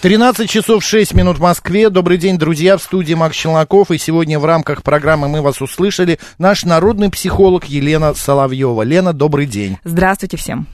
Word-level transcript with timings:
13 0.00 0.48
часов 0.48 0.84
6 0.84 1.12
минут 1.14 1.38
в 1.38 1.40
Москве. 1.40 1.90
Добрый 1.90 2.18
день, 2.18 2.38
друзья, 2.38 2.76
в 2.76 2.82
студии 2.84 3.14
Макс 3.14 3.34
Челноков. 3.34 3.90
И 3.90 3.98
сегодня 3.98 4.38
в 4.38 4.44
рамках 4.44 4.84
программы 4.84 5.26
«Мы 5.26 5.42
вас 5.42 5.60
услышали» 5.60 6.20
наш 6.38 6.64
народный 6.64 7.10
психолог 7.10 7.64
Елена 7.64 8.14
Соловьева. 8.14 8.82
Лена, 8.82 9.12
добрый 9.12 9.46
день. 9.46 9.76
Здравствуйте 9.82 10.36
всем. 10.36 10.68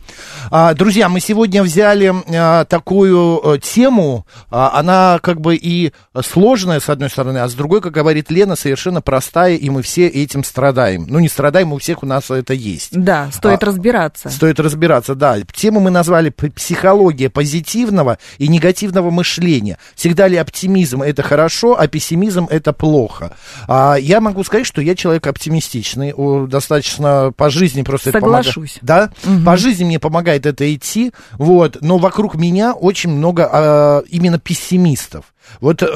А, 0.50 0.74
друзья, 0.74 1.08
мы 1.08 1.20
сегодня 1.20 1.62
взяли 1.62 2.12
а, 2.36 2.66
такую 2.66 3.40
а, 3.42 3.58
тему. 3.58 4.26
А, 4.50 4.78
она 4.78 5.18
как 5.22 5.40
бы 5.40 5.56
и 5.56 5.94
сложная, 6.22 6.80
с 6.80 6.90
одной 6.90 7.08
стороны, 7.08 7.38
а 7.38 7.48
с 7.48 7.54
другой, 7.54 7.80
как 7.80 7.94
говорит 7.94 8.30
Лена, 8.30 8.56
совершенно 8.56 9.00
простая, 9.00 9.54
и 9.56 9.70
мы 9.70 9.80
все 9.80 10.06
этим 10.06 10.44
страдаем. 10.44 11.06
Ну, 11.08 11.18
не 11.18 11.30
страдаем, 11.30 11.72
у 11.72 11.78
всех 11.78 12.02
у 12.02 12.06
нас 12.06 12.30
это 12.30 12.52
есть. 12.52 12.90
Да, 12.92 13.30
стоит 13.32 13.62
А, 13.62 13.66
разбираться. 13.66 14.28
Стоит 14.28 14.60
разбираться, 14.60 15.14
да. 15.14 15.38
Тему 15.54 15.80
мы 15.80 15.90
назвали 15.90 16.28
«Психология 16.28 17.30
позитивного 17.30 18.18
и 18.36 18.48
негативного 18.48 19.13
мышления». 19.14 19.78
Всегда 19.94 20.28
ли 20.28 20.36
оптимизм– 20.36 21.02
это 21.02 21.22
хорошо, 21.22 21.78
а 21.78 21.86
пессимизм– 21.86 22.46
это 22.50 22.72
плохо? 22.72 23.36
А, 23.68 23.94
я 23.94 24.20
могу 24.20 24.44
сказать, 24.44 24.66
что 24.66 24.82
я 24.82 24.94
человек 24.94 25.26
оптимистичный, 25.26 26.12
достаточно 26.48 27.32
по 27.36 27.50
жизни 27.50 27.82
просто 27.82 28.10
это 28.10 28.20
помогает. 28.20 28.46
Соглашусь. 28.46 28.78
Да, 28.82 29.10
по 29.44 29.56
жизни 29.56 29.84
мне 29.84 29.98
помогает 29.98 30.46
это 30.46 30.72
идти, 30.74 31.12
вот, 31.32 31.78
но 31.80 31.98
вокруг 31.98 32.34
меня 32.34 32.74
очень 32.74 33.10
много 33.10 33.48
а, 33.50 34.02
именно 34.08 34.38
пессимистов. 34.38 35.33
Вот 35.60 35.82
э, 35.82 35.86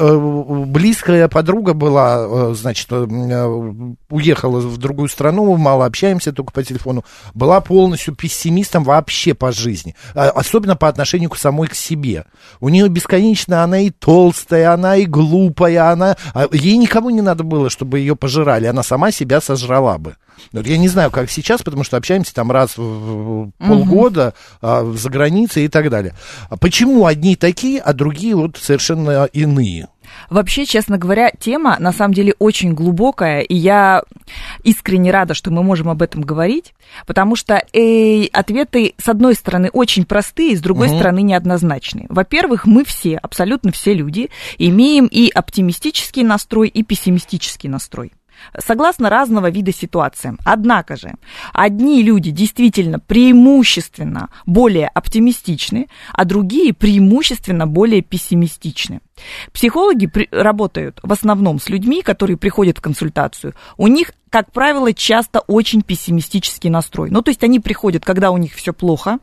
близкая 0.65 1.27
подруга 1.27 1.73
была, 1.73 2.25
э, 2.51 2.53
значит, 2.55 2.87
э, 2.91 3.05
э, 3.09 3.93
уехала 4.09 4.59
в 4.59 4.77
другую 4.77 5.09
страну, 5.09 5.55
мало 5.57 5.85
общаемся 5.85 6.31
только 6.31 6.51
по 6.51 6.63
телефону, 6.63 7.03
была 7.33 7.61
полностью 7.61 8.15
пессимистом 8.15 8.83
вообще 8.83 9.33
по 9.33 9.51
жизни, 9.51 9.95
А, 10.15 10.29
особенно 10.29 10.75
по 10.75 10.87
отношению 10.87 11.29
к 11.29 11.37
самой 11.37 11.67
к 11.67 11.75
себе. 11.75 12.25
У 12.59 12.69
нее 12.69 12.87
бесконечно 12.89 13.63
она 13.63 13.79
и 13.79 13.89
толстая, 13.89 14.73
она 14.73 14.95
и 14.95 15.05
глупая, 15.05 15.91
она 15.91 16.15
а 16.33 16.47
ей 16.51 16.77
никому 16.77 17.09
не 17.09 17.21
надо 17.21 17.43
было, 17.43 17.69
чтобы 17.69 17.99
ее 17.99 18.15
пожирали, 18.15 18.65
она 18.65 18.83
сама 18.83 19.11
себя 19.11 19.41
сожрала 19.41 19.97
бы. 19.97 20.15
Вот 20.53 20.65
я 20.65 20.77
не 20.77 20.87
знаю, 20.87 21.11
как 21.11 21.29
сейчас, 21.29 21.61
потому 21.61 21.83
что 21.83 21.97
общаемся 21.97 22.33
там 22.33 22.49
раз 22.49 22.77
в- 22.77 23.51
полгода 23.57 24.33
а, 24.61 24.89
за 24.95 25.09
границей 25.09 25.65
и 25.65 25.67
так 25.67 25.89
далее. 25.89 26.13
Почему 26.61 27.05
одни 27.05 27.35
такие, 27.35 27.81
а 27.81 27.91
другие 27.91 28.35
вот 28.35 28.57
совершенно 28.57 29.27
иные? 29.39 29.87
Вообще, 30.29 30.65
честно 30.65 30.97
говоря, 30.97 31.31
тема 31.39 31.77
на 31.79 31.91
самом 31.91 32.13
деле 32.13 32.33
очень 32.39 32.73
глубокая, 32.73 33.41
и 33.41 33.55
я 33.55 34.03
искренне 34.63 35.11
рада, 35.11 35.33
что 35.33 35.51
мы 35.51 35.63
можем 35.63 35.89
об 35.89 36.01
этом 36.01 36.21
говорить, 36.21 36.73
потому 37.05 37.35
что 37.35 37.63
э, 37.73 38.25
ответы, 38.33 38.93
с 38.97 39.07
одной 39.07 39.35
стороны, 39.35 39.69
очень 39.71 40.05
простые, 40.05 40.57
с 40.57 40.61
другой 40.61 40.89
стороны, 40.89 41.21
неоднозначные. 41.21 42.07
Во-первых, 42.09 42.65
мы 42.65 42.83
все, 42.85 43.17
абсолютно 43.17 43.71
все 43.71 43.93
люди, 43.93 44.29
имеем 44.57 45.05
и 45.05 45.29
оптимистический 45.29 46.23
настрой, 46.23 46.69
и 46.69 46.83
пессимистический 46.83 47.69
настрой 47.69 48.11
согласно 48.57 49.09
разного 49.09 49.49
вида 49.49 49.71
ситуациям. 49.71 50.39
Однако 50.43 50.95
же, 50.95 51.13
одни 51.53 52.03
люди 52.03 52.31
действительно 52.31 52.99
преимущественно 52.99 54.29
более 54.45 54.87
оптимистичны, 54.87 55.87
а 56.13 56.25
другие 56.25 56.73
преимущественно 56.73 57.67
более 57.67 58.01
пессимистичны. 58.01 59.01
Психологи 59.53 60.07
при- 60.07 60.29
работают 60.31 60.99
в 61.03 61.11
основном 61.11 61.59
с 61.59 61.69
людьми, 61.69 62.01
которые 62.01 62.37
приходят 62.37 62.77
в 62.77 62.81
консультацию. 62.81 63.53
У 63.77 63.87
них, 63.87 64.13
как 64.29 64.51
правило, 64.51 64.93
часто 64.93 65.39
очень 65.41 65.81
пессимистический 65.81 66.69
настрой. 66.69 67.09
Ну, 67.09 67.21
то 67.21 67.29
есть 67.29 67.43
они 67.43 67.59
приходят, 67.59 68.05
когда 68.05 68.31
у 68.31 68.37
них 68.37 68.53
все 68.53 68.73
плохо, 68.73 69.19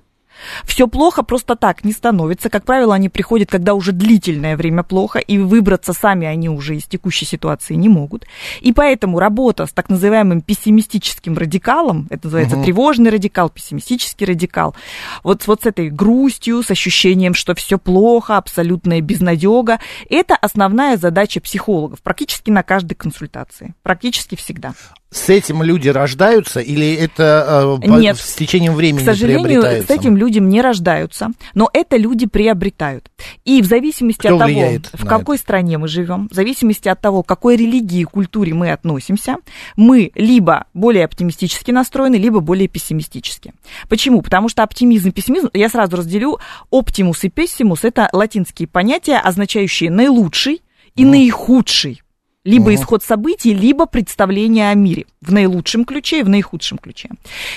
все 0.64 0.88
плохо 0.88 1.22
просто 1.22 1.56
так 1.56 1.84
не 1.84 1.92
становится. 1.92 2.50
Как 2.50 2.64
правило, 2.64 2.94
они 2.94 3.08
приходят, 3.08 3.50
когда 3.50 3.74
уже 3.74 3.92
длительное 3.92 4.56
время 4.56 4.82
плохо, 4.82 5.18
и 5.18 5.38
выбраться 5.38 5.92
сами 5.92 6.26
они 6.26 6.48
уже 6.48 6.76
из 6.76 6.84
текущей 6.84 7.24
ситуации 7.24 7.74
не 7.74 7.88
могут. 7.88 8.26
И 8.60 8.72
поэтому 8.72 9.18
работа 9.18 9.66
с 9.66 9.72
так 9.72 9.88
называемым 9.88 10.40
пессимистическим 10.40 11.36
радикалом, 11.36 12.06
это 12.10 12.26
называется 12.26 12.62
тревожный 12.62 13.10
радикал, 13.10 13.50
пессимистический 13.50 14.26
радикал, 14.26 14.74
вот, 15.22 15.46
вот 15.46 15.62
с 15.62 15.66
этой 15.66 15.90
грустью, 15.90 16.62
с 16.62 16.70
ощущением, 16.70 17.34
что 17.34 17.54
все 17.54 17.78
плохо, 17.78 18.36
абсолютная 18.36 19.00
безнадега, 19.00 19.80
это 20.08 20.36
основная 20.36 20.96
задача 20.96 21.40
психологов 21.40 22.02
практически 22.02 22.50
на 22.50 22.62
каждой 22.62 22.94
консультации, 22.94 23.74
практически 23.82 24.34
всегда. 24.34 24.74
С 25.10 25.28
этим 25.28 25.62
люди 25.62 25.88
рождаются 25.88 26.58
или 26.60 26.94
это 26.94 27.78
э, 27.80 27.86
Нет. 27.86 28.18
с 28.18 28.34
течением 28.34 28.74
времени 28.74 29.02
К 29.02 29.04
сожалению, 29.04 29.62
с 29.62 29.88
этим 29.88 30.16
людям 30.16 30.48
не 30.48 30.60
рождаются, 30.60 31.28
но 31.54 31.70
это 31.72 31.96
люди 31.96 32.26
приобретают. 32.26 33.10
И 33.44 33.62
в 33.62 33.66
зависимости 33.66 34.26
Кто 34.26 34.34
от 34.34 34.40
того, 34.40 34.78
в 34.92 35.06
какой 35.06 35.38
стране 35.38 35.78
мы 35.78 35.86
живем, 35.86 36.28
в 36.28 36.34
зависимости 36.34 36.88
от 36.88 37.00
того, 37.00 37.22
к 37.22 37.26
какой 37.26 37.56
религии 37.56 38.00
и 38.00 38.04
культуре 38.04 38.52
мы 38.52 38.72
относимся, 38.72 39.36
мы 39.76 40.10
либо 40.16 40.66
более 40.74 41.04
оптимистически 41.04 41.70
настроены, 41.70 42.16
либо 42.16 42.40
более 42.40 42.66
пессимистически. 42.66 43.54
Почему? 43.88 44.22
Потому 44.22 44.48
что 44.48 44.64
оптимизм 44.64 45.10
и 45.10 45.12
пессимизм, 45.12 45.50
я 45.54 45.68
сразу 45.68 45.96
разделю, 45.96 46.40
оптимус 46.70 47.22
и 47.22 47.28
пессимус– 47.28 47.80
это 47.84 48.08
латинские 48.12 48.66
понятия, 48.66 49.18
означающие 49.18 49.90
наилучший 49.90 50.62
и 50.96 51.04
наихудший 51.04 52.02
либо 52.46 52.74
исход 52.74 53.02
событий, 53.02 53.52
либо 53.52 53.86
представление 53.86 54.70
о 54.70 54.74
мире 54.74 55.06
в 55.20 55.32
наилучшем 55.32 55.84
ключе 55.84 56.20
и 56.20 56.22
в 56.22 56.28
наихудшем 56.28 56.78
ключе. 56.78 57.10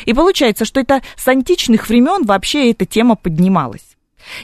И 0.06 0.14
получается, 0.14 0.66
что 0.66 0.80
это 0.80 1.02
с 1.16 1.28
античных 1.28 1.88
времен 1.88 2.26
вообще 2.26 2.72
эта 2.72 2.86
тема 2.86 3.16
поднималась. 3.16 3.96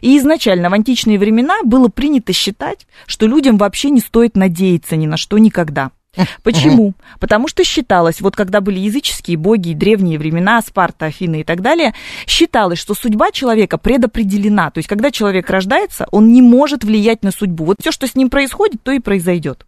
И 0.02 0.18
изначально 0.18 0.70
в 0.70 0.74
античные 0.74 1.20
времена 1.20 1.58
было 1.64 1.90
принято 1.90 2.32
считать, 2.32 2.88
что 3.08 3.28
людям 3.28 3.58
вообще 3.58 3.90
не 3.90 4.00
стоит 4.00 4.38
надеяться 4.38 4.96
ни 4.96 5.06
на 5.06 5.18
что 5.18 5.38
никогда. 5.38 5.92
Почему? 6.44 6.94
Потому 7.20 7.48
что 7.48 7.64
считалось, 7.64 8.22
вот 8.22 8.36
когда 8.36 8.62
были 8.62 8.80
языческие 8.80 9.38
боги 9.38 9.74
древние 9.74 10.18
времена, 10.18 10.62
Спарта, 10.62 11.08
Афины 11.08 11.42
и 11.42 11.44
так 11.44 11.62
далее, 11.62 11.94
считалось, 12.26 12.80
что 12.80 12.94
судьба 12.94 13.32
человека 13.32 13.78
предопределена. 13.78 14.72
То 14.72 14.78
есть, 14.78 14.88
когда 14.88 15.12
человек 15.12 15.50
рождается, 15.50 16.08
он 16.12 16.32
не 16.32 16.42
может 16.42 16.84
влиять 16.84 17.24
на 17.24 17.32
судьбу. 17.32 17.66
Вот 17.66 17.78
все, 17.82 17.92
что 17.92 18.08
с 18.08 18.16
ним 18.16 18.30
происходит, 18.30 18.82
то 18.82 18.92
и 18.92 19.00
произойдет. 19.00 19.66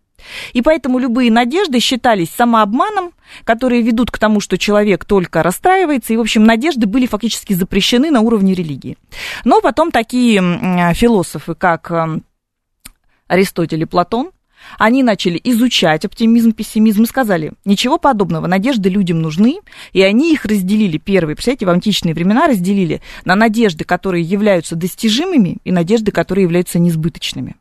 И 0.53 0.61
поэтому 0.61 0.99
любые 0.99 1.31
надежды 1.31 1.79
считались 1.79 2.29
самообманом, 2.29 3.11
которые 3.43 3.81
ведут 3.81 4.11
к 4.11 4.17
тому, 4.17 4.39
что 4.39 4.57
человек 4.57 5.05
только 5.05 5.43
расстраивается. 5.43 6.13
И, 6.13 6.17
в 6.17 6.21
общем, 6.21 6.45
надежды 6.45 6.87
были 6.87 7.05
фактически 7.05 7.53
запрещены 7.53 8.11
на 8.11 8.21
уровне 8.21 8.53
религии. 8.53 8.97
Но 9.43 9.61
потом 9.61 9.91
такие 9.91 10.37
м, 10.37 10.93
философы, 10.93 11.55
как 11.55 11.91
м, 11.91 12.23
Аристотель 13.27 13.81
и 13.81 13.85
Платон, 13.85 14.31
они 14.77 15.03
начали 15.03 15.39
изучать 15.43 16.05
оптимизм, 16.05 16.51
пессимизм 16.51 17.03
и 17.03 17.07
сказали, 17.07 17.53
ничего 17.65 17.97
подобного, 17.97 18.47
надежды 18.47 18.89
людям 18.89 19.21
нужны, 19.21 19.59
и 19.93 20.01
они 20.01 20.33
их 20.33 20.45
разделили, 20.45 20.97
первые, 20.97 21.35
представляете, 21.35 21.65
в 21.65 21.69
античные 21.69 22.13
времена 22.13 22.47
разделили 22.47 23.01
на 23.25 23.35
надежды, 23.35 23.83
которые 23.83 24.23
являются 24.23 24.75
достижимыми, 24.75 25.57
и 25.63 25.71
надежды, 25.71 26.11
которые 26.11 26.43
являются 26.43 26.79
несбыточными. 26.79 27.55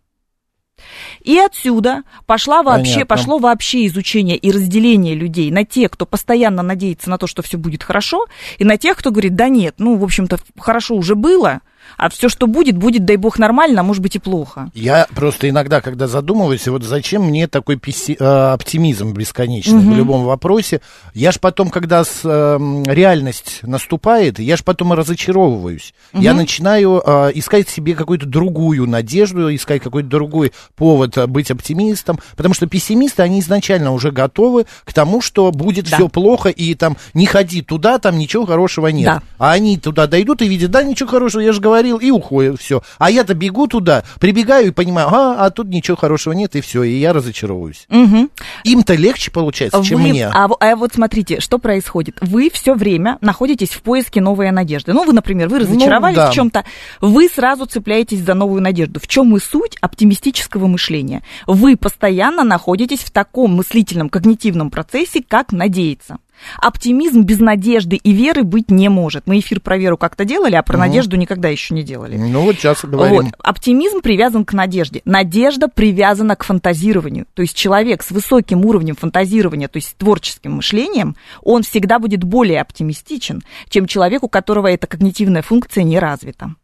И 1.23 1.39
отсюда 1.39 2.03
пошла 2.27 2.63
вообще, 2.63 2.95
Понятно. 2.95 3.17
пошло 3.17 3.39
вообще 3.39 3.87
изучение 3.87 4.37
и 4.37 4.51
разделение 4.51 5.15
людей 5.15 5.51
на 5.51 5.65
тех, 5.65 5.91
кто 5.91 6.07
постоянно 6.07 6.63
надеется 6.63 7.11
на 7.11 7.19
то, 7.19 7.27
что 7.27 7.43
все 7.43 7.59
будет 7.59 7.83
хорошо, 7.83 8.27
и 8.59 8.65
на 8.65 8.77
тех, 8.77 8.97
кто 8.97 9.11
говорит, 9.11 9.35
да 9.35 9.49
нет, 9.49 9.75
ну, 9.79 9.97
в 9.97 10.05
общем-то, 10.05 10.39
хорошо 10.59 10.95
уже 10.95 11.15
было, 11.15 11.61
А 11.97 12.09
все, 12.11 12.29
что 12.29 12.47
будет, 12.47 12.77
будет, 12.77 13.05
дай 13.05 13.17
бог, 13.17 13.39
нормально, 13.39 13.81
а 13.81 13.85
может 13.85 14.03
быть 14.03 14.17
и 14.17 14.19
плохо. 14.19 14.71
Я 14.75 15.07
просто 15.15 15.49
иногда, 15.49 15.81
когда 15.81 16.07
задумываюсь, 16.07 16.67
вот 16.69 16.83
зачем 16.83 17.23
мне 17.25 17.47
такой 17.49 17.77
песси- 17.77 18.17
э, 18.19 18.53
оптимизм 18.53 19.13
бесконечный 19.13 19.81
в 19.81 19.95
любом 19.97 20.25
вопросе, 20.25 20.81
я 21.15 21.33
ж 21.33 21.39
потом, 21.41 21.71
когда 21.71 22.05
с, 22.05 22.21
эм, 22.25 22.85
реальность 22.85 23.61
наступает, 23.63 24.39
я 24.39 24.57
ж 24.57 24.63
потом 24.65 24.93
и 24.93 24.97
разочаровываюсь. 24.97 25.95
Я 26.13 26.35
начинаю 26.35 27.03
э, 27.05 27.31
искать 27.35 27.69
себе 27.69 27.95
какую-то 27.95 28.27
другую 28.27 28.87
надежду, 28.89 29.55
искать 29.55 29.83
какой-то 29.83 30.09
другой 30.09 30.53
повод 30.77 31.17
э, 31.19 31.27
быть 31.27 31.51
оптимистом, 31.51 32.19
потому 32.37 32.55
что 32.55 32.67
пессимисты, 32.67 33.23
они 33.23 33.41
изначально 33.41 33.93
уже 33.93 34.11
готовы 34.11 34.67
к 34.85 34.93
тому, 34.93 35.21
что 35.21 35.51
будет 35.53 35.89
Да. 35.91 35.97
все 35.97 36.09
плохо, 36.09 36.49
и 36.49 36.75
там 36.75 36.97
не 37.15 37.27
ходи 37.27 37.63
туда, 37.63 37.99
там 37.99 38.19
ничего 38.19 38.47
хорошего 38.47 38.89
нет. 38.89 39.07
Да. 39.07 39.23
А 39.39 39.53
они 39.53 39.79
туда 39.79 40.07
дойдут 40.07 40.43
и 40.43 40.49
видят, 40.49 40.71
да, 40.71 40.83
ничего 40.83 41.09
хорошего, 41.09 41.41
я 41.43 41.53
же 41.53 41.61
говорил, 41.77 41.99
и 41.99 42.11
уходят, 42.11 42.61
все. 42.61 42.83
А 42.99 43.11
я-то 43.11 43.35
бегу 43.35 43.67
туда, 43.67 44.05
прибегаю 44.19 44.69
и 44.69 44.71
понимаю, 44.71 45.09
а, 45.11 45.47
а 45.47 45.51
тут 45.51 45.69
ничего 45.69 45.97
хорошего 45.97 46.33
нет, 46.33 46.57
и 46.57 46.61
все, 46.61 46.83
и 46.83 46.97
я 46.97 47.13
разочаровываюсь. 47.13 47.87
Мгм. 47.89 48.31
Им-то 48.65 48.95
легче 48.95 49.31
получается, 49.31 49.83
чем 49.85 50.03
Вы- 50.03 50.09
мне. 50.09 50.27
А, 50.27 50.49
а 50.61 50.77
вот 50.77 50.95
смотрите, 50.95 51.41
что 51.41 51.59
происходит. 51.59 52.17
Вы 52.21 52.51
все 52.51 52.75
время 52.75 53.19
находитесь 53.21 53.71
в 53.71 53.83
поиске 53.83 54.21
новой 54.21 54.51
надежды. 54.51 54.93
Ну, 54.93 55.05
вы, 55.05 55.13
например, 55.13 55.49
вы 55.49 55.61
разочаровались 55.61 56.17
да. 56.17 56.31
в 56.31 56.35
чем-то, 56.35 56.65
вы 57.01 57.29
сразу 57.29 57.67
цепляетесь 57.67 58.21
за 58.21 58.35
новую 58.35 58.63
надежду. 58.63 59.01
В 59.01 59.07
чем 59.07 59.37
и 59.37 59.41
суть 59.41 59.77
оптимистического 59.81 60.67
мышления? 60.67 61.23
Вы 61.47 61.77
постоянно 61.77 62.45
находитесь 62.45 63.01
в 63.01 63.11
таком 63.11 63.55
мыслительном, 63.55 64.09
когнитивном 64.09 64.71
процессе, 64.71 65.23
как 65.27 65.53
надеяться. 65.53 66.19
Оптимизм 66.59 67.23
без 67.23 67.39
надежды 67.39 67.97
и 67.97 68.13
веры 68.13 68.43
быть 68.43 68.71
не 68.71 68.89
может. 68.89 69.27
Мы 69.27 69.39
эфир 69.39 69.61
про 69.61 69.77
веру 69.77 69.97
как-то 69.97 70.25
делали, 70.25 70.55
а 70.55 70.63
про 70.63 70.79
надежду 70.79 71.17
никогда 71.17 71.49
еще 71.49 71.75
не 71.75 71.83
делали. 71.83 72.17
Ну 72.17 72.43
вот 72.43 72.57
сейчас 72.57 72.85
и 72.85 72.87
говорим. 72.87 73.17
Вот. 73.17 73.27
Оптимизм 73.39 74.01
привязан 74.01 74.45
к 74.45 74.53
надежде. 74.53 75.03
Надежда 75.05 75.69
привязана 75.69 76.37
к 76.37 76.45
фантазированию. 76.45 77.27
То 77.35 77.43
есть 77.43 77.57
человек 77.57 78.03
с 78.03 78.11
высоким 78.11 78.65
уровнем 78.65 78.97
фантазирования, 78.97 79.69
то 79.69 79.77
есть 79.77 79.97
творческим 79.97 80.53
мышлением, 80.53 81.17
он 81.43 81.63
всегда 81.63 81.99
будет 81.99 82.25
более 82.25 82.61
оптимистичен, 82.61 83.43
чем 83.69 83.87
человек, 83.87 84.23
у 84.23 84.29
которого 84.29 84.69
эта 84.69 84.87
когнитивная 84.87 85.43
функция 85.43 85.85
не 85.85 85.99
развита. 85.99 86.55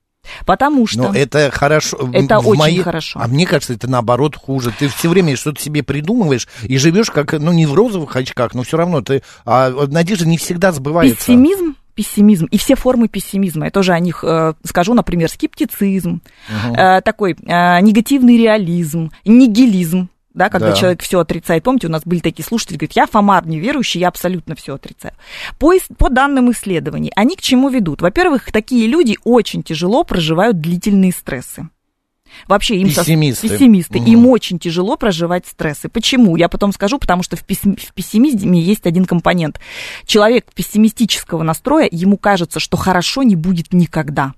Потому 0.47 0.87
что... 0.87 0.99
Но 0.99 1.15
это 1.15 1.51
хорошо. 1.51 2.11
Это 2.13 2.41
В 2.41 2.49
очень 2.49 2.59
моей- 2.59 2.83
хорошо. 2.83 3.21
А 3.23 3.27
мне 3.29 3.47
кажется, 3.47 3.75
это 3.75 3.89
наоборот 3.89 4.37
хуже. 4.37 4.73
Ты 4.79 4.89
все 4.89 5.09
время 5.09 5.37
что-то 5.37 5.61
себе 5.61 5.83
придумываешь 5.83 6.49
и 6.65 6.79
живешь 6.79 7.11
как, 7.11 7.33
ну, 7.33 7.53
не 7.53 7.67
в 7.67 7.75
розовых 7.75 8.15
очках, 8.17 8.55
но 8.55 8.63
все 8.63 8.77
равно 8.77 9.01
ты. 9.01 9.23
А 9.45 9.71
надежда 9.87 10.27
не 10.27 10.39
всегда 10.39 10.73
сбывается. 10.73 11.17
Пессимизм, 11.17 11.77
пессимизм 11.95 12.47
и 12.47 12.59
все 12.59 12.75
формы 12.75 13.09
пессимизма. 13.09 13.67
Я 13.67 13.71
тоже 13.71 13.93
о 13.93 14.01
них 14.01 14.25
э, 14.27 14.55
скажу, 14.65 14.95
например, 14.95 15.29
скептицизм, 15.29 16.21
э, 16.77 17.01
такой 17.03 17.33
э, 17.33 17.81
негативный 17.81 18.39
реализм, 18.39 19.11
нигилизм. 19.25 20.09
Да, 20.35 20.49
когда 20.49 20.71
Да. 20.71 20.77
человек 20.77 21.03
все 21.03 21.21
отрицает. 21.21 21.63
Помните, 21.63 21.89
у 21.89 21.91
нас 21.91 22.03
были 22.07 22.21
такие 22.21 22.45
слушатели, 22.45 22.77
говорят, 22.79 22.97
я 22.97 23.07
Фомар 23.07 23.47
неверующий, 23.47 24.01
я 24.01 24.09
абсолютно 24.09 24.55
все 24.57 24.75
отрицаю. 24.75 25.15
По, 25.59 25.73
по 25.99 26.09
данным 26.09 26.51
исследований, 26.53 27.13
они 27.15 27.37
к 27.37 27.43
чему 27.43 27.69
ведут? 27.69 28.01
Во-первых, 28.01 28.51
такие 28.51 28.87
люди 28.87 29.19
очень 29.25 29.63
тяжело 29.63 30.05
проживают 30.05 30.59
длительные 30.61 31.13
стрессы. 31.13 31.69
Вообще 32.49 32.77
им 32.79 32.89
со- 32.89 33.03
Пессимисты. 33.03 33.47
пессимисты. 33.47 33.99
Мгм. 34.01 34.07
Им 34.11 34.27
очень 34.29 34.59
тяжело 34.59 34.97
проживать 34.97 35.47
стрессы. 35.47 35.91
Почему? 35.91 36.37
Я 36.37 36.49
потом 36.49 36.73
скажу, 36.73 36.99
потому 36.99 37.23
что 37.23 37.37
в, 37.37 37.45
пессим- 37.45 37.77
в 37.77 37.93
пессимизме 37.93 38.59
есть 38.59 38.87
один 38.87 39.05
компонент. 39.05 39.61
Человек 40.07 40.51
пессимистического 40.55 41.43
настроя, 41.43 41.87
ему 41.93 42.17
кажется, 42.17 42.59
что 42.59 42.79
хорошо 42.79 43.23
не 43.23 43.37
будет 43.37 43.75
никогда. 43.75 44.33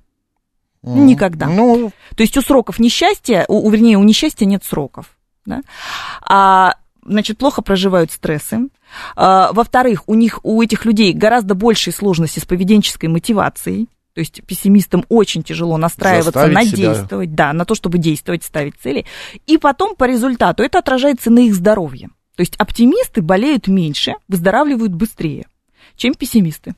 Никогда. 0.82 1.46
Ну, 1.46 1.92
То 2.16 2.22
есть 2.24 2.36
у 2.36 2.42
сроков 2.42 2.78
несчастья, 2.80 3.44
у- 3.48 3.70
вернее, 3.70 3.96
у 3.96 4.02
несчастья 4.02 4.44
нет 4.44 4.64
сроков. 4.64 5.13
Да? 5.46 5.62
А, 6.22 6.74
значит, 7.04 7.38
плохо 7.38 7.62
проживают 7.62 8.10
стрессы. 8.12 8.68
А, 9.16 9.52
во-вторых, 9.52 10.04
у 10.08 10.14
них, 10.14 10.40
у 10.42 10.62
этих 10.62 10.84
людей 10.84 11.12
гораздо 11.12 11.54
большие 11.54 11.92
сложности 11.92 12.38
с 12.38 12.44
поведенческой 12.44 13.08
мотивацией. 13.08 13.88
То 14.14 14.20
есть 14.20 14.42
пессимистам 14.46 15.04
очень 15.08 15.42
тяжело 15.42 15.76
настраиваться 15.76 16.32
Заставить 16.32 16.54
на 16.54 16.64
себя. 16.64 16.76
действовать, 16.76 17.34
да, 17.34 17.52
на 17.52 17.64
то, 17.64 17.74
чтобы 17.74 17.98
действовать, 17.98 18.44
ставить 18.44 18.74
цели. 18.76 19.06
И 19.46 19.58
потом 19.58 19.96
по 19.96 20.04
результату 20.04 20.62
это 20.62 20.78
отражается 20.78 21.30
на 21.30 21.40
их 21.40 21.54
здоровье. 21.54 22.10
То 22.36 22.40
есть 22.40 22.56
оптимисты 22.56 23.22
болеют 23.22 23.66
меньше, 23.66 24.14
выздоравливают 24.28 24.92
быстрее, 24.92 25.46
чем 25.96 26.14
пессимисты. 26.14 26.74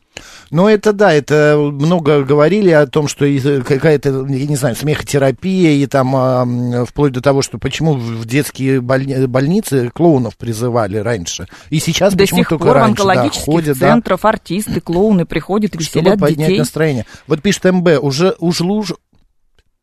Ну, 0.50 0.68
это 0.68 0.92
да, 0.92 1.12
это 1.12 1.56
много 1.58 2.22
говорили 2.22 2.70
о 2.70 2.86
том, 2.86 3.08
что 3.08 3.26
какая-то, 3.62 4.26
я 4.28 4.46
не 4.46 4.56
знаю, 4.56 4.76
смехотерапия, 4.76 5.72
и 5.72 5.86
там 5.86 6.14
а, 6.14 6.84
вплоть 6.86 7.12
до 7.12 7.20
того, 7.20 7.42
что 7.42 7.58
почему 7.58 7.94
в 7.94 8.26
детские 8.26 8.80
больни- 8.80 9.26
больницы 9.26 9.90
клоунов 9.90 10.36
призывали 10.36 10.98
раньше. 10.98 11.48
И 11.70 11.78
сейчас 11.80 12.14
До 12.14 12.18
почему 12.20 12.40
сих 12.40 12.48
только 12.50 12.64
пор 12.64 12.76
в 12.76 12.80
раньше, 12.80 12.96
да, 12.96 13.02
онкологических 13.02 13.44
ходят, 13.44 13.78
да, 13.78 13.92
центрах 13.92 14.24
артисты, 14.24 14.80
клоуны 14.80 15.24
приходят 15.24 15.74
и 15.74 15.82
чтобы 15.82 16.00
веселят 16.00 16.20
поднять 16.20 16.48
детей. 16.48 16.58
настроение. 16.58 17.06
Вот 17.26 17.42
пишет 17.42 17.64
МБ, 17.64 17.98
уже, 18.00 18.36
уж 18.38 18.60
лучше... 18.60 18.94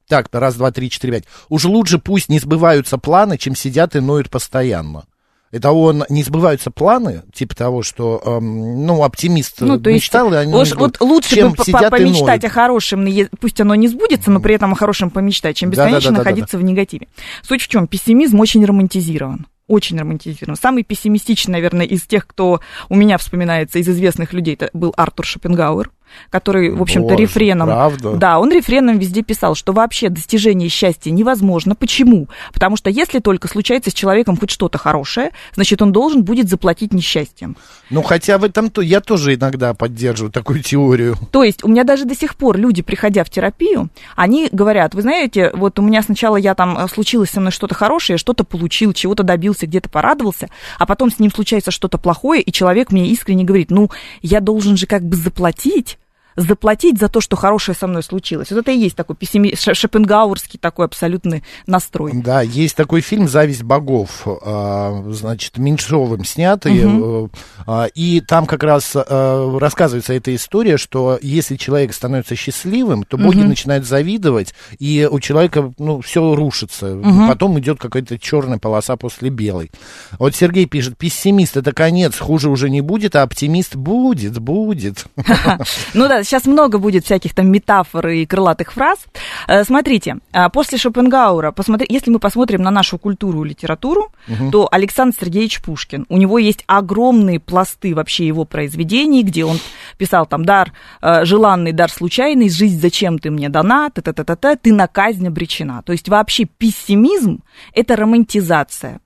Так, 0.08 0.28
раз, 0.32 0.56
два, 0.56 0.72
три, 0.72 0.90
четыре, 0.90 1.14
пять. 1.14 1.24
Уж 1.50 1.66
лучше 1.66 1.98
пусть 1.98 2.30
не 2.30 2.40
сбываются 2.40 2.98
планы, 2.98 3.38
чем 3.38 3.56
сидят 3.56 3.96
и 3.96 4.00
ноют 4.00 4.30
постоянно. 4.30 5.06
Это 5.54 5.72
он, 5.72 6.04
не 6.10 6.24
сбываются 6.24 6.72
планы, 6.72 7.22
типа 7.32 7.56
того, 7.56 7.84
что, 7.84 8.20
эм, 8.26 8.88
ну, 8.88 9.04
оптимист 9.04 9.62
Ну, 9.62 9.80
то 9.80 9.92
есть, 9.92 10.06
мечтал, 10.06 10.34
и 10.34 10.36
они 10.36 10.52
не 10.52 10.74
вот, 10.74 11.00
лучше 11.00 11.36
Чем 11.36 11.54
бы 11.54 11.64
сидят 11.64 11.92
помечтать 11.92 12.44
о 12.44 12.50
хорошем, 12.50 13.08
пусть 13.40 13.62
оно 13.62 13.76
не 13.76 13.88
сбудется, 13.88 14.32
но 14.32 14.40
при 14.40 14.56
этом 14.56 14.74
о 14.74 14.76
хорошем 14.76 15.12
помечтать, 15.12 15.56
чем 15.56 15.70
бесконечно 15.70 16.10
Да-да-да-да-да. 16.10 16.24
находиться 16.24 16.58
в 16.58 16.64
негативе. 16.64 17.08
Суть 17.48 17.62
в 17.62 17.68
чем? 17.68 17.86
Пессимизм 17.86 18.40
очень 18.40 18.66
романтизирован. 18.66 19.46
Очень 19.68 20.00
романтизирован. 20.00 20.58
Самый 20.58 20.82
пессимистичный, 20.82 21.54
наверное, 21.54 21.86
из 21.86 22.02
тех, 22.02 22.26
кто 22.26 22.60
у 22.90 22.96
меня 22.96 23.20
вспоминается 23.20 23.78
из 23.78 23.88
известных 23.88 24.34
людей, 24.34 24.56
это 24.56 24.72
был 24.74 24.92
Артур 24.98 25.24
Шопенгауэр, 25.24 25.92
который, 26.30 26.72
в 26.72 26.82
общем-то, 26.82 27.10
Боже, 27.10 27.24
рефреном... 27.24 27.68
правда? 27.68 28.14
Да, 28.14 28.40
он 28.40 28.52
рефреном 28.52 29.00
везде 29.00 29.22
писал, 29.22 29.56
что 29.56 29.74
вообще 29.74 30.10
достижение 30.10 30.70
счастья 30.70 31.12
невозможно. 31.12 31.76
Почему? 31.76 32.28
Потому 32.54 32.78
что 32.78 32.90
если 32.90 33.20
только 33.20 33.48
случается 33.48 33.92
с 33.92 33.94
человеком 33.94 34.38
хоть 34.38 34.50
что-то 34.50 34.78
хорошее, 34.78 35.32
значит, 35.56 35.82
он 35.82 35.92
должен 35.92 36.24
будет 36.24 36.50
заплатить 36.50 36.94
несчастьем. 36.94 37.58
Ну, 37.90 38.02
хотя 38.02 38.38
в 38.38 38.44
этом 38.44 38.70
то 38.70 38.82
я 38.82 39.02
тоже 39.02 39.36
иногда 39.36 39.74
поддерживаю 39.74 40.32
такую 40.32 40.62
теорию. 40.62 41.16
То 41.32 41.44
есть 41.44 41.64
у 41.64 41.68
меня 41.68 41.84
даже 41.84 42.06
до 42.06 42.16
сих 42.16 42.36
пор 42.36 42.58
люди, 42.58 42.82
приходя 42.82 43.24
в 43.24 43.30
терапию, 43.30 43.90
они 44.16 44.50
говорят, 44.52 44.96
вы 44.96 45.02
знаете, 45.02 45.52
вот 45.54 45.80
у 45.80 45.82
меня 45.82 46.02
сначала 46.02 46.36
я 46.36 46.56
там 46.56 46.78
э, 46.78 46.88
случилось 46.88 47.30
со 47.30 47.40
мной 47.40 47.52
что-то 47.52 47.76
хорошее, 47.76 48.18
что-то 48.18 48.44
получил, 48.44 48.94
чего-то 48.94 49.24
добился, 49.24 49.68
где-то 49.68 49.90
порадовался, 49.90 50.50
а 50.80 50.86
потом 50.86 51.12
с 51.12 51.20
ним 51.20 51.32
случается 51.32 51.72
что-то 51.72 51.98
плохое, 51.98 52.42
и 52.42 52.52
человек 52.52 52.92
мне 52.92 53.08
искренне 53.08 53.44
говорит, 53.44 53.72
ну, 53.72 53.90
я 54.22 54.40
должен 54.40 54.78
же 54.78 54.88
как 54.88 55.04
бы 55.04 55.16
заплатить, 55.16 55.98
заплатить 56.36 57.00
за 57.00 57.10
то, 57.10 57.22
что 57.22 57.36
хорошее 57.36 57.76
со 57.76 57.88
мной 57.88 58.04
случилось. 58.04 58.52
Вот 58.52 58.60
это 58.60 58.72
и 58.72 58.78
есть 58.78 58.96
такой 58.96 59.16
пессими... 59.16 59.54
шопенгауэрский 59.56 60.60
такой 60.60 60.86
абсолютный 60.86 61.44
настрой. 61.68 62.12
Да, 62.14 62.42
есть 62.42 62.76
такой 62.76 63.02
фильм 63.02 63.28
«Зависть 63.28 63.64
богов», 63.64 64.24
а, 64.26 65.04
значит, 65.10 65.58
Меньшовым 65.58 66.26
снятый, 66.26 66.80
э, 66.84 67.28
а, 67.66 67.86
и 67.94 68.22
там 68.22 68.46
как 68.46 68.64
раз 68.64 68.94
э, 68.96 69.58
рассказывается 69.60 70.14
эта 70.14 70.34
история, 70.36 70.78
что 70.78 71.20
если 71.22 71.56
человек 71.56 71.94
становится 71.94 72.36
счастливым, 72.36 73.04
то 73.04 73.18
боги 73.18 73.42
начинают 73.42 73.86
завидовать, 73.86 74.54
и 74.80 75.08
у 75.10 75.20
человека, 75.20 75.72
ну, 75.78 76.02
все 76.02 76.36
рушится. 76.36 77.00
Потом 77.28 77.60
идет 77.60 77.80
какая-то 77.80 78.18
черная 78.20 78.58
полоса 78.58 78.96
после 78.96 79.30
белой. 79.30 79.72
Вот 80.20 80.36
Сергей 80.36 80.66
пишет, 80.66 80.98
пессимист 80.98 81.58
это 81.58 81.72
конец, 81.74 82.18
хуже 82.18 82.50
уже 82.50 82.70
не 82.70 82.82
будет, 82.82 83.16
а 83.16 83.24
оптимист 83.24 83.76
будет, 83.76 84.40
будет. 84.40 85.06
Ну 85.94 86.08
да, 86.08 86.23
сейчас 86.24 86.46
много 86.46 86.78
будет 86.78 87.06
всяких 87.06 87.34
там 87.34 87.52
метафор 87.52 88.08
и 88.08 88.26
крылатых 88.26 88.74
фраз. 88.74 89.00
Э, 89.48 89.64
Смотрите, 89.64 90.18
а, 90.32 90.50
после 90.50 90.78
Шопенгауэра, 90.78 91.52
посмотри, 91.52 91.88
если 91.90 92.12
мы 92.12 92.20
посмотрим 92.20 92.62
на 92.62 92.72
нашу 92.72 92.98
культуру 92.98 93.44
и 93.44 93.50
литературу, 93.50 94.12
то 94.52 94.68
Александр 94.72 95.16
Сергеевич 95.20 95.62
Пушкин, 95.62 96.06
у 96.10 96.18
него 96.18 96.40
есть 96.40 96.64
огромные 96.68 97.40
пласты 97.40 97.94
вообще 97.96 98.28
его 98.28 98.46
произведений, 98.46 99.24
где 99.24 99.46
он 99.46 99.60
писал 99.98 100.26
там 100.26 100.46
дар 100.46 100.74
э, 101.02 101.26
желанный, 101.26 101.72
дар 101.72 101.92
случайный, 101.92 102.50
жизнь 102.50 102.80
зачем 102.80 103.20
ты 103.20 103.32
мне 103.32 103.50
дана, 103.50 103.90
та-та-та-та, 103.90 104.56
ты 104.56 104.74
на 104.74 104.88
казнь 104.88 105.28
обречена. 105.28 105.82
То 105.84 105.92
есть 105.92 106.10
вообще 106.10 106.46
пессимизм– 106.46 107.44
это 107.74 107.96
романтизация. 107.96 109.00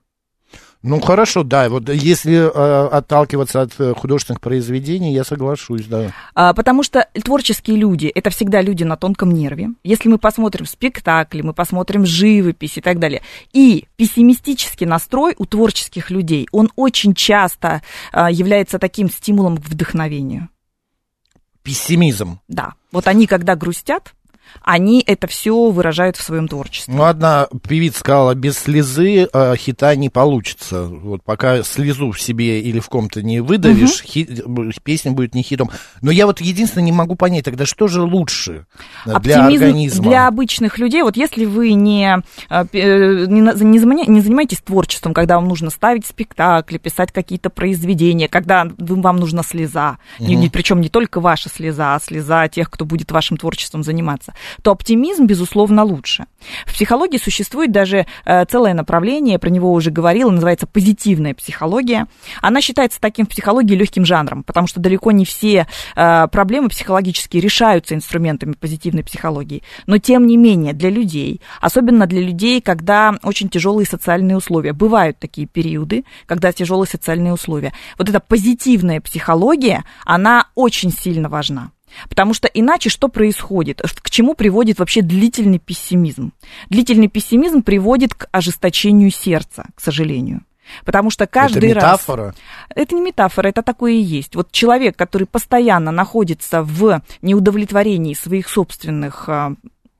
Ну 0.82 1.00
хорошо, 1.00 1.42
да, 1.42 1.68
вот 1.68 1.88
если 1.88 2.34
э, 2.36 2.88
отталкиваться 2.88 3.62
от 3.62 3.72
э, 3.80 3.94
художественных 3.94 4.40
произведений, 4.40 5.12
я 5.12 5.24
соглашусь, 5.24 5.86
да. 5.86 6.12
А, 6.34 6.54
Потому 6.54 6.84
что 6.84 7.08
творческие 7.24 7.76
люди– 7.76 8.06
это 8.14 8.30
всегда 8.30 8.62
люди 8.62 8.84
на 8.84 8.96
тонком 8.96 9.32
нерве. 9.32 9.70
Если 9.82 10.08
мы 10.08 10.18
посмотрим 10.18 10.66
спектакли, 10.66 11.42
мы 11.42 11.52
посмотрим 11.52 12.06
живопись 12.06 12.78
и 12.78 12.80
так 12.80 13.00
далее. 13.00 13.22
И 13.52 13.86
пессимистический 13.96 14.86
настрой 14.86 15.34
у 15.38 15.46
творческих 15.46 16.10
людей, 16.10 16.46
он 16.52 16.70
очень 16.76 17.12
часто 17.12 17.82
а, 18.12 18.30
является 18.30 18.78
таким 18.78 19.10
стимулом 19.10 19.56
к 19.56 19.66
вдохновению. 19.66 20.48
Пессимизм. 21.64 22.38
Да. 22.46 22.74
Вот 22.92 23.08
они, 23.08 23.26
когда 23.26 23.56
грустят, 23.56 24.14
они 24.62 25.02
это 25.06 25.26
все 25.26 25.70
выражают 25.70 26.16
в 26.16 26.22
своем 26.22 26.48
творчестве. 26.48 26.94
Ну, 26.94 27.04
одна 27.04 27.48
певица 27.66 28.00
сказала, 28.00 28.34
без 28.34 28.58
слезы 28.58 29.28
э, 29.32 29.56
хита 29.56 29.94
не 29.96 30.08
получится. 30.10 30.84
Вот 30.84 31.22
пока 31.22 31.62
слезу 31.62 32.12
в 32.12 32.20
себе 32.20 32.60
или 32.60 32.80
в 32.80 32.88
ком-то 32.88 33.22
не 33.22 33.40
выдавишь, 33.40 34.02
хит- 34.02 34.44
песня 34.82 35.12
будет 35.12 35.34
не 35.34 35.42
хитом. 35.42 35.70
Но 36.02 36.10
я 36.10 36.26
вот 36.26 36.40
единственное 36.40 36.84
не 36.84 36.92
могу 36.92 37.14
понять, 37.14 37.44
тогда 37.44 37.66
что 37.66 37.88
же 37.88 38.02
лучше 38.02 38.66
э, 39.06 39.18
для 39.20 39.36
Оптимизм 39.36 39.64
организма? 39.64 40.04
для 40.04 40.26
обычных 40.26 40.78
людей, 40.78 41.02
вот 41.02 41.16
если 41.16 41.44
вы 41.44 41.72
не, 41.72 42.22
э, 42.50 42.64
э, 42.72 43.26
не, 43.26 43.40
не 43.40 44.20
занимаетесь 44.20 44.60
творчеством, 44.60 45.14
когда 45.14 45.36
вам 45.36 45.48
нужно 45.48 45.70
ставить 45.70 46.06
спектакли, 46.06 46.78
писать 46.78 47.12
какие-то 47.12 47.50
произведения, 47.50 48.28
когда 48.28 48.66
вам 48.78 49.16
нужна 49.16 49.42
слеза, 49.42 49.98
причем 50.18 50.80
не 50.80 50.88
только 50.88 51.20
ваша 51.20 51.48
слеза, 51.48 51.94
а 51.94 52.00
слеза 52.00 52.48
тех, 52.48 52.70
кто 52.70 52.84
будет 52.84 53.12
вашим 53.12 53.36
творчеством 53.36 53.82
заниматься, 53.82 54.34
то 54.62 54.72
оптимизм, 54.72 55.26
безусловно, 55.26 55.84
лучше. 55.84 56.26
В 56.66 56.72
психологии 56.72 57.18
существует 57.18 57.72
даже 57.72 58.06
э, 58.24 58.44
целое 58.46 58.74
направление, 58.74 59.38
про 59.38 59.50
него 59.50 59.72
уже 59.72 59.90
говорила, 59.90 60.30
называется 60.30 60.66
позитивная 60.66 61.34
психология. 61.34 62.06
Она 62.40 62.60
считается 62.60 63.00
таким 63.00 63.26
в 63.26 63.28
психологии 63.28 63.74
легким 63.74 64.04
жанром, 64.04 64.44
потому 64.44 64.66
что 64.66 64.80
далеко 64.80 65.12
не 65.12 65.24
все 65.24 65.66
э, 65.96 66.28
проблемы 66.28 66.68
психологические 66.68 67.42
решаются 67.42 67.94
инструментами 67.94 68.52
позитивной 68.52 69.04
психологии. 69.04 69.62
Но 69.86 69.98
тем 69.98 70.26
не 70.26 70.36
менее, 70.36 70.72
для 70.72 70.90
людей, 70.90 71.40
особенно 71.60 72.06
для 72.06 72.20
людей, 72.20 72.60
когда 72.60 73.14
очень 73.22 73.48
тяжелые 73.48 73.86
социальные 73.86 74.36
условия, 74.36 74.72
бывают 74.72 75.18
такие 75.18 75.46
периоды, 75.46 76.04
когда 76.26 76.52
тяжелые 76.52 76.88
социальные 76.88 77.32
условия. 77.32 77.72
Вот 77.98 78.08
эта 78.08 78.20
позитивная 78.20 79.00
психология, 79.00 79.84
она 80.04 80.48
очень 80.54 80.92
сильно 80.92 81.28
важна. 81.28 81.70
Потому 82.08 82.34
что 82.34 82.48
иначе 82.48 82.90
что 82.90 83.08
происходит? 83.08 83.82
К 83.82 84.10
чему 84.10 84.34
приводит 84.34 84.78
вообще 84.78 85.02
длительный 85.02 85.58
пессимизм? 85.58 86.32
Длительный 86.70 87.08
пессимизм 87.08 87.62
приводит 87.62 88.14
к 88.14 88.28
ожесточению 88.32 89.10
сердца, 89.10 89.66
к 89.74 89.80
сожалению. 89.80 90.42
Потому 90.84 91.10
что 91.10 91.26
каждый 91.26 91.70
Это 91.70 91.80
раз... 91.80 91.84
метафора? 91.84 92.34
Это 92.74 92.94
не 92.94 93.00
метафора, 93.00 93.48
это 93.48 93.62
такое 93.62 93.92
и 93.92 94.00
есть. 94.00 94.36
Вот 94.36 94.52
человек, 94.52 94.96
который 94.96 95.26
постоянно 95.26 95.90
находится 95.90 96.62
в 96.62 97.02
неудовлетворении 97.22 98.14
своих 98.14 98.48
собственных 98.48 99.28
а, 99.28 99.54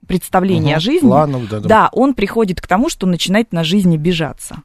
представлений 0.06 0.70
Мгм, 0.70 0.76
о 0.76 0.80
жизни, 0.80 1.08
планов, 1.08 1.48
да, 1.48 1.60
да. 1.60 1.68
да, 1.68 1.88
он 1.92 2.14
приходит 2.14 2.60
к 2.60 2.66
тому, 2.66 2.88
что 2.90 3.06
начинает 3.06 3.52
на 3.52 3.64
жизни 3.64 3.96
обижаться. 3.96 4.62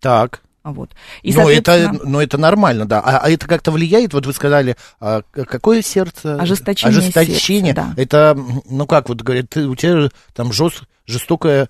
Так. 0.00 0.42
Вот. 0.62 0.90
И, 1.22 1.32
но, 1.32 1.50
это, 1.50 1.90
но 2.04 2.22
это 2.22 2.36
нормально, 2.36 2.86
да. 2.86 3.00
А, 3.00 3.18
а 3.18 3.30
это 3.30 3.46
как-то 3.46 3.70
влияет? 3.70 4.12
Вот 4.12 4.26
вы 4.26 4.32
сказали, 4.32 4.76
а, 5.00 5.22
какое 5.32 5.80
сердце? 5.80 6.34
Ожесточение 6.36 6.98
Ожесточение. 6.98 7.74
сердца, 7.74 7.92
да. 7.96 8.02
Это, 8.02 8.38
ну 8.68 8.86
как 8.86 9.08
вот 9.08 9.22
говорят, 9.22 9.48
ты, 9.48 9.66
у 9.66 9.74
тебя 9.74 10.10
там 10.34 10.52
жест, 10.52 10.82
жестокая 11.06 11.64
а, 11.64 11.68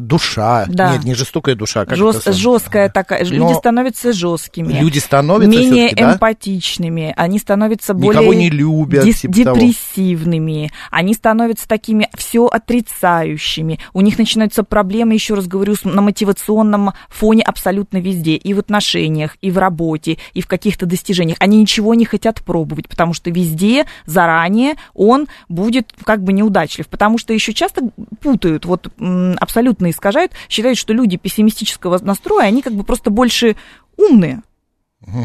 душа. 0.00 0.66
Да. 0.68 0.92
Нет, 0.92 1.04
не 1.04 1.14
жестокая 1.14 1.54
душа. 1.54 1.84
Как 1.86 1.96
жест- 1.96 2.20
это 2.20 2.32
жесткая 2.32 2.88
такая. 2.90 3.24
Но 3.24 3.30
Люди 3.30 3.54
становятся 3.58 4.12
жесткими. 4.12 4.72
Люди 4.74 4.98
становятся 4.98 5.58
менее 5.58 5.94
да? 5.94 6.14
эмпатичными, 6.14 7.14
они 7.16 7.38
становятся 7.38 7.94
Никого 7.94 8.26
более 8.26 8.36
не 8.36 8.50
любят, 8.50 9.04
дес- 9.04 9.20
типа 9.20 9.44
того. 9.44 9.56
депрессивными, 9.60 10.70
они 10.90 11.14
становятся 11.14 11.68
такими 11.68 12.08
все 12.16 12.46
отрицающими, 12.46 13.78
у 13.92 14.00
них 14.00 14.18
начинаются 14.18 14.62
проблемы, 14.64 15.14
еще 15.14 15.34
раз 15.34 15.46
говорю, 15.46 15.74
на 15.84 16.02
мотивационном 16.02 16.92
фоне 17.08 17.42
абсолютно 17.42 17.98
везде, 17.98 18.34
и 18.36 18.54
в 18.54 18.58
отношениях, 18.58 19.36
и 19.40 19.50
в 19.50 19.58
работе, 19.58 20.18
и 20.34 20.40
в 20.42 20.46
каких-то 20.46 20.86
достижениях. 20.86 21.36
Они 21.40 21.58
ничего 21.60 21.94
не 21.94 22.04
хотят 22.04 22.42
пробовать, 22.42 22.88
потому 22.88 23.14
что 23.14 23.30
везде 23.30 23.86
заранее 24.06 24.74
он 24.94 25.28
будет 25.48 25.92
как 26.04 26.22
бы 26.22 26.32
неудачлив, 26.32 26.88
потому 26.88 27.18
что 27.18 27.32
еще 27.32 27.52
часто 27.52 27.82
путают, 28.20 28.64
вот 28.64 28.88
м, 28.98 29.36
абсолютно 29.60 29.90
искажают, 29.90 30.32
считают, 30.48 30.78
что 30.78 30.94
люди 30.94 31.16
пессимистического 31.16 31.98
настроя, 32.02 32.46
они 32.46 32.62
как 32.62 32.72
бы 32.72 32.82
просто 32.82 33.10
больше 33.10 33.56
умные. 33.96 34.42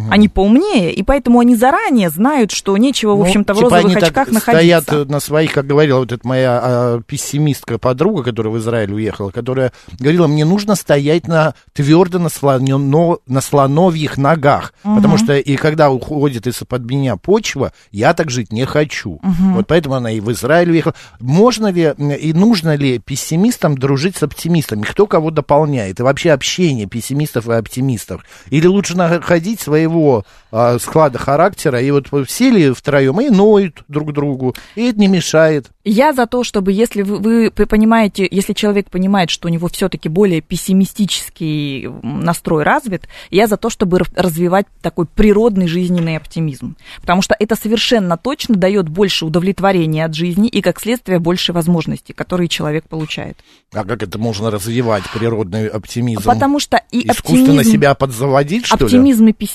Они 0.09 0.29
поумнее, 0.29 0.93
и 0.93 1.03
поэтому 1.03 1.39
они 1.39 1.55
заранее 1.55 2.09
знают, 2.09 2.51
что 2.51 2.77
нечего, 2.77 3.13
в 3.13 3.19
Ну, 3.19 3.25
общем-то, 3.25 3.53
в 3.53 3.57
типа 3.57 3.69
розовых 3.69 3.97
очках 3.97 4.29
стоят 4.29 4.47
находиться. 4.87 4.95
э, 4.95 5.05
на 5.05 5.19
своих, 5.19 5.51
как 5.51 5.67
говорила 5.67 5.99
вот 5.99 6.13
эта 6.13 6.25
моя 6.25 6.59
а, 6.63 7.01
пессимистка 7.05 7.77
подруга, 7.77 8.23
которая 8.23 8.53
в 8.53 8.57
Израиль 8.57 8.93
уехала, 8.93 9.31
которая 9.31 9.73
говорила, 9.99 10.27
мне 10.27 10.45
нужно 10.45 10.75
стоять 10.75 11.27
на 11.27 11.55
твердо 11.73 12.19
на, 12.19 12.27
слоно- 12.27 13.19
на 13.27 13.41
слоновьих 13.41 14.17
ногах, 14.17 14.73
потому 14.83 15.17
что 15.17 15.35
и 15.35 15.55
когда 15.57 15.91
уходит 15.91 16.47
из-под 16.47 16.85
меня 16.89 17.17
почва, 17.17 17.73
я 17.91 18.13
так 18.13 18.31
жить 18.31 18.53
не 18.53 18.65
хочу. 18.65 19.19
Вот 19.21 19.67
поэтому 19.67 19.95
она 19.95 20.09
и 20.11 20.21
в 20.21 20.31
Израиль 20.31 20.71
уехала. 20.71 20.95
Можно 21.19 21.67
ли 21.67 21.93
и 22.19 22.31
нужно 22.33 22.75
ли 22.75 22.99
пессимистам 22.99 23.77
дружить 23.77 24.15
с 24.15 24.23
оптимистами? 24.23 24.83
Кто 24.83 25.05
кого 25.05 25.31
дополняет? 25.31 25.99
И 25.99 26.03
вообще 26.03 26.31
общение 26.31 26.85
пессимистов 26.85 27.49
и 27.49 27.53
оптимистов? 27.53 28.23
Или 28.49 28.67
лучше 28.67 28.95
находить 28.95 29.59
своего 29.75 30.23
а, 30.51 30.79
склада 30.79 31.19
характера, 31.19 31.81
и 31.81 31.91
вот 31.91 32.07
сели 32.29 32.71
втроем 32.71 33.19
и 33.19 33.29
ноют 33.29 33.83
друг 33.89 34.13
другу, 34.13 34.55
и 34.75 34.87
это 34.87 34.99
не 34.99 35.07
мешает. 35.07 35.69
Я 35.83 36.13
за 36.13 36.27
то, 36.27 36.45
чтобы, 36.45 36.71
если 36.71 37.01
вы, 37.01 37.51
вы 37.53 37.65
понимаете, 37.65 38.25
если 38.31 38.53
человек 38.53 38.89
понимает, 38.89 39.29
что 39.29 39.49
у 39.49 39.51
него 39.51 39.67
все-таки 39.67 40.07
более 40.07 40.39
пессимистический 40.39 41.89
настрой 42.01 42.63
развит, 42.63 43.03
я 43.29 43.47
за 43.47 43.57
то, 43.57 43.69
чтобы 43.69 43.99
развивать 44.15 44.65
такой 44.81 45.05
природный 45.05 45.67
жизненный 45.67 46.15
оптимизм. 46.15 46.77
Потому 47.01 47.21
что 47.21 47.35
это 47.37 47.55
совершенно 47.55 48.17
точно 48.17 48.55
дает 48.55 48.87
больше 48.87 49.25
удовлетворения 49.25 50.05
от 50.05 50.15
жизни 50.15 50.47
и, 50.47 50.61
как 50.61 50.79
следствие, 50.79 51.19
больше 51.19 51.51
возможностей, 51.51 52.13
которые 52.13 52.47
человек 52.47 52.87
получает. 52.87 53.37
А 53.73 53.83
как 53.83 54.01
это 54.01 54.17
можно 54.17 54.49
развивать, 54.49 55.03
природный 55.13 55.67
оптимизм? 55.67 56.23
Потому 56.23 56.59
что 56.59 56.81
и 56.91 56.99
Искусственно 57.07 57.59
оптимизм... 57.59 57.71
себя 57.71 57.93
подзаводить, 57.93 58.65
что 58.65 58.77
ли? 58.77 58.85
Оптимизм 58.85 59.27
и 59.27 59.33
пессимизм 59.33 59.54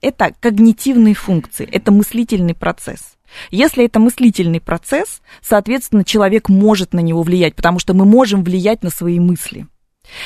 это 0.00 0.32
когнитивные 0.40 1.14
функции, 1.14 1.68
это 1.70 1.92
мыслительный 1.92 2.54
процесс. 2.54 3.16
Если 3.50 3.84
это 3.84 4.00
мыслительный 4.00 4.60
процесс, 4.60 5.22
соответственно, 5.40 6.04
человек 6.04 6.48
может 6.48 6.92
на 6.92 7.00
него 7.00 7.22
влиять, 7.22 7.54
потому 7.54 7.78
что 7.78 7.94
мы 7.94 8.04
можем 8.04 8.42
влиять 8.42 8.82
на 8.82 8.90
свои 8.90 9.20
мысли. 9.20 9.66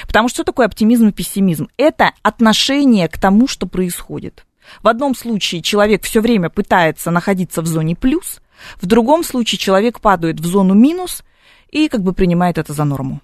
Потому 0.06 0.28
что 0.28 0.36
что 0.36 0.44
такое 0.44 0.66
оптимизм 0.66 1.08
и 1.08 1.12
пессимизм? 1.12 1.68
Это 1.76 2.12
отношение 2.22 3.08
к 3.08 3.18
тому, 3.18 3.46
что 3.46 3.66
происходит. 3.66 4.46
В 4.82 4.88
одном 4.88 5.14
случае 5.14 5.62
человек 5.62 6.02
все 6.02 6.20
время 6.20 6.48
пытается 6.48 7.10
находиться 7.10 7.60
в 7.62 7.66
зоне 7.66 7.94
плюс, 7.94 8.40
в 8.80 8.86
другом 8.86 9.22
случае 9.24 9.58
человек 9.58 10.00
падает 10.00 10.40
в 10.40 10.46
зону 10.46 10.74
минус 10.74 11.22
и 11.70 11.88
как 11.88 12.02
бы 12.02 12.12
принимает 12.14 12.58
это 12.58 12.72
за 12.72 12.84
норму. 12.84 13.20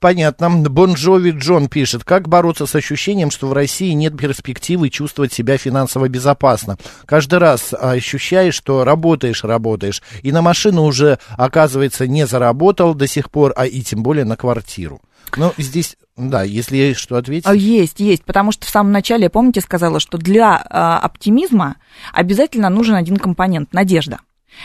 Понятно. 0.00 0.50
Бонжови 0.50 1.30
Джон 1.30 1.68
пишет, 1.68 2.04
как 2.04 2.28
бороться 2.28 2.66
с 2.66 2.74
ощущением, 2.74 3.30
что 3.30 3.46
в 3.48 3.52
России 3.52 3.92
нет 3.92 4.16
перспективы 4.16 4.90
чувствовать 4.90 5.32
себя 5.32 5.56
финансово 5.56 6.08
безопасно. 6.08 6.76
Каждый 7.06 7.38
раз 7.38 7.72
ощущаешь, 7.72 8.54
что 8.54 8.84
работаешь, 8.84 9.44
работаешь, 9.44 10.02
и 10.22 10.32
на 10.32 10.42
машину 10.42 10.84
уже, 10.84 11.18
оказывается, 11.36 12.06
не 12.06 12.26
заработал 12.26 12.94
до 12.94 13.06
сих 13.06 13.30
пор, 13.30 13.52
а 13.56 13.66
и 13.66 13.82
тем 13.82 14.02
более 14.02 14.24
на 14.24 14.36
квартиру. 14.36 15.00
Ну, 15.36 15.52
здесь, 15.56 15.96
да, 16.16 16.42
если 16.42 16.76
есть 16.76 17.00
что 17.00 17.16
ответить. 17.16 17.46
А, 17.46 17.54
Есть, 17.54 18.00
есть, 18.00 18.24
потому 18.24 18.52
что 18.52 18.66
в 18.66 18.70
самом 18.70 18.92
начале, 18.92 19.30
помните, 19.30 19.60
сказала, 19.60 20.00
что 20.00 20.18
для 20.18 20.62
а, 20.68 20.98
оптимизма 20.98 21.76
обязательно 22.12 22.68
нужен 22.68 22.96
один 22.96 23.16
компонент– 23.16 23.70
надежда. 23.72 24.18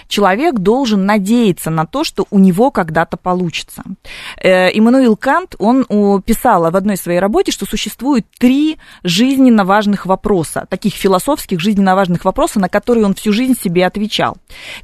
Человек 0.08 0.56
должен 0.56 1.06
надеяться 1.06 1.70
на 1.70 1.86
то, 1.86 2.04
что 2.04 2.26
у 2.30 2.40
него 2.40 2.72
когда-то 2.72 3.18
получится. 3.18 3.84
Э, 4.42 4.70
Иммануил 4.78 5.16
Кант, 5.16 5.56
он 5.60 5.86
писал 6.22 6.70
в 6.70 6.76
одной 6.76 6.98
своей 6.98 7.20
работе, 7.20 7.52
что 7.52 7.66
существует 7.66 8.26
три 8.38 8.78
жизненно 9.04 9.66
важных 9.66 10.06
вопроса, 10.06 10.66
таких 10.70 10.94
философских 10.94 11.60
жизненно 11.60 11.96
важных 11.96 12.26
вопроса, 12.26 12.60
на 12.60 12.70
которые 12.70 13.06
он 13.06 13.14
всю 13.14 13.34
жизнь 13.34 13.58
себе 13.60 13.86
отвечал. 13.86 14.38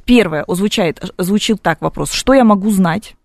Первое, 0.04 0.44
звучит, 0.48 1.00
звучит 1.18 1.62
так 1.62 1.80
вопрос, 1.80 2.12
что 2.12 2.34
я 2.34 2.44
могу 2.44 2.70
знать? 2.70 3.16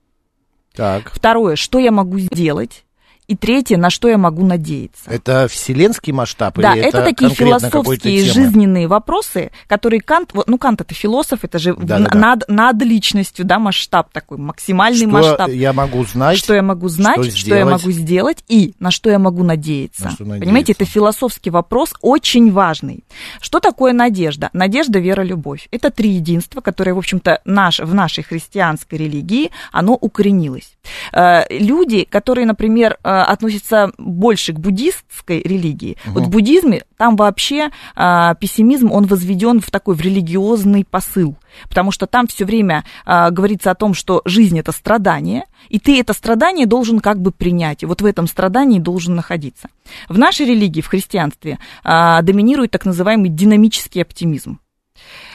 Так, 0.75 1.11
Второе, 1.13 1.55
что 1.55 1.79
я 1.79 1.91
могу 1.91 2.19
сделать? 2.19 2.83
И 3.29 3.35
третье, 3.35 3.77
на 3.77 3.91
что 3.91 4.07
я 4.09 4.17
могу 4.17 4.43
надеяться? 4.43 5.03
это 5.05 5.47
вселенский 5.47 6.11
масштаб 6.11 6.57
Да, 6.57 6.73
или 6.73 6.83
это, 6.83 6.97
это 6.97 7.09
такие 7.09 7.29
философские 7.29 8.23
жизненные 8.23 8.87
вопросы, 8.87 9.51
которые 9.67 10.01
Кант, 10.01 10.33
ну 10.47 10.57
Кант 10.57 10.81
это 10.81 10.95
философ, 10.95 11.43
это 11.43 11.59
же 11.59 11.75
Да, 11.75 11.99
в- 11.99 12.03
да, 12.05 12.17
над, 12.17 12.49
над 12.49 12.81
личностью, 12.81 13.45
да, 13.45 13.59
масштаб 13.59 14.11
такой, 14.11 14.39
максимальный 14.39 15.05
Что 15.05 15.09
масштаб. 15.09 15.49
я 15.49 15.73
могу 15.73 16.03
знать? 16.05 16.39
Что 16.39 16.55
я 16.55 16.63
могу 16.63 16.89
знать, 16.89 17.23
что, 17.23 17.37
что 17.37 17.49
я 17.49 17.61
сделать? 17.61 17.81
могу 17.81 17.91
сделать 17.91 18.43
и 18.47 18.73
на 18.79 18.89
что 18.89 19.11
я 19.11 19.19
могу 19.19 19.43
надеяться. 19.43 20.05
На 20.05 20.09
надеяться. 20.09 20.39
Понимаете, 20.39 20.71
это 20.71 20.85
философский 20.85 21.51
вопрос 21.51 21.93
очень 22.01 22.51
важный. 22.51 23.03
Что 23.41 23.59
такое 23.59 23.93
надежда? 23.93 24.49
Надежда, 24.53 24.97
вера, 24.97 25.21
любовь. 25.21 25.67
Это 25.69 25.91
три 25.91 26.09
единства, 26.09 26.61
которые, 26.61 26.95
в 26.95 26.97
общем-то, 26.97 27.41
наш, 27.45 27.79
в 27.79 27.93
нашей 27.93 28.23
христианской 28.23 28.97
религии, 28.97 29.51
оно 29.71 29.93
укоренилось. 29.93 30.71
Э, 31.13 31.43
Люди, 31.49 32.03
которые, 32.03 32.45
например, 32.45 32.97
э, 33.03 33.09
относятся 33.09 33.91
больше 33.97 34.53
к 34.53 34.59
буддистской 34.59 35.41
религии, 35.41 35.97
вот 36.05 36.25
в 36.25 36.29
буддизме 36.29 36.83
там 36.97 37.15
вообще 37.15 37.69
э, 37.95 38.35
пессимизм, 38.39 38.91
он 38.91 39.05
возведен 39.05 39.61
в 39.61 39.71
такой 39.71 39.95
в 39.95 40.01
религиозный 40.01 40.85
посыл, 40.89 41.35
потому 41.67 41.91
что 41.91 42.07
там 42.07 42.27
все 42.27 42.45
время 42.45 42.83
э, 43.05 43.29
говорится 43.31 43.71
о 43.71 43.75
том, 43.75 43.93
что 43.93 44.21
жизнь 44.25 44.59
это 44.59 44.71
страдание, 44.71 45.43
и 45.69 45.79
ты 45.79 45.99
это 45.99 46.13
страдание 46.13 46.65
должен 46.65 46.99
как 46.99 47.21
бы 47.21 47.31
принять, 47.31 47.83
и 47.83 47.85
вот 47.85 48.01
в 48.01 48.05
этом 48.05 48.27
страдании 48.27 48.79
должен 48.79 49.15
находиться. 49.15 49.69
В 50.07 50.17
нашей 50.17 50.45
религии, 50.45 50.81
в 50.81 50.87
христианстве, 50.87 51.59
э, 51.83 52.21
доминирует 52.21 52.71
так 52.71 52.85
называемый 52.85 53.29
динамический 53.29 54.01
оптимизм. 54.01 54.59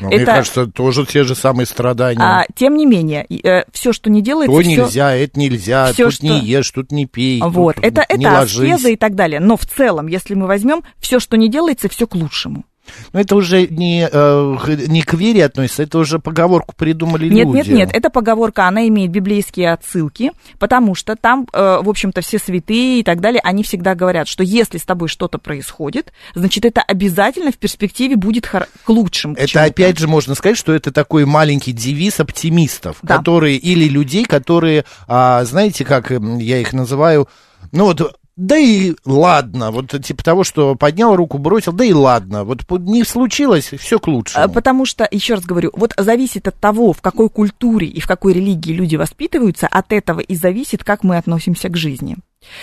Мне 0.00 0.16
Это- 0.16 0.26
кажется, 0.26 0.66
тоже 0.66 1.07
те 1.07 1.25
же 1.25 1.35
самые 1.35 1.66
страдания. 1.66 2.21
А, 2.23 2.47
тем 2.54 2.76
не 2.76 2.87
менее, 2.87 3.26
все, 3.73 3.93
что 3.93 4.11
не 4.11 4.23
делается, 4.23 4.54
То 4.54 4.61
всё- 4.62 4.71
нельзя, 4.85 5.14
это 5.14 5.38
нельзя, 5.38 5.93
всё, 5.93 6.11
тут 6.11 6.23
не 6.23 6.28
что- 6.38 6.45
ешь, 6.47 6.71
тут 6.71 6.93
не 6.93 7.07
пей, 7.07 7.40
Вот, 7.43 7.76
тут 7.76 7.85
это, 7.85 8.04
не 8.16 8.25
это 8.25 8.35
ложись. 8.35 8.73
аскеза 8.73 8.88
и 8.90 8.97
так 8.97 9.14
далее. 9.14 9.40
Но 9.40 9.57
в 9.57 9.64
целом, 9.66 10.07
если 10.07 10.35
мы 10.35 10.47
возьмем, 10.47 10.83
все, 10.99 11.21
что 11.21 11.37
не 11.37 11.49
делается, 11.49 11.88
все 11.88 12.07
к 12.07 12.14
лучшему. 12.14 12.64
Но 13.12 13.21
это 13.21 13.37
уже 13.37 13.67
не, 13.67 14.09
э, 14.11 14.57
не 14.88 15.03
к 15.03 15.14
вере 15.14 15.45
относится, 15.45 15.83
это 15.85 15.99
уже 15.99 16.19
поговорку 16.19 16.75
придумали 16.76 17.29
Нет, 17.29 17.47
люди. 17.47 17.57
нет, 17.57 17.69
нет, 17.69 17.91
эта 17.93 18.11
поговорка, 18.11 18.67
она 18.69 18.87
имеет 18.88 19.11
библейские 19.11 19.73
отсылки, 19.73 20.33
потому 20.59 20.95
что 20.95 21.17
там, 21.17 21.47
э, 21.53 21.79
в 21.83 21.88
общем-то, 21.88 22.21
все 22.21 22.38
святые 22.38 23.00
и 23.00 23.03
так 23.03 23.21
далее, 23.21 23.41
они 23.43 23.62
всегда 23.62 23.95
говорят, 23.95 24.29
что 24.29 24.43
если 24.43 24.79
с 24.79 24.83
тобой 24.85 25.09
что-то 25.09 25.38
происходит, 25.38 26.12
значит, 26.35 26.64
это 26.64 26.83
обязательно 26.83 27.50
в 27.53 27.57
перспективе 27.59 28.17
будет 28.17 28.47
к 28.47 28.67
лучшему. 28.88 29.35
к 29.35 29.38
Это 29.38 29.49
чему-то. 29.49 29.71
опять 29.71 29.99
же 29.99 30.09
можно 30.09 30.35
сказать, 30.35 30.57
что 30.57 30.73
это 30.73 30.93
такой 30.93 31.25
маленький 31.25 31.73
девиз 31.73 32.21
оптимистов, 32.21 32.97
Да. 33.03 33.19
которые 33.19 33.57
или 33.57 33.88
людей, 33.88 34.25
которые, 34.25 34.85
а, 35.09 35.45
знаете, 35.45 35.85
как 35.85 36.11
я 36.11 36.59
их 36.59 36.73
называю, 36.73 37.29
ну 37.73 37.85
вот. 37.87 38.19
Да 38.37 38.57
и 38.57 38.95
ладно, 39.05 39.71
вот 39.71 39.95
типа 40.03 40.25
того, 40.25 40.43
что 40.43 40.75
поднял 40.75 41.14
руку, 41.14 41.38
бросил, 41.38 41.73
да 41.73 41.85
и 41.85 41.93
ладно, 41.93 42.43
вот 42.45 42.64
не 42.81 43.05
случилось, 43.05 43.73
все 43.79 44.00
к 44.00 44.09
А, 44.09 44.11
лучшему. 44.11 44.53
Потому 44.53 44.87
что, 44.87 45.07
еще 45.09 45.35
раз 45.35 45.45
говорю, 45.45 45.71
вот 45.73 45.95
зависит 45.97 46.49
от 46.49 46.57
того, 46.57 46.93
в 46.93 47.00
какой 47.00 47.29
культуре 47.29 47.87
и 47.87 48.00
в 48.00 48.09
какой 48.09 48.33
религии 48.33 48.73
люди 48.73 48.97
воспитываются, 48.97 49.69
от 49.69 49.93
этого 49.93 50.19
и 50.19 50.35
зависит, 50.35 50.83
как 50.83 51.05
мы 51.05 51.17
относимся 51.17 51.69
к 51.69 51.76
жизни. 51.76 52.17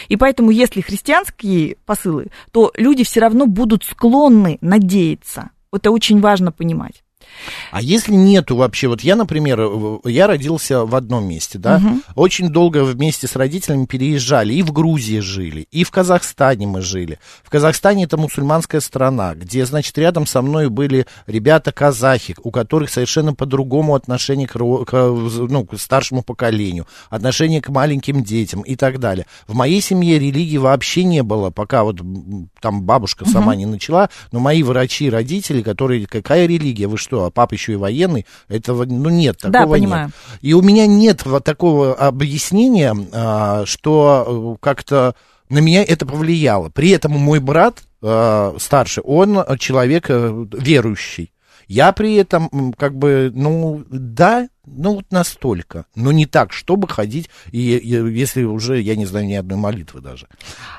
И 0.09 0.17
поэтому, 0.17 0.51
если 0.51 0.81
христианские 0.81 1.77
посылы, 1.85 2.27
то 2.51 2.71
люди 2.75 3.03
все 3.03 3.21
равно 3.21 3.45
будут 3.45 3.83
склонны 3.85 4.57
надеяться. 4.61 5.51
Это 5.71 5.91
очень 5.91 6.19
важно 6.19 6.51
понимать. 6.51 7.01
А 7.71 7.81
если 7.81 8.13
нету 8.13 8.55
вообще, 8.55 8.87
вот 8.87 9.01
я, 9.01 9.15
например, 9.15 9.59
э, 9.61 9.97
я 10.05 10.27
родился 10.27 10.85
в 10.85 10.95
одном 10.95 11.25
месте, 11.25 11.57
да, 11.57 11.81
очень 12.15 12.49
долго 12.49 12.83
вместе 12.83 13.27
с 13.27 13.35
родителями 13.35 13.85
переезжали, 13.85 14.53
и 14.53 14.61
в 14.61 14.71
Грузии 14.71 15.19
жили, 15.19 15.67
и 15.71 15.83
в 15.83 15.91
Казахстане 15.91 16.67
мы 16.67 16.81
жили. 16.81 17.19
В 17.43 17.49
Казахстане 17.49 18.03
это 18.05 18.17
мусульманская 18.17 18.81
страна, 18.81 19.35
где, 19.35 19.65
значит, 19.65 19.97
рядом 19.97 20.25
со 20.25 20.41
мной 20.41 20.69
были 20.69 21.05
ребята-казахи, 21.27 22.35
у 22.43 22.51
которых 22.51 22.89
совершенно 22.89 23.33
по-другому 23.33 23.95
отношение 23.95 24.47
к, 24.47 24.53
к, 24.53 24.93
ну, 24.93 25.65
к 25.65 25.77
старшему 25.79 26.23
поколению, 26.23 26.87
отношение 27.09 27.61
к 27.61 27.69
маленьким 27.69 28.23
детям 28.23 28.61
и 28.61 28.75
так 28.75 28.99
далее. 28.99 29.25
В 29.47 29.55
моей 29.55 29.81
семье 29.81 30.19
религии 30.19 30.57
вообще 30.57 31.03
не 31.03 31.23
было, 31.23 31.49
пока 31.49 31.83
вот 31.83 32.01
там 32.59 32.83
бабушка 32.83 33.27
сама 33.27 33.55
не 33.55 33.65
начала, 33.65 34.09
но 34.31 34.39
мои 34.39 34.63
врачи, 34.63 35.09
родители, 35.09 35.61
которые, 35.61 36.05
какая 36.05 36.45
религия, 36.45 36.87
вы 36.87 36.97
что, 36.97 37.20
а 37.25 37.31
папа 37.31 37.53
еще 37.53 37.73
и 37.73 37.77
военный, 37.77 38.25
этого, 38.47 38.85
ну, 38.85 39.09
нет, 39.09 39.39
Да, 39.43 39.51
такого 39.61 39.75
понимаю. 39.75 40.05
нет. 40.07 40.15
И 40.41 40.53
у 40.53 40.61
меня 40.61 40.87
нет 40.87 41.25
вот 41.25 41.43
такого 41.43 41.93
объяснения, 41.93 42.95
а, 43.13 43.65
что 43.65 44.55
э, 44.55 44.63
как-то 44.63 45.15
на 45.49 45.59
меня 45.59 45.83
это 45.83 46.05
повлияло. 46.05 46.69
При 46.69 46.89
этом 46.89 47.11
мой 47.11 47.39
брат 47.39 47.83
э, 48.01 48.53
старший, 48.59 49.03
он 49.03 49.43
человек 49.59 50.05
э, 50.09 50.45
верующий. 50.53 51.33
Я 51.67 51.93
при 51.93 52.15
этом, 52.15 52.73
как 52.77 52.97
бы, 52.97 53.31
ну, 53.33 53.83
да, 53.89 54.49
ну, 54.65 54.95
вот 54.95 55.05
настолько. 55.11 55.85
Но 55.95 56.11
не 56.11 56.25
так, 56.25 56.53
чтобы 56.53 56.87
ходить, 56.87 57.29
и, 57.51 57.77
и 57.77 57.89
если 58.11 58.43
уже, 58.43 58.79
я 58.79 58.95
не 58.95 59.05
знаю 59.05 59.25
ни 59.25 59.33
одной 59.33 59.57
молитвы 59.57 60.01
даже. 60.01 60.27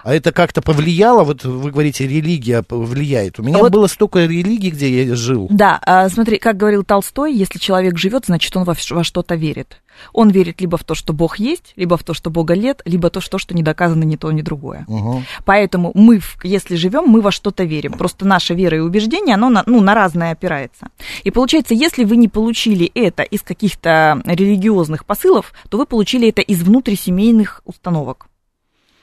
А 0.04 0.14
это 0.14 0.32
как-то 0.32 0.62
повлияло, 0.62 1.24
вот 1.24 1.44
вы 1.44 1.70
говорите, 1.70 2.06
религия 2.06 2.64
влияет. 2.68 3.40
У 3.40 3.42
меня 3.42 3.58
Вот- 3.58 3.72
было 3.72 3.88
столько 3.88 4.24
религий, 4.24 4.70
где 4.70 5.04
я 5.04 5.14
жил. 5.16 5.48
Да, 5.50 5.80
а, 5.84 6.08
смотри, 6.08 6.38
как 6.38 6.56
говорил 6.56 6.84
Толстой, 6.84 7.34
если 7.34 7.58
человек 7.58 7.98
живет, 7.98 8.26
значит, 8.26 8.56
он 8.56 8.64
во, 8.64 8.74
во 8.90 9.04
что-то 9.04 9.34
верит. 9.34 9.78
Он 10.12 10.30
верит 10.30 10.60
либо 10.60 10.76
в 10.78 10.84
то, 10.84 10.94
что 10.94 11.12
Бог 11.12 11.38
есть, 11.38 11.72
либо 11.76 11.96
в 11.96 12.04
то, 12.04 12.14
что 12.14 12.30
Бога 12.30 12.56
нет, 12.56 12.82
либо 12.84 13.10
то, 13.10 13.20
что, 13.20 13.38
что 13.38 13.54
не 13.54 13.62
доказано 13.62 14.04
ни 14.04 14.16
то, 14.16 14.30
ни 14.32 14.42
другое. 14.42 14.84
Мгм. 14.88 15.24
Поэтому 15.44 15.92
мы, 15.94 16.20
если 16.42 16.76
живем, 16.76 17.04
мы 17.06 17.20
во 17.20 17.30
что-то 17.30 17.64
верим. 17.64 17.92
Просто 17.92 18.26
наша 18.26 18.54
вера 18.54 18.76
и 18.76 18.80
убеждение, 18.80 19.34
оно 19.34 19.50
на, 19.50 19.62
ну, 19.66 19.80
на 19.80 19.94
разное 19.94 20.32
опирается. 20.32 20.88
И 21.24 21.30
получается, 21.30 21.74
если 21.74 22.04
вы 22.04 22.16
не 22.16 22.28
получили 22.28 22.90
это 22.94 23.22
из 23.22 23.42
каких-то 23.72 24.20
религиозных 24.24 25.04
посылов, 25.06 25.52
то 25.68 25.78
вы 25.78 25.86
получили 25.86 26.28
это 26.28 26.42
из 26.42 26.62
внутрисемейных 26.62 27.62
установок. 27.64 28.26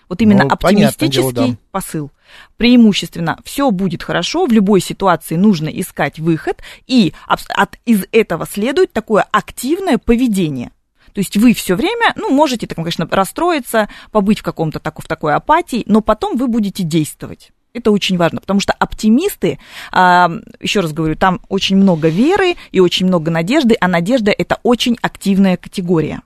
Вот 0.07 0.21
именно 0.21 0.43
Ну, 0.43 0.49
понятное 0.57 1.07
дело, 1.07 1.29
оптимистический 1.29 1.51
да. 1.51 1.57
посыл. 1.71 2.11
Преимущественно 2.57 3.39
все 3.43 3.69
будет 3.69 4.01
хорошо, 4.01 4.45
в 4.45 4.51
любой 4.51 4.81
ситуации 4.81 5.35
нужно 5.35 5.69
искать 5.69 6.19
выход, 6.19 6.61
и 6.87 7.13
от, 7.27 7.77
из 7.85 8.05
этого 8.11 8.47
следует 8.47 8.91
такое 8.91 9.25
активное 9.31 9.97
поведение. 9.97 10.71
То 11.13 11.19
есть 11.19 11.37
вы 11.37 11.53
все 11.53 11.75
время, 11.75 12.13
ну, 12.15 12.31
можете, 12.31 12.65
так, 12.67 12.75
конечно, 12.75 13.07
расстроиться, 13.09 13.89
побыть 14.11 14.39
в 14.39 14.43
каком-то 14.43 14.79
тако- 14.79 15.01
в 15.01 15.07
такой 15.07 15.33
апатии, 15.33 15.83
но 15.87 16.01
потом 16.01 16.37
вы 16.37 16.47
будете 16.47 16.83
действовать. 16.83 17.51
Это 17.73 17.91
очень 17.91 18.17
важно, 18.17 18.41
потому 18.41 18.59
что 18.59 18.73
оптимисты, 18.73 19.59
а, 19.91 20.31
еще 20.59 20.79
раз 20.79 20.91
говорю, 20.91 21.15
там 21.15 21.39
очень 21.49 21.77
много 21.77 22.09
веры 22.09 22.55
и 22.71 22.79
очень 22.79 23.05
много 23.05 23.29
надежды, 23.29 23.75
а 23.79 23.87
надежда 23.87 24.31
это 24.31 24.59
очень 24.63 24.97
активная 25.01 25.55
категория. 25.55 26.21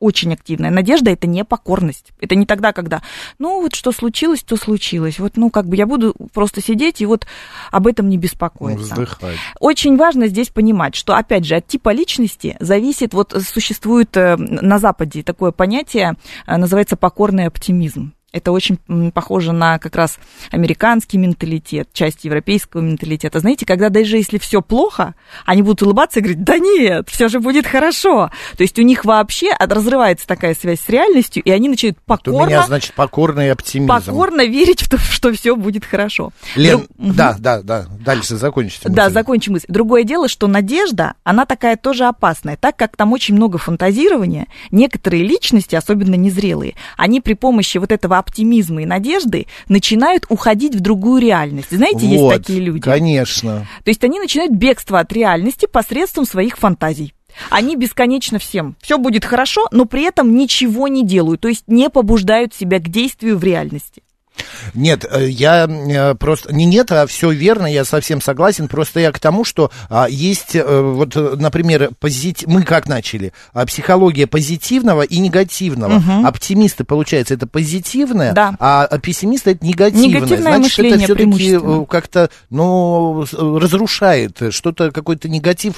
Очень 0.00 0.32
активная. 0.32 0.70
Надежда 0.70 1.12
это 1.12 1.28
не 1.28 1.44
покорность. 1.44 2.08
Это 2.20 2.34
не 2.34 2.44
тогда, 2.44 2.72
когда, 2.72 3.02
ну 3.38 3.62
вот 3.62 3.76
что 3.76 3.92
случилось, 3.92 4.42
то 4.42 4.56
случилось. 4.56 5.20
Вот, 5.20 5.36
ну 5.36 5.48
как 5.48 5.68
бы 5.68 5.76
я 5.76 5.86
буду 5.86 6.12
просто 6.34 6.60
сидеть 6.60 7.00
и 7.00 7.06
вот 7.06 7.24
об 7.70 7.86
этом 7.86 8.08
не 8.08 8.18
беспокоиться. 8.18 8.94
Вздыхать. 8.94 9.36
Очень 9.60 9.96
важно 9.96 10.26
здесь 10.26 10.48
понимать, 10.48 10.96
что, 10.96 11.14
опять 11.14 11.44
же, 11.44 11.54
от 11.54 11.68
типа 11.68 11.92
личности 11.92 12.56
зависит, 12.58 13.14
вот 13.14 13.32
существует 13.46 14.16
э, 14.16 14.36
на 14.36 14.80
Западе 14.80 15.22
такое 15.22 15.52
понятие, 15.52 16.16
э, 16.48 16.56
называется 16.56 16.96
покорный 16.96 17.46
оптимизм. 17.46 18.12
Это 18.32 18.50
очень 18.50 18.78
похоже 19.12 19.52
на 19.52 19.78
как 19.78 19.94
раз 19.94 20.18
американский 20.50 21.18
менталитет, 21.18 21.88
часть 21.92 22.24
европейского 22.24 22.80
менталитета. 22.80 23.40
Знаете, 23.40 23.66
когда 23.66 23.90
даже 23.90 24.16
если 24.16 24.38
все 24.38 24.62
плохо, 24.62 25.14
они 25.44 25.60
будут 25.60 25.82
улыбаться 25.82 26.18
и 26.20 26.22
говорить, 26.22 26.42
да 26.42 26.56
нет, 26.58 27.08
все 27.10 27.28
же 27.28 27.40
будет 27.40 27.66
хорошо. 27.66 28.30
То 28.56 28.62
есть 28.62 28.78
у 28.78 28.82
них 28.82 29.04
вообще 29.04 29.50
разрывается 29.58 30.26
такая 30.26 30.54
связь 30.54 30.80
с 30.80 30.88
реальностью, 30.88 31.42
и 31.42 31.50
они 31.50 31.68
начинают 31.68 31.98
Вот 32.06 32.20
у 32.26 32.32
покорно, 32.32 32.46
меня, 32.48 32.62
значит, 32.62 32.94
покорный 32.94 33.52
оптимизм. 33.52 33.88
покорно 33.88 34.46
верить 34.46 34.80
в 34.82 34.88
то, 34.88 34.96
что 34.96 35.30
все 35.34 35.54
будет 35.54 35.84
хорошо. 35.84 36.32
Лен, 36.56 36.86
Друг- 36.96 37.14
да, 37.14 37.36
да, 37.38 37.60
да, 37.60 37.86
дальше 38.00 38.36
закончите. 38.36 38.88
Да, 38.88 39.10
закончим 39.10 39.52
мысль. 39.52 39.66
Другое 39.68 40.04
дело, 40.04 40.28
что 40.28 40.46
надежда, 40.46 41.14
она 41.22 41.44
такая 41.44 41.76
тоже 41.76 42.04
опасная, 42.06 42.56
так 42.56 42.76
как 42.76 42.96
там 42.96 43.12
очень 43.12 43.34
много 43.34 43.58
фантазирования, 43.58 44.46
некоторые 44.70 45.22
личности, 45.22 45.74
особенно 45.74 46.14
незрелые, 46.14 46.76
они 46.96 47.20
при 47.20 47.34
помощи 47.34 47.76
вот 47.76 47.92
этого 47.92 48.21
оптимизма 48.22 48.82
и 48.82 48.86
надежды 48.86 49.46
начинают 49.68 50.24
уходить 50.28 50.74
в 50.74 50.80
другую 50.80 51.20
реальность. 51.20 51.68
Знаете, 51.70 52.06
есть 52.06 52.22
Вот, 52.22 52.34
такие 52.34 52.60
люди. 52.60 52.80
Конечно. 52.80 53.66
То 53.84 53.90
есть 53.90 54.02
они 54.04 54.18
начинают 54.18 54.52
бегство 54.52 55.00
от 55.00 55.12
реальности 55.12 55.66
посредством 55.66 56.24
своих 56.24 56.56
фантазий. 56.56 57.14
Они 57.50 57.76
бесконечно 57.76 58.38
всем. 58.38 58.76
Все 58.80 58.98
будет 58.98 59.24
хорошо, 59.24 59.66
но 59.70 59.86
при 59.86 60.02
этом 60.02 60.34
ничего 60.34 60.88
не 60.88 61.04
делают, 61.04 61.40
то 61.40 61.48
есть 61.48 61.64
не 61.66 61.88
побуждают 61.90 62.54
себя 62.54 62.78
к 62.78 62.88
действию 62.88 63.38
в 63.38 63.44
реальности. 63.44 64.02
Нет, 64.74 65.04
э, 65.10 65.28
я 65.28 65.66
э, 65.66 66.14
просто... 66.14 66.54
Не 66.54 66.64
нет, 66.64 66.90
а 66.92 67.06
все 67.06 67.30
верно, 67.30 67.66
я 67.66 67.84
совсем 67.84 68.20
согласен. 68.20 68.68
Просто 68.68 69.00
я 69.00 69.12
к 69.12 69.18
тому, 69.18 69.44
что 69.44 69.70
а, 69.88 70.06
есть, 70.08 70.54
э, 70.54 70.80
вот, 70.80 71.14
например, 71.14 71.90
позит... 71.98 72.44
мы 72.46 72.62
как 72.62 72.88
начали? 72.88 73.32
А, 73.52 73.66
психология 73.66 74.26
позитивного 74.26 75.02
и 75.02 75.18
негативного. 75.18 76.02
Оптимисты, 76.26 76.84
получается, 76.84 77.34
это 77.34 77.46
позитивное, 77.46 78.32
Да. 78.32 78.54
а 78.58 78.86
а 78.90 78.98
пессимисты 78.98 79.52
это 79.52 79.64
негативное. 79.64 80.20
Негативное 80.20 80.56
Значит, 80.56 80.78
это 80.78 80.98
все-таки 80.98 81.86
как-то, 81.88 82.30
ну, 82.50 83.24
разрушает. 83.32 84.40
Что-то, 84.50 84.90
какой-то 84.90 85.28
негатив, 85.28 85.76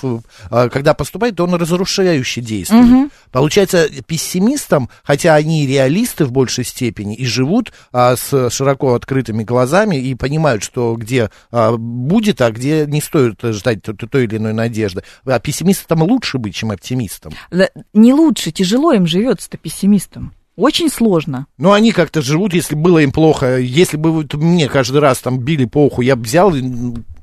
когда 0.51 0.95
поступает, 0.95 1.37
то 1.37 1.45
он 1.45 1.55
разрушающий 1.55 2.43
действует. 2.43 3.11
Получается, 3.31 3.88
пессимистам, 4.07 4.88
хотя 5.03 5.35
они 5.35 5.67
реалисты 5.67 6.25
в 6.25 6.33
большей 6.33 6.64
степени 6.64 7.14
и 7.14 7.27
живут 7.27 7.73
с 7.93 8.43
широко 8.50 8.94
открытыми 8.94 9.44
глазами 9.44 9.96
и 9.96 10.14
понимают, 10.14 10.62
что 10.62 10.94
где 10.96 11.30
а, 11.50 11.76
будет, 11.76 12.40
а 12.40 12.50
где 12.50 12.87
не 12.87 13.00
стоит 13.00 13.40
ждать 13.42 13.83
той, 13.83 13.94
той 13.94 14.24
или 14.24 14.37
иной 14.37 14.52
надежды. 14.52 15.02
А 15.24 15.38
пессимистам 15.38 16.02
лучше 16.02 16.38
быть, 16.38 16.54
чем 16.54 16.70
оптимистам. 16.70 17.33
Да, 17.50 17.68
Не 17.92 18.12
лучше, 18.12 18.50
тяжело 18.50 18.92
им 18.92 19.07
живется-то 19.07 19.59
пессимистам. 19.59 20.33
Очень 20.57 20.88
сложно. 20.88 21.46
Ну, 21.59 21.72
они 21.72 21.90
как-то 21.90 22.22
живут, 22.22 22.54
если 22.54 22.76
было 22.76 22.98
им 22.98 23.11
плохо. 23.11 23.59
Если 23.59 23.96
бы 23.96 24.12
вот 24.12 24.35
мне 24.35 24.68
каждый 24.68 25.00
раз 25.00 25.18
там 25.18 25.40
били 25.40 25.64
по 25.64 25.87
уху, 25.87 26.00
я 26.00 26.14
бы 26.14 26.22
взял 26.22 26.54
и 26.54 26.62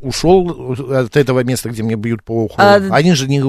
ушел 0.02 0.76
от 0.92 1.16
этого 1.16 1.42
места, 1.44 1.70
где 1.70 1.82
мне 1.82 1.96
бьют 1.96 2.24
по 2.24 2.44
уху. 2.44 2.56
А, 2.58 2.76
Они 2.76 3.14
же 3.14 3.30
не 3.30 3.42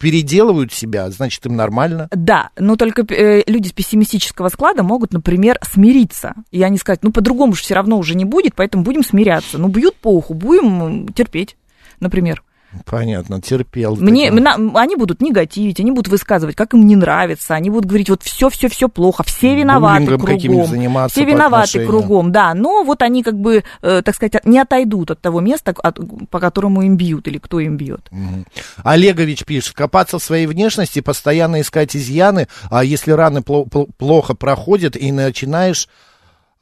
переделывают 0.00 0.72
себя, 0.72 1.10
значит, 1.10 1.44
им 1.44 1.54
нормально. 1.56 2.08
Да, 2.10 2.50
но 2.58 2.76
только 2.76 3.04
э, 3.14 3.42
люди 3.46 3.68
с 3.68 3.72
пессимистического 3.72 4.48
склада 4.48 4.82
могут, 4.82 5.12
например, 5.12 5.58
смириться. 5.62 6.34
И 6.50 6.62
они 6.62 6.78
сказать, 6.78 7.00
ну, 7.02 7.12
по-другому 7.12 7.52
же 7.52 7.62
все 7.62 7.74
равно 7.74 7.98
уже 7.98 8.14
не 8.16 8.24
будет, 8.24 8.54
поэтому 8.56 8.82
будем 8.82 9.04
смиряться. 9.04 9.58
Ну, 9.58 9.68
бьют 9.68 9.94
по 9.96 10.08
уху, 10.08 10.32
будем 10.32 11.06
терпеть, 11.12 11.56
например. 12.00 12.42
Понятно, 12.86 13.40
терпел. 13.40 13.96
Мне, 13.96 14.30
на- 14.30 14.80
они 14.80 14.94
будут 14.94 15.20
негативить, 15.20 15.80
они 15.80 15.90
будут 15.90 16.06
высказывать, 16.08 16.54
как 16.54 16.72
им 16.72 16.86
не 16.86 16.94
нравится, 16.94 17.54
они 17.54 17.68
будут 17.68 17.86
говорить, 17.86 18.08
вот 18.10 18.22
все, 18.22 18.48
все, 18.48 18.68
все 18.68 18.88
плохо, 18.88 19.24
все 19.24 19.56
виноваты 19.56 20.04
Буллингом 20.04 20.20
кругом, 20.20 20.66
все 21.08 21.24
виноваты 21.24 21.66
кругом, 21.86 22.32
да, 22.32 22.54
но 22.54 22.84
вот 22.84 23.02
они 23.02 23.24
как 23.24 23.34
бы, 23.34 23.64
э, 23.82 24.02
так 24.04 24.14
сказать, 24.14 24.44
не 24.44 24.58
отойдут 24.60 25.10
от 25.10 25.20
того 25.20 25.40
места, 25.40 25.74
от- 25.82 25.98
по 26.30 26.38
которому 26.38 26.82
им 26.82 26.96
бьют 26.96 27.26
или 27.26 27.38
кто 27.38 27.58
им 27.58 27.76
бьет. 27.76 28.06
Мгм. 28.12 28.46
Олегович 28.84 29.44
пишет, 29.44 29.74
копаться 29.74 30.18
в 30.20 30.22
своей 30.22 30.46
внешности, 30.46 31.00
постоянно 31.00 31.60
искать 31.60 31.96
изъяны, 31.96 32.46
а 32.70 32.84
если 32.84 33.10
раны 33.10 33.38
пло- 33.40 33.68
пл- 33.68 33.88
плохо 33.98 34.34
проходят 34.34 34.96
и 34.96 35.10
начинаешь 35.10 35.88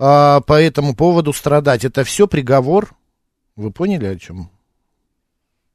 а, 0.00 0.40
по 0.42 0.52
этому 0.54 0.94
поводу 0.94 1.32
страдать, 1.32 1.84
это 1.84 2.04
все 2.04 2.26
приговор? 2.28 2.94
Вы 3.56 3.72
поняли 3.72 4.06
о 4.06 4.16
чем? 4.16 4.48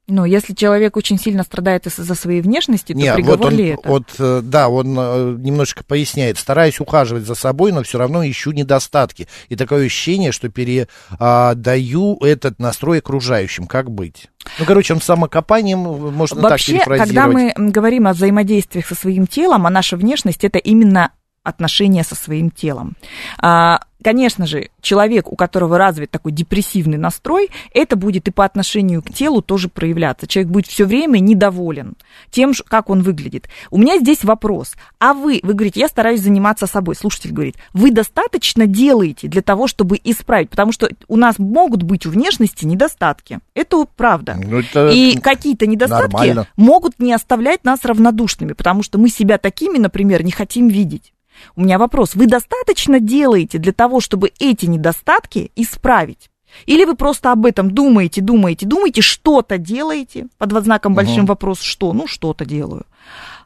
Но 0.06 0.26
если 0.26 0.52
человек 0.52 0.98
очень 0.98 1.18
сильно 1.18 1.44
страдает 1.44 1.86
из-за 1.86 2.14
своей 2.14 2.42
внешности, 2.42 2.92
то 2.92 2.98
Нет, 2.98 3.14
приговор 3.14 3.38
вот 3.38 3.46
он, 3.46 3.54
ли 3.56 3.68
это? 3.68 3.88
вот, 3.88 4.04
э, 4.18 4.40
да, 4.44 4.68
он 4.68 4.94
э, 4.98 5.36
немножечко 5.38 5.82
поясняет. 5.82 6.36
Стараюсь 6.38 6.78
ухаживать 6.78 7.24
за 7.24 7.34
собой, 7.34 7.72
но 7.72 7.82
все 7.82 7.96
равно 7.98 8.22
ищу 8.26 8.52
недостатки. 8.52 9.28
И 9.48 9.56
такое 9.56 9.86
ощущение, 9.86 10.30
что 10.32 10.50
передаю 10.50 12.18
этот 12.20 12.58
настрой 12.58 12.98
окружающим. 12.98 13.66
Как 13.66 13.90
быть? 13.90 14.28
Ну, 14.58 14.66
короче, 14.66 14.92
он 14.92 15.00
самокопанием 15.00 15.78
можно 15.78 16.42
Вообще, 16.42 16.78
так 16.78 16.84
когда 16.84 17.04
перефразировать. 17.04 17.34
мы 17.56 17.64
м, 17.64 17.70
говорим 17.72 18.06
о 18.06 18.12
взаимодействиях 18.12 18.86
со 18.86 18.94
своим 18.94 19.26
телом, 19.26 19.66
а 19.66 19.70
наша 19.70 19.96
внешность 19.96 20.44
это 20.44 20.58
именно 20.58 21.12
отношения 21.44 22.02
со 22.02 22.14
своим 22.16 22.50
телом. 22.50 22.96
А, 23.38 23.80
Конечно 24.04 24.46
же, 24.46 24.68
человек, 24.82 25.32
у 25.32 25.34
которого 25.34 25.78
развит 25.78 26.10
такой 26.10 26.30
депрессивный 26.30 26.98
настрой, 26.98 27.48
это 27.72 27.96
будет 27.96 28.28
и 28.28 28.30
по 28.30 28.44
отношению 28.44 29.00
к 29.00 29.10
телу 29.10 29.40
тоже 29.40 29.70
проявляться. 29.70 30.26
Человек 30.26 30.52
будет 30.52 30.66
все 30.66 30.84
время 30.84 31.20
недоволен 31.20 31.94
тем, 32.30 32.52
как 32.68 32.90
он 32.90 33.00
выглядит. 33.02 33.48
У 33.70 33.78
меня 33.78 33.98
здесь 33.98 34.22
вопрос. 34.22 34.74
А 34.98 35.14
вы, 35.14 35.40
вы 35.42 35.54
говорите, 35.54 35.80
я 35.80 35.88
стараюсь 35.88 36.20
заниматься 36.20 36.66
собой. 36.66 36.96
Слушатель 36.96 37.32
говорит, 37.32 37.56
вы 37.72 37.92
достаточно 37.92 38.66
делаете 38.66 39.26
для 39.26 39.40
того, 39.40 39.66
чтобы 39.66 39.98
исправить? 40.04 40.50
Потому 40.50 40.72
что 40.72 40.90
у 41.08 41.16
нас 41.16 41.38
могут 41.38 41.82
быть 41.82 42.04
у 42.04 42.10
внешности 42.10 42.66
недостатки. 42.66 43.38
Это 43.54 43.86
правда. 43.96 44.36
Ну, 44.38 44.58
это 44.58 44.90
И 44.90 45.16
какие-то 45.16 45.66
недостатки 45.66 46.12
нормально. 46.12 46.46
могут 46.58 46.98
не 46.98 47.14
оставлять 47.14 47.64
нас 47.64 47.82
равнодушными, 47.86 48.52
потому 48.52 48.82
что 48.82 48.98
мы 48.98 49.08
себя 49.08 49.38
такими, 49.38 49.78
например, 49.78 50.22
не 50.24 50.30
хотим 50.30 50.68
видеть. 50.68 51.13
У 51.56 51.62
меня 51.62 51.78
вопрос, 51.78 52.14
вы 52.14 52.26
достаточно 52.26 53.00
делаете 53.00 53.58
для 53.58 53.72
того, 53.72 54.00
чтобы 54.00 54.32
эти 54.38 54.66
недостатки 54.66 55.50
исправить? 55.56 56.30
Или 56.66 56.84
вы 56.84 56.94
просто 56.94 57.32
об 57.32 57.46
этом 57.46 57.70
думаете, 57.70 58.20
думаете, 58.20 58.66
думаете, 58.66 59.02
что-то 59.02 59.58
делаете, 59.58 60.28
под 60.38 60.52
знаком 60.64 60.94
большим 60.94 61.26
вопрос, 61.26 61.60
что? 61.60 61.92
Ну, 61.92 62.06
что-то 62.06 62.44
делаю. 62.44 62.86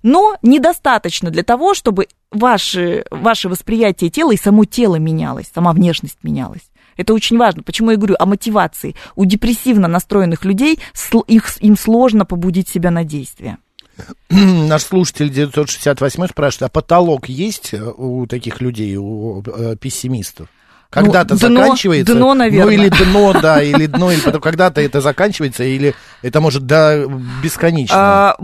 Но 0.03 0.37
недостаточно 0.43 1.31
для 1.31 1.43
того, 1.43 1.75
чтобы 1.75 2.09
ваше, 2.31 3.05
ваше 3.11 3.49
восприятие 3.49 4.11
тела 4.11 4.33
и 4.33 4.37
само 4.37 4.65
тело 4.65 4.97
менялось, 4.97 5.51
сама 5.53 5.73
внешность 5.73 6.19
менялась. 6.23 6.71
Это 6.97 7.15
очень 7.15 7.39
важно. 7.39 7.63
Почему 7.63 7.91
я 7.91 7.97
говорю 7.97 8.17
о 8.19 8.27
мотивации? 8.27 8.95
У 9.15 9.25
депрессивно 9.25 9.89
настроенных 9.89 10.45
людей 10.45 10.81
их, 11.29 11.63
им 11.63 11.77
сложно 11.77 12.25
побудить 12.25 12.69
себя 12.69 12.91
на 12.91 13.05
действие. 13.05 13.59
Наш 14.31 14.83
слушатель 14.83 15.31
968 15.31 16.27
спрашивает, 16.29 16.71
а 16.71 16.73
потолок 16.73 17.29
есть 17.29 17.75
э, 17.75 17.83
у 17.83 18.27
таких 18.27 18.61
людей, 18.61 18.97
у 18.97 19.43
э, 19.43 19.77
пессимистов? 19.77 20.49
Когда-то 20.91 21.35
Ну, 21.35 21.41
дно- 21.41 21.61
заканчивается? 21.63 22.15
дно, 22.15 22.35
наверное. 22.35 22.65
Ну, 22.65 22.71
или 22.83 22.89
дно, 22.89 23.33
да, 23.41 23.63
или 23.63 23.87
дно, 23.87 24.11
или 24.11 24.21
потом 24.21 24.41
когда-то 24.41 24.81
это 24.81 25.03
заканчивается, 25.03 25.63
или 25.65 25.95
это 26.23 26.41
может 26.41 26.65
до 26.65 27.07
бесконечного? 27.43 28.01
А, 28.01 28.37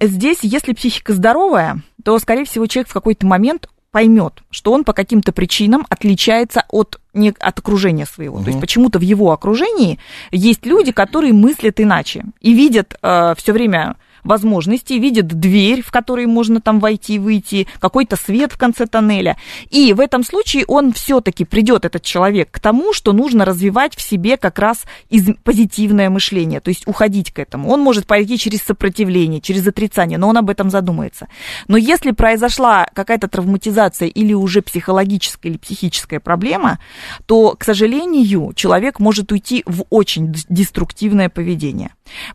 здесь, 0.00 0.38
если 0.42 0.74
психика 0.74 1.12
здоровая, 1.12 1.82
то, 2.04 2.16
скорее 2.20 2.44
всего, 2.44 2.66
человек 2.66 2.88
в 2.88 2.92
какой-то 2.92 3.26
момент 3.26 3.68
поймет, 3.90 4.42
что 4.50 4.72
он 4.72 4.84
по 4.84 4.92
каким-то 4.92 5.32
причинам 5.32 5.86
отличается 5.88 6.62
от, 6.68 7.00
не, 7.14 7.34
от 7.40 7.58
окружения 7.58 8.06
своего. 8.06 8.40
То 8.42 8.48
есть 8.48 8.60
почему-то 8.60 9.00
в 9.00 9.02
его 9.02 9.32
окружении 9.32 9.98
есть 10.30 10.64
люди, 10.66 10.92
которые 10.92 11.32
мыслят 11.32 11.80
иначе 11.80 12.26
и 12.40 12.52
видят 12.52 12.94
все 13.00 13.52
время 13.52 13.96
возможности, 14.24 14.94
видят 14.94 15.26
дверь, 15.26 15.82
в 15.82 15.90
которой 15.90 16.26
можно 16.26 16.60
там 16.60 16.80
войти 16.80 17.14
и 17.14 17.18
выйти, 17.18 17.66
какой-то 17.80 18.16
свет 18.16 18.52
в 18.52 18.58
конце 18.58 18.86
тоннеля. 18.86 19.36
И 19.70 19.92
в 19.92 20.00
этом 20.00 20.24
случае 20.24 20.64
он 20.66 20.92
все-таки 20.92 21.44
придет, 21.44 21.84
этот 21.84 22.02
человек, 22.02 22.50
к 22.50 22.60
тому, 22.60 22.92
что 22.92 23.12
нужно 23.12 23.44
развивать 23.44 23.96
в 23.96 24.02
себе 24.02 24.36
как 24.36 24.58
раз 24.58 24.84
из 25.08 25.28
позитивное 25.44 26.10
мышление, 26.10 26.60
то 26.60 26.68
есть 26.68 26.86
уходить 26.86 27.32
к 27.32 27.38
этому. 27.38 27.70
Он 27.70 27.80
может 27.80 28.06
пойти 28.06 28.38
через 28.38 28.62
сопротивление, 28.62 29.40
через 29.40 29.66
отрицание, 29.66 30.18
но 30.18 30.28
он 30.28 30.36
об 30.36 30.50
этом 30.50 30.70
задумается. 30.70 31.28
Но 31.68 31.76
если 31.76 32.10
произошла 32.10 32.86
какая-то 32.94 33.28
травматизация 33.28 34.08
или 34.08 34.32
уже 34.32 34.62
психологическая 34.62 35.52
или 35.52 35.58
психическая 35.58 36.20
проблема, 36.20 36.78
то, 37.26 37.54
к 37.58 37.64
сожалению, 37.64 38.52
человек 38.54 38.98
может 38.98 39.32
уйти 39.32 39.62
в 39.66 39.84
очень 39.90 40.34
деструктивное 40.48 41.28
поведение. 41.28 41.90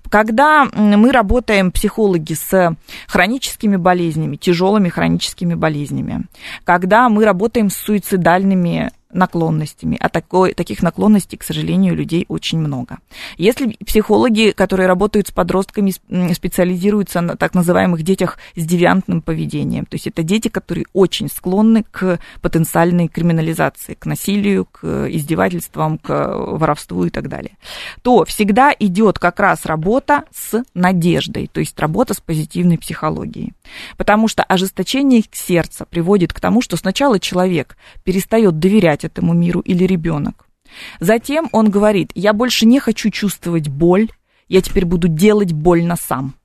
Когда 0.10 0.65
мы 0.74 1.12
работаем, 1.12 1.72
психологи, 1.73 2.33
с 2.33 2.75
хроническими 3.07 3.75
болезнями, 3.75 4.36
тяжелыми 4.38 4.89
хроническими 4.89 5.55
болезнями, 5.55 6.25
когда 6.63 7.09
мы 7.09 7.25
работаем 7.25 7.69
с 7.69 7.75
суицидальными 7.75 8.91
наклонностями, 9.13 9.97
а 9.99 10.10
такой, 10.10 10.54
таких 10.54 10.82
наклонностей, 10.82 11.38
к 11.38 11.43
сожалению, 11.43 11.95
людей 11.95 12.26
очень 12.28 12.60
много. 12.60 12.99
Если 13.38 13.78
психологи, 13.86 14.52
которые 14.52 14.88
работают 14.88 15.28
с 15.28 15.32
подростками, 15.32 15.93
специализируются 16.34 17.21
на 17.21 17.36
так 17.36 17.54
называемых 17.54 18.04
детях 18.04 18.38
с 18.56 18.65
девиантным 18.65 19.21
поведением, 19.21 19.86
то 19.86 19.95
есть 19.95 20.08
это 20.08 20.23
дети, 20.23 20.47
которые 20.47 20.86
очень 20.93 21.30
склонны 21.30 21.84
к 21.89 22.19
потенциальной 22.41 23.08
криминализации, 23.08 23.93
к 23.93 24.06
насилию, 24.06 24.65
к 24.65 25.08
издевательствам, 25.10 25.97
к 25.97 26.10
воровству 26.36 27.06
и 27.06 27.10
так 27.10 27.30
далее, 27.30 27.58
то 28.02 28.26
всегда 28.26 28.73
идет 28.78 29.19
как 29.19 29.39
раз 29.39 29.65
работа 29.65 30.23
с 30.34 30.63
надеждой, 30.73 31.47
то 31.47 31.60
есть 31.60 31.80
работа 31.80 32.13
с 32.13 32.19
позитивной 32.19 32.78
психологией. 32.78 33.54
Потому 33.97 34.28
что 34.28 34.43
ожесточение 34.43 35.23
сердца 35.32 35.86
приводит 35.86 36.34
к 36.34 36.39
тому, 36.39 36.62
что 36.62 36.78
сначала 36.78 37.19
человек 37.19 37.78
перестает 38.04 38.60
доверять 38.60 39.02
этому 39.03 39.33
миру 39.33 39.59
или 39.59 39.83
ребенок. 39.85 40.47
Затем 40.99 41.49
он 41.51 41.69
говорит, 41.69 42.11
я 42.15 42.33
больше 42.33 42.65
не 42.65 42.79
хочу 42.79 43.09
чувствовать 43.09 43.67
боль, 43.67 44.09
я 44.47 44.61
теперь 44.61 44.85
буду 44.85 45.07
делать 45.07 45.53
больно 45.53 45.95
сам. 45.95 46.35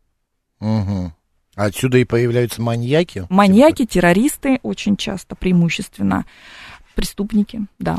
Мгм. 0.60 1.12
Отсюда 1.54 1.98
и 1.98 2.04
появляются 2.04 2.62
маньяки? 2.62 3.26
Маньяки, 3.30 3.84
террористы 3.84 4.60
очень 4.62 4.96
часто, 4.96 5.34
преимущественно, 5.34 6.24
преступники, 6.94 7.66
да. 7.78 7.98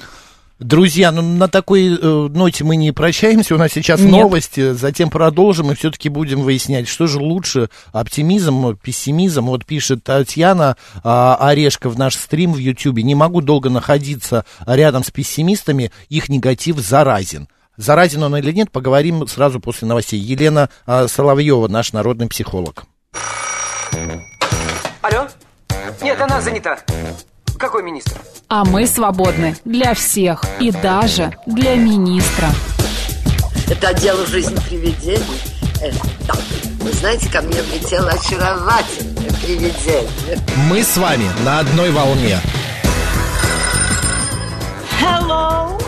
Друзья, 0.59 1.13
ну 1.13 1.21
на 1.21 1.47
такой 1.47 1.87
э, 1.87 2.27
ноте 2.29 2.65
мы 2.65 2.75
не 2.75 2.91
прощаемся. 2.91 3.55
У 3.55 3.57
нас 3.57 3.71
сейчас 3.71 4.01
Нет. 4.01 4.11
новости, 4.11 4.73
затем 4.73 5.09
продолжим 5.09 5.71
и 5.71 5.75
все-таки 5.75 6.09
будем 6.09 6.41
выяснять, 6.41 6.89
что 6.89 7.07
же 7.07 7.19
лучше, 7.19 7.69
оптимизм, 7.93 8.75
пессимизм. 8.75 9.45
Вот 9.45 9.65
пишет 9.65 10.03
Татьяна 10.03 10.75
а, 11.01 11.37
Орешка 11.39 11.89
в 11.89 11.97
наш 11.97 12.15
стрим 12.15 12.51
в 12.51 12.57
Ютьюбе. 12.57 13.03
Не 13.03 13.15
могу 13.15 13.39
долго 13.39 13.69
находиться 13.69 14.43
рядом 14.65 15.05
с 15.05 15.11
пессимистами, 15.11 15.93
их 16.09 16.27
негатив 16.27 16.77
заразен. 16.79 17.47
Заразен 17.77 18.21
он 18.23 18.35
или 18.35 18.51
нет, 18.51 18.69
поговорим 18.69 19.25
сразу 19.27 19.61
после 19.61 19.87
новостей. 19.87 20.19
Елена 20.19 20.69
а, 20.85 21.07
Соловьева, 21.07 21.69
наш 21.69 21.93
народный 21.93 22.27
психолог. 22.27 22.83
Алло? 25.01 25.29
Нет, 26.01 26.19
она 26.19 26.41
занята. 26.41 26.79
Какой 27.59 27.83
министр? 27.83 28.13
А 28.47 28.63
мы 28.63 28.87
свободны 28.87 29.53
для 29.65 29.93
всех 29.93 30.45
и 30.61 30.71
даже 30.71 31.33
для 31.45 31.75
министра. 31.75 32.47
Это 33.69 33.93
дело 33.93 34.25
жизни 34.25 34.57
привидений. 34.69 35.41
Э, 35.81 35.91
да. 36.25 36.35
Вы 36.79 36.93
знаете, 36.93 37.29
ко 37.29 37.41
мне 37.41 37.61
влетело 37.61 38.11
очаровательное 38.11 39.29
привидение. 39.43 40.39
Мы 40.69 40.81
с 40.81 40.95
вами 40.95 41.25
на 41.43 41.59
одной 41.59 41.91
волне. 41.91 42.39
Hello. 45.01 45.81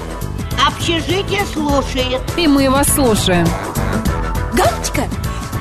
Общежитие 0.67 1.45
слушает. 1.53 2.21
И 2.35 2.47
мы 2.47 2.69
вас 2.69 2.87
слушаем. 2.93 3.47
Галочка, 4.53 5.03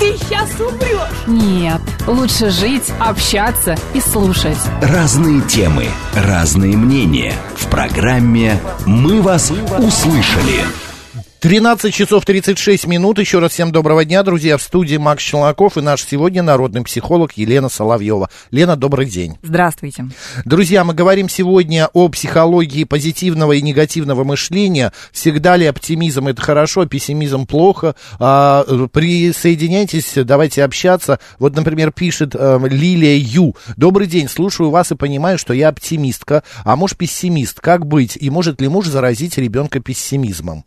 ты 0.01 0.17
сейчас 0.17 0.51
умрешь. 0.59 1.27
Нет, 1.29 1.80
Лучше 2.07 2.51
жить, 2.51 2.93
общаться 2.99 3.77
и 3.95 4.01
слушать. 4.01 4.59
Разные 4.83 5.41
темы, 5.43 5.87
разные 6.15 6.77
мнения. 6.77 7.35
В 7.57 7.67
программе 7.67 8.61
«Мы 8.87 9.21
вас 9.23 9.51
услышали». 9.79 10.90
13 11.41 11.95
часов 11.95 12.27
36 12.27 12.87
минут. 12.87 13.19
Еще 13.19 13.39
раз 13.39 13.53
всем 13.53 13.73
доброго 13.73 14.05
дня, 14.05 14.23
друзья. 14.23 14.59
В 14.59 14.63
студии 14.63 14.99
Макс 14.99 15.23
Челноков 15.23 15.79
и 15.79 15.81
наш 15.81 16.05
сегодня 16.05 16.43
народный 16.43 16.83
психолог 16.83 17.33
Елена 17.33 17.71
Соловьева. 17.71 18.29
Лена, 18.51 18.77
добрый 18.77 19.07
день. 19.07 19.39
Здравствуйте. 19.43 20.05
Друзья, 20.45 20.85
мы 20.85 20.93
говорим 20.93 21.31
сегодня 21.31 21.89
о 21.95 22.11
психологии 22.11 22.85
позитивного 22.85 23.53
и 23.53 23.63
негативного 23.63 24.23
мышления. 24.23 24.93
Всегда 25.13 25.57
ли 25.57 25.65
оптимизм 25.65 26.29
это 26.29 26.43
хорошо, 26.43 26.83
а 26.83 26.87
пессимизм 26.87 27.47
плохо? 27.47 27.95
А, 28.19 28.63
присоединяйтесь, 28.93 30.13
давайте 30.17 30.63
общаться. 30.63 31.21
Вот, 31.39 31.57
например, 31.57 31.91
пишет 31.91 32.37
а, 32.37 32.59
Лилия 32.63 33.17
Ю. 33.17 33.57
Добрый 33.79 34.09
день, 34.09 34.29
слушаю 34.29 34.69
вас 34.69 34.93
и 34.93 34.95
понимаю, 34.95 35.39
что 35.39 35.55
я 35.55 35.71
оптимистка, 35.71 36.43
а 36.65 36.77
муж 36.77 36.97
пессимист. 36.97 37.61
Как 37.61 37.87
быть? 37.87 38.19
И 38.21 38.29
может 38.29 38.61
ли 38.61 38.69
муж 38.69 38.89
заразить 38.89 39.39
ребенка 39.39 39.81
пессимизмом? 39.81 40.65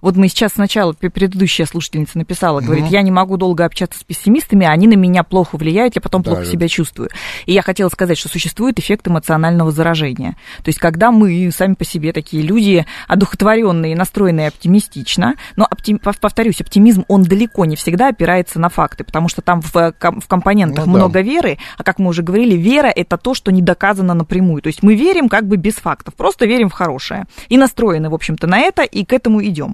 Вот 0.00 0.16
мы 0.16 0.28
сейчас 0.28 0.52
сначала, 0.54 0.92
предыдущая 0.92 1.66
слушательница 1.66 2.18
написала, 2.18 2.60
говорит, 2.60 2.86
я 2.86 3.02
не 3.02 3.10
могу 3.10 3.36
долго 3.36 3.64
общаться 3.64 3.98
с 4.00 4.04
пессимистами, 4.04 4.66
они 4.66 4.86
на 4.86 4.94
меня 4.94 5.22
плохо 5.22 5.56
влияют, 5.56 5.94
я 5.96 6.00
потом 6.02 6.22
Да, 6.22 6.30
плохо 6.30 6.42
это- 6.42 6.50
себя 6.52 6.68
чувствую. 6.68 7.10
И 7.46 7.52
я 7.52 7.62
хотела 7.62 7.88
сказать, 7.88 8.18
что 8.18 8.28
существует 8.28 8.78
эффект 8.78 9.08
эмоционального 9.08 9.70
заражения. 9.72 10.36
То 10.62 10.68
есть, 10.68 10.78
когда 10.78 11.10
мы 11.10 11.50
сами 11.52 11.74
по 11.74 11.84
себе 11.84 12.12
такие 12.12 12.42
люди 12.42 12.84
одухотворенные, 13.26 13.96
настроенные 13.96 14.48
оптимистично, 14.48 15.34
но, 15.56 15.66
оптим- 15.70 15.98
пов- 16.00 16.18
повторюсь, 16.20 16.60
оптимизм, 16.60 17.04
он 17.08 17.22
далеко 17.24 17.64
не 17.64 17.76
всегда 17.76 18.08
опирается 18.08 18.58
на 18.60 18.68
факты, 18.68 19.04
потому 19.04 19.28
что 19.28 19.42
там 19.42 19.60
в, 19.60 19.72
ком- 19.98 20.20
в 20.20 20.28
компонентах 20.28 20.86
Ну 20.86 20.92
да. 20.92 20.98
много 20.98 21.20
веры, 21.20 21.58
а 21.78 21.82
как 21.82 21.98
мы 21.98 22.08
уже 22.10 22.22
говорили, 22.22 22.54
вера 22.56 22.86
это 22.88 23.16
то, 23.16 23.34
что 23.34 23.50
не 23.50 23.62
доказано 23.62 24.14
напрямую. 24.14 24.62
То 24.62 24.68
есть 24.68 24.82
мы 24.82 24.94
верим 24.94 25.28
как 25.28 25.46
бы 25.46 25.56
без 25.56 25.74
фактов, 25.74 26.14
просто 26.14 26.46
верим 26.46 26.68
в 26.68 26.72
хорошее. 26.72 27.24
И 27.48 27.56
настроены, 27.56 28.10
в 28.10 28.14
общем-то, 28.14 28.46
на 28.46 28.58
это, 28.60 28.82
и 28.82 29.04
к 29.04 29.12
этому 29.12 29.44
идем. 29.44 29.65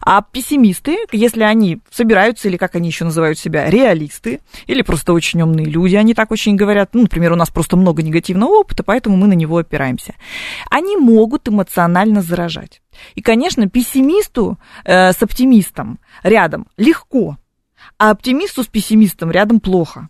А 0.00 0.22
пессимисты, 0.22 0.98
если 1.12 1.42
они 1.42 1.80
собираются, 1.90 2.48
или 2.48 2.56
как 2.56 2.74
они 2.74 2.88
еще 2.88 3.04
называют 3.04 3.38
себя, 3.38 3.68
реалисты, 3.68 4.40
или 4.66 4.82
просто 4.82 5.12
очень 5.12 5.42
умные 5.42 5.66
люди, 5.66 5.96
они 5.96 6.14
так 6.14 6.30
очень 6.30 6.56
говорят, 6.56 6.90
ну, 6.94 7.02
например, 7.02 7.32
у 7.32 7.36
нас 7.36 7.50
просто 7.50 7.76
много 7.76 8.02
негативного 8.02 8.60
опыта, 8.60 8.82
поэтому 8.82 9.16
мы 9.16 9.26
на 9.26 9.34
него 9.34 9.58
опираемся. 9.58 10.14
Они 10.70 10.96
могут 10.96 11.48
эмоционально 11.48 12.22
заражать. 12.22 12.80
И, 13.14 13.22
конечно, 13.22 13.68
пессимисту 13.68 14.58
э, 14.84 15.12
с 15.12 15.22
оптимистом 15.22 15.98
рядом 16.22 16.66
легко, 16.76 17.38
а 17.98 18.10
оптимисту 18.10 18.62
с 18.62 18.66
пессимистом 18.66 19.30
рядом 19.30 19.60
плохо. 19.60 20.08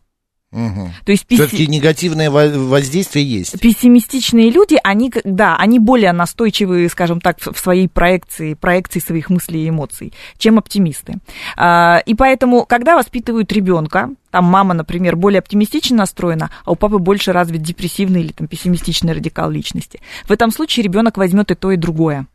То 1.05 1.13
есть 1.13 1.27
песси- 1.29 1.37
Все-таки 1.37 1.67
негативное 1.67 2.31
во- 2.31 2.49
воздействие 2.49 3.25
есть. 3.29 3.59
пессимистичные 3.61 4.51
люди, 4.51 4.79
они, 4.85 5.13
да, 5.25 5.57
они 5.57 5.79
более 5.79 6.13
настойчивые, 6.13 6.89
скажем 6.89 7.21
так, 7.21 7.41
в 7.41 7.53
в 7.53 7.59
своей 7.59 7.89
проекции, 7.89 8.55
проекции 8.55 9.01
своих 9.01 9.31
мыслей 9.31 9.65
и 9.65 9.69
эмоций, 9.69 10.13
чем 10.39 10.59
оптимисты. 10.59 11.15
А, 11.57 11.99
И 12.07 12.15
поэтому, 12.15 12.65
когда 12.67 12.97
воспитывают 12.97 13.51
ребенка, 13.53 14.11
там 14.31 14.45
мама, 14.45 14.75
например, 14.75 15.17
более 15.17 15.39
оптимистично 15.39 15.97
настроена, 15.99 16.51
а 16.65 16.73
у 16.73 16.77
папы 16.77 16.99
больше 16.99 17.33
развит 17.33 17.63
депрессивный 17.63 18.21
или 18.23 18.33
там 18.33 18.47
пессимистичный 18.49 19.13
радикал 19.13 19.51
личности. 19.51 20.01
В 20.25 20.31
этом 20.33 20.51
случае 20.51 20.85
ребенок 20.85 21.17
возьмет 21.17 21.51
и 21.51 21.55
то, 21.55 21.71
и 21.73 21.77
другое. 21.77 22.27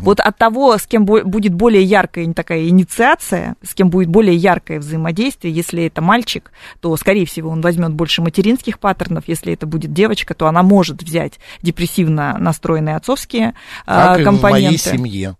Вот 0.00 0.20
от 0.20 0.36
того, 0.36 0.76
с 0.78 0.86
кем 0.86 1.04
будет 1.04 1.54
более 1.54 1.82
яркая 1.82 2.32
такая 2.32 2.68
инициация, 2.68 3.56
с 3.62 3.74
кем 3.74 3.90
будет 3.90 4.08
более 4.08 4.36
яркое 4.36 4.78
взаимодействие, 4.78 5.52
если 5.52 5.84
это 5.84 6.00
мальчик, 6.00 6.52
то, 6.80 6.96
скорее 6.96 7.26
всего, 7.26 7.50
он 7.50 7.60
возьмет 7.60 7.92
больше 7.92 8.22
материнских 8.22 8.78
паттернов, 8.78 9.24
если 9.26 9.52
это 9.52 9.66
будет 9.66 9.92
девочка, 9.92 10.34
то 10.34 10.46
она 10.46 10.62
может 10.62 11.02
взять 11.02 11.38
депрессивно 11.62 12.36
настроенные 12.38 12.96
отцовские 12.96 13.54
а, 13.86 14.08
Как 14.08 14.18
и 14.18 14.22
в 14.22 14.24
компоненты. 14.24 14.66
моей 14.66 14.78
семье. 14.78 15.36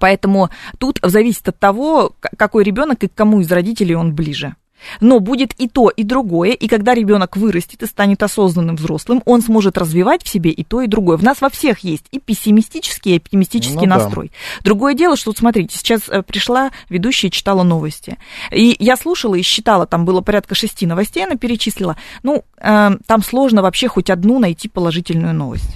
Поэтому 0.00 0.50
тут 0.78 0.98
зависит 1.02 1.48
от 1.48 1.58
того, 1.58 2.14
какой 2.38 2.64
ребенок 2.64 3.04
и 3.04 3.08
к 3.08 3.14
кому 3.14 3.40
из 3.40 3.52
родителей 3.52 3.94
он 3.94 4.14
ближе. 4.14 4.56
Но 5.00 5.20
будет 5.20 5.52
и 5.58 5.68
то, 5.68 5.88
и 5.88 6.02
другое, 6.02 6.52
и 6.52 6.68
когда 6.68 6.94
ребенок 6.94 7.36
вырастет 7.36 7.82
и 7.82 7.86
станет 7.86 8.22
осознанным 8.22 8.76
взрослым, 8.76 9.22
он 9.24 9.42
сможет 9.42 9.78
развивать 9.78 10.22
в 10.22 10.28
себе 10.28 10.50
и 10.50 10.64
то, 10.64 10.82
и 10.82 10.86
другое. 10.86 11.16
В 11.16 11.22
нас 11.22 11.40
во 11.40 11.50
всех 11.50 11.80
есть 11.80 12.04
и 12.10 12.18
пессимистический, 12.18 13.14
и 13.14 13.16
оптимистический 13.16 13.74
Ну 13.76 13.86
да. 13.86 13.98
настрой. 13.98 14.32
Другое 14.62 14.94
дело, 14.94 15.16
что, 15.16 15.30
вот 15.30 15.38
смотрите, 15.38 15.76
сейчас 15.76 16.02
э, 16.08 16.22
пришла 16.22 16.70
ведущая 16.88 17.28
и 17.28 17.30
читала 17.30 17.62
новости. 17.62 18.18
И 18.50 18.76
я 18.78 18.96
слушала 18.96 19.34
и 19.34 19.42
считала, 19.42 19.86
там 19.86 20.04
было 20.04 20.20
порядка 20.20 20.54
шести 20.54 20.86
новостей, 20.86 21.24
она 21.24 21.36
перечислила. 21.36 21.96
Ну, 22.22 22.44
э, 22.58 22.90
там 23.06 23.22
сложно 23.22 23.62
вообще 23.62 23.88
хоть 23.88 24.10
одну 24.10 24.38
найти 24.38 24.68
положительную 24.68 25.34
новость. 25.34 25.70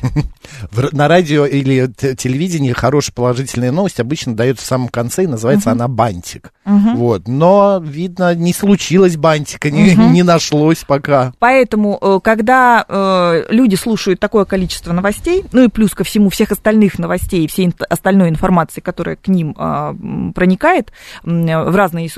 На 0.93 1.09
радио 1.09 1.47
или 1.47 1.87
телевидении 2.15 2.73
хорошая 2.73 3.15
положительная 3.15 3.73
новость 3.73 4.01
обычно 4.01 4.35
дает 4.35 4.59
в 4.59 4.65
самом 4.65 4.89
конце, 4.89 5.25
и 5.25 5.27
называется 5.27 5.71
она 5.71 5.89
бантик. 5.89 6.53
Вот. 6.65 7.29
Но, 7.29 7.81
видно, 7.83 8.35
не 8.35 8.53
случилось 8.53 8.98
бантика, 9.17 9.71
не, 9.71 9.95
не 9.95 10.23
нашлось 10.23 10.85
пока. 10.87 11.33
Поэтому, 11.39 11.99
э, 12.01 12.21
когда 12.23 12.85
э, 12.89 13.45
люди 13.51 13.75
слушают 13.75 14.21
такое 14.21 14.45
количество 14.45 14.93
новостей, 14.93 15.45
ну 15.53 15.65
и 15.65 15.69
плюс 15.69 15.95
ко 15.95 16.05
всему 16.05 16.31
всех 16.31 16.53
остальных 16.53 16.99
новостей 16.99 17.45
и 17.45 17.49
всей 17.49 17.67
ин- 17.67 17.75
остальной 17.89 18.29
информации, 18.29 18.81
которая 18.81 19.17
к 19.17 19.29
ним 19.29 19.55
а, 19.57 19.95
проникает 20.35 20.93
в 21.23 21.77
разные, 21.77 22.11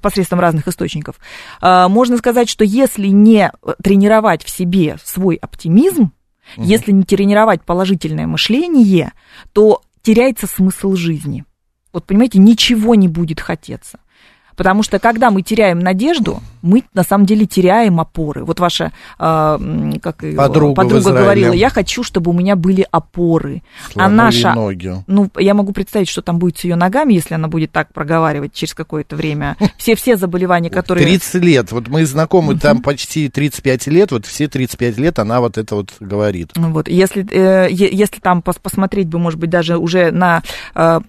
посредством 0.00 0.40
разных 0.40 0.68
источников, 0.68 1.16
а, 1.60 1.88
можно 1.88 2.16
сказать, 2.18 2.48
что 2.48 2.64
если 2.64 3.08
не 3.08 3.52
тренировать 3.82 4.44
в 4.44 4.50
себе 4.50 4.96
свой 5.04 5.36
оптимизм, 5.36 6.12
если 6.56 6.92
не 6.92 7.04
тренировать 7.04 7.62
положительное 7.62 8.26
мышление, 8.26 9.12
то 9.52 9.82
теряется 10.02 10.46
смысл 10.46 10.94
жизни. 10.94 11.44
Вот 11.92 12.04
понимаете, 12.04 12.38
ничего 12.38 12.94
не 12.94 13.08
будет 13.08 13.40
хотеться. 13.40 14.00
Потому 14.56 14.82
что 14.82 14.98
когда 14.98 15.30
мы 15.30 15.42
теряем 15.42 15.78
надежду, 15.80 16.40
мы 16.62 16.84
на 16.94 17.02
самом 17.02 17.26
деле 17.26 17.44
теряем 17.46 18.00
опоры. 18.00 18.44
Вот 18.44 18.58
ваша 18.60 18.92
а, 19.18 19.56
м, 19.58 20.00
как 20.00 20.24
Подруга 20.36 20.82
Израиле. 20.98 21.20
говорила, 21.20 21.52
я 21.52 21.68
хочу, 21.70 22.02
чтобы 22.02 22.30
у 22.30 22.34
меня 22.34 22.56
были 22.56 22.86
опоры. 22.90 23.62
а 23.88 23.92
Слоновьи 23.92 24.16
наша, 24.16 24.54
ноги. 24.54 24.94
ну, 25.06 25.30
я 25.38 25.52
могу 25.54 25.72
представить, 25.72 26.08
что 26.08 26.22
там 26.22 26.38
будет 26.38 26.58
с 26.58 26.64
ее 26.64 26.76
ногами, 26.76 27.12
если 27.12 27.34
она 27.34 27.48
будет 27.48 27.70
так 27.72 27.92
проговаривать 27.92 28.54
через 28.54 28.72
какое-то 28.74 29.14
время. 29.16 29.56
Все-все 29.76 30.16
заболевания, 30.16 30.70
которые... 30.70 31.06
30 31.06 31.34
лет. 31.44 31.72
Вот 31.72 31.88
мы 31.88 32.06
знакомы 32.06 32.58
там 32.58 32.80
почти 32.80 33.28
35 33.28 33.86
лет, 33.88 34.12
вот 34.12 34.24
все 34.26 34.48
35 34.48 34.98
лет 34.98 35.18
она 35.18 35.40
вот 35.40 35.58
это 35.58 35.74
вот 35.74 35.92
говорит. 36.00 36.52
Вот, 36.56 36.88
если, 36.88 37.26
э, 37.30 37.68
если 37.70 38.20
там 38.20 38.38
пос- 38.44 38.58
посмотреть 38.62 39.08
бы, 39.08 39.18
может 39.18 39.38
быть, 39.38 39.50
даже 39.50 39.76
уже 39.76 40.10
на 40.10 40.42
э, 40.74 41.00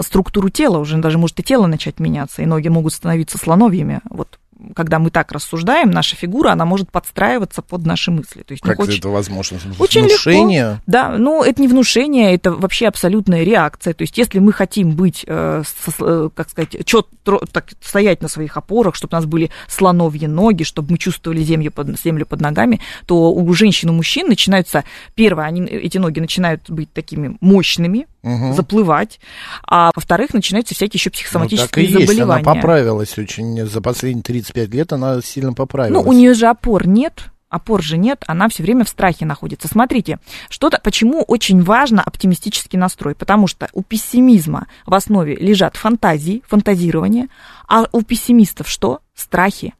структуру 0.00 0.48
тела, 0.50 0.78
уже 0.78 0.96
даже 0.98 1.18
может 1.18 1.38
и 1.40 1.42
тело 1.42 1.66
начать 1.66 2.00
меняться, 2.00 2.42
и 2.42 2.46
ноги 2.46 2.68
могут 2.68 2.92
становиться 2.92 3.38
слоновьями. 3.38 4.00
Вот 4.10 4.38
когда 4.74 4.98
мы 4.98 5.10
так 5.10 5.32
рассуждаем, 5.32 5.90
наша 5.90 6.16
фигура, 6.16 6.50
она 6.52 6.64
может 6.64 6.90
подстраиваться 6.90 7.60
под 7.62 7.84
наши 7.84 8.10
мысли. 8.10 8.42
То 8.42 8.52
есть 8.52 8.62
Как 8.62 8.76
хочешь- 8.76 8.98
это 8.98 9.08
возможно? 9.08 9.58
Очень 9.78 10.02
Внушение? 10.04 10.64
легко. 10.64 10.82
Да, 10.86 11.10
ну 11.18 11.42
это 11.42 11.60
не 11.60 11.68
внушение, 11.68 12.34
это 12.34 12.52
вообще 12.52 12.86
абсолютная 12.86 13.42
реакция. 13.44 13.94
То 13.94 14.02
есть 14.02 14.16
если 14.16 14.38
мы 14.38 14.52
хотим 14.52 14.92
быть, 14.92 15.24
э, 15.26 15.62
э, 15.98 16.28
как 16.34 16.50
сказать, 16.50 16.84
чет, 16.86 17.06
так, 17.52 17.70
стоять 17.80 18.22
на 18.22 18.28
своих 18.28 18.56
опорах, 18.56 18.94
чтобы 18.94 19.12
у 19.12 19.16
нас 19.16 19.26
были 19.26 19.50
слоновьи 19.68 20.26
ноги, 20.26 20.62
чтобы 20.62 20.92
мы 20.92 20.98
чувствовали 20.98 21.42
землю 21.42 21.70
под, 21.70 22.00
землю 22.00 22.24
под 22.24 22.40
ногами, 22.40 22.80
то 23.06 23.32
у 23.32 23.52
женщин 23.54 23.90
и 23.90 23.92
мужчин 23.92 24.28
начинаются, 24.28 24.84
первое, 25.14 25.44
они, 25.44 25.62
эти 25.64 25.98
ноги 25.98 26.20
начинают 26.20 26.70
быть 26.70 26.92
такими 26.92 27.36
мощными, 27.40 28.06
Мгм. 28.24 28.54
заплывать, 28.54 29.20
а 29.68 29.90
во-вторых, 29.94 30.32
начинаются 30.34 30.74
всякие 30.74 30.98
еще 30.98 31.10
Ну, 31.10 31.12
так 31.12 31.18
и 31.20 31.22
психосоматические 31.24 31.84
есть, 31.86 31.96
она 31.96 32.06
заболевания. 32.06 32.44
поправилась 32.44 33.18
очень, 33.18 33.66
за 33.66 33.80
последние 33.80 34.22
35 34.22 34.68
лет 34.74 34.92
она 34.92 35.20
сильно 35.20 35.50
Ну, 35.50 35.54
поправилась. 35.54 36.06
у 36.06 36.12
нее 36.12 36.34
же 36.34 36.46
опор 36.46 36.86
нет, 36.88 37.26
опор 37.50 37.82
же 37.82 37.98
нет, 37.98 38.24
она 38.26 38.48
все 38.48 38.62
время 38.62 38.84
в 38.84 38.88
страхе 38.88 39.26
находится. 39.26 39.68
Смотрите, 39.68 40.18
что-то, 40.48 40.80
почему 40.82 41.22
очень 41.22 41.62
важно 41.62 42.02
оптимистический 42.02 42.78
настрой, 42.78 43.14
потому 43.14 43.46
что 43.46 43.68
у 43.74 43.82
пессимизма 43.82 44.66
в 44.86 44.94
основе 44.94 45.36
лежат 45.36 45.76
фантазии, 45.76 46.42
фантазирование, 46.48 47.28
а 47.68 47.84
у 47.92 48.02
пессимистов 48.02 48.68
что? 48.68 49.00
Страхи. 49.14 49.74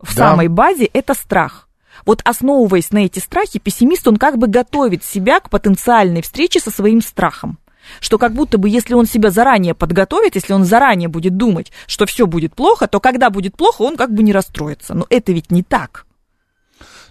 В 0.00 0.14
Да. 0.14 0.30
самой 0.30 0.48
базе 0.48 0.84
это 0.92 1.14
страх. 1.14 1.63
Вот 2.04 2.20
основываясь 2.24 2.90
на 2.90 3.04
эти 3.04 3.18
страхи, 3.18 3.58
пессимист, 3.58 4.06
он 4.08 4.16
как 4.16 4.38
бы 4.38 4.46
готовит 4.46 5.04
себя 5.04 5.40
к 5.40 5.50
потенциальной 5.50 6.22
встрече 6.22 6.60
со 6.60 6.70
своим 6.70 7.00
страхом. 7.00 7.58
Что 8.00 8.18
как 8.18 8.32
будто 8.32 8.56
бы, 8.58 8.68
если 8.68 8.94
он 8.94 9.06
себя 9.06 9.30
заранее 9.30 9.74
подготовит, 9.74 10.34
если 10.34 10.52
он 10.52 10.64
заранее 10.64 11.08
будет 11.08 11.36
думать, 11.36 11.70
что 11.86 12.06
все 12.06 12.26
будет 12.26 12.54
плохо, 12.54 12.86
то 12.86 13.00
когда 13.00 13.30
будет 13.30 13.56
плохо, 13.56 13.82
он 13.82 13.96
как 13.96 14.12
бы 14.12 14.22
не 14.22 14.32
расстроится. 14.32 14.94
Но 14.94 15.06
это 15.10 15.32
ведь 15.32 15.50
не 15.50 15.62
так. 15.62 16.06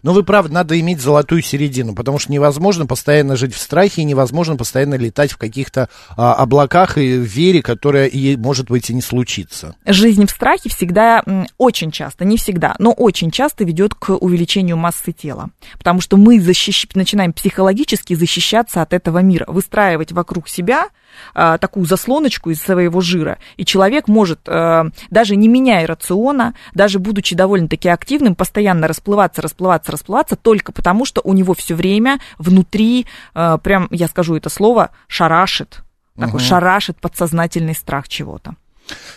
Но 0.04 0.13
вы 0.13 0.24
правы, 0.24 0.50
надо 0.50 0.80
иметь 0.80 1.02
золотую 1.02 1.42
середину, 1.42 1.96
потому 1.96 2.20
что 2.20 2.32
невозможно 2.32 2.86
постоянно 2.86 3.36
жить 3.36 3.56
в 3.56 3.60
страхе, 3.60 4.02
и 4.02 4.06
невозможно 4.06 4.58
постоянно 4.58 4.96
летать 4.96 5.32
в 5.32 5.38
каких-то 5.38 5.89
а, 6.16 6.36
облаках 6.36 6.98
и 6.98 7.18
в 7.18 7.24
вере, 7.24 7.62
которая 7.62 8.08
и 8.08 8.36
может 8.36 8.70
быть 8.70 8.89
и 8.89 8.94
не 8.94 9.02
случится. 9.02 9.76
Жизнь 9.86 10.26
в 10.26 10.30
страхе 10.30 10.70
всегда, 10.70 11.24
очень 11.58 11.92
часто, 11.92 12.26
не 12.26 12.38
всегда, 12.38 12.76
но 12.80 12.92
очень 12.92 13.32
часто 13.32 13.63
ведет 13.63 13.96
к 13.96 14.10
увеличению 14.12 14.78
массы 14.78 15.13
тела. 15.13 15.50
Потому 15.78 16.02
что 16.02 16.18
мы 16.18 16.38
защищ- 16.38 16.92
начинаем 16.96 17.32
психологически 17.32 18.13
защищаться 18.13 18.82
от 18.82 18.94
этого 18.94 19.20
мира, 19.20 19.46
выстраивать 19.48 20.12
вокруг 20.12 20.50
себя 20.50 20.89
а, 21.34 21.58
такую 21.58 21.86
заслоночку 21.86 22.49
из 22.49 22.62
своего 22.62 23.02
жира. 23.02 23.38
И 23.58 23.65
человек 23.65 24.08
может, 24.08 24.41
а, 24.47 24.86
даже 25.10 25.36
не 25.36 25.47
меняя 25.47 25.86
рациона, 25.88 26.54
даже 26.73 26.99
будучи 26.99 27.36
довольно-таки 27.36 27.89
активным, 27.89 28.36
постоянно 28.36 28.88
расплываться, 28.88 29.41
расплываться, 29.41 29.91
расплываться, 29.91 30.36
только 30.36 30.71
потому, 30.71 31.06
что 31.06 31.21
у 31.23 31.34
него 31.34 31.54
все 31.54 31.76
время 31.76 32.19
внутри, 32.38 33.06
а, 33.34 33.58
прям, 33.58 33.88
я 33.91 34.08
скажу 34.08 34.36
это 34.36 34.49
слово, 34.49 34.91
шарашит. 35.08 35.80
Такой 36.19 36.39
шарашит 36.39 36.97
подсознательный 36.99 37.73
страх 37.73 38.08
чего-то. 38.08 38.56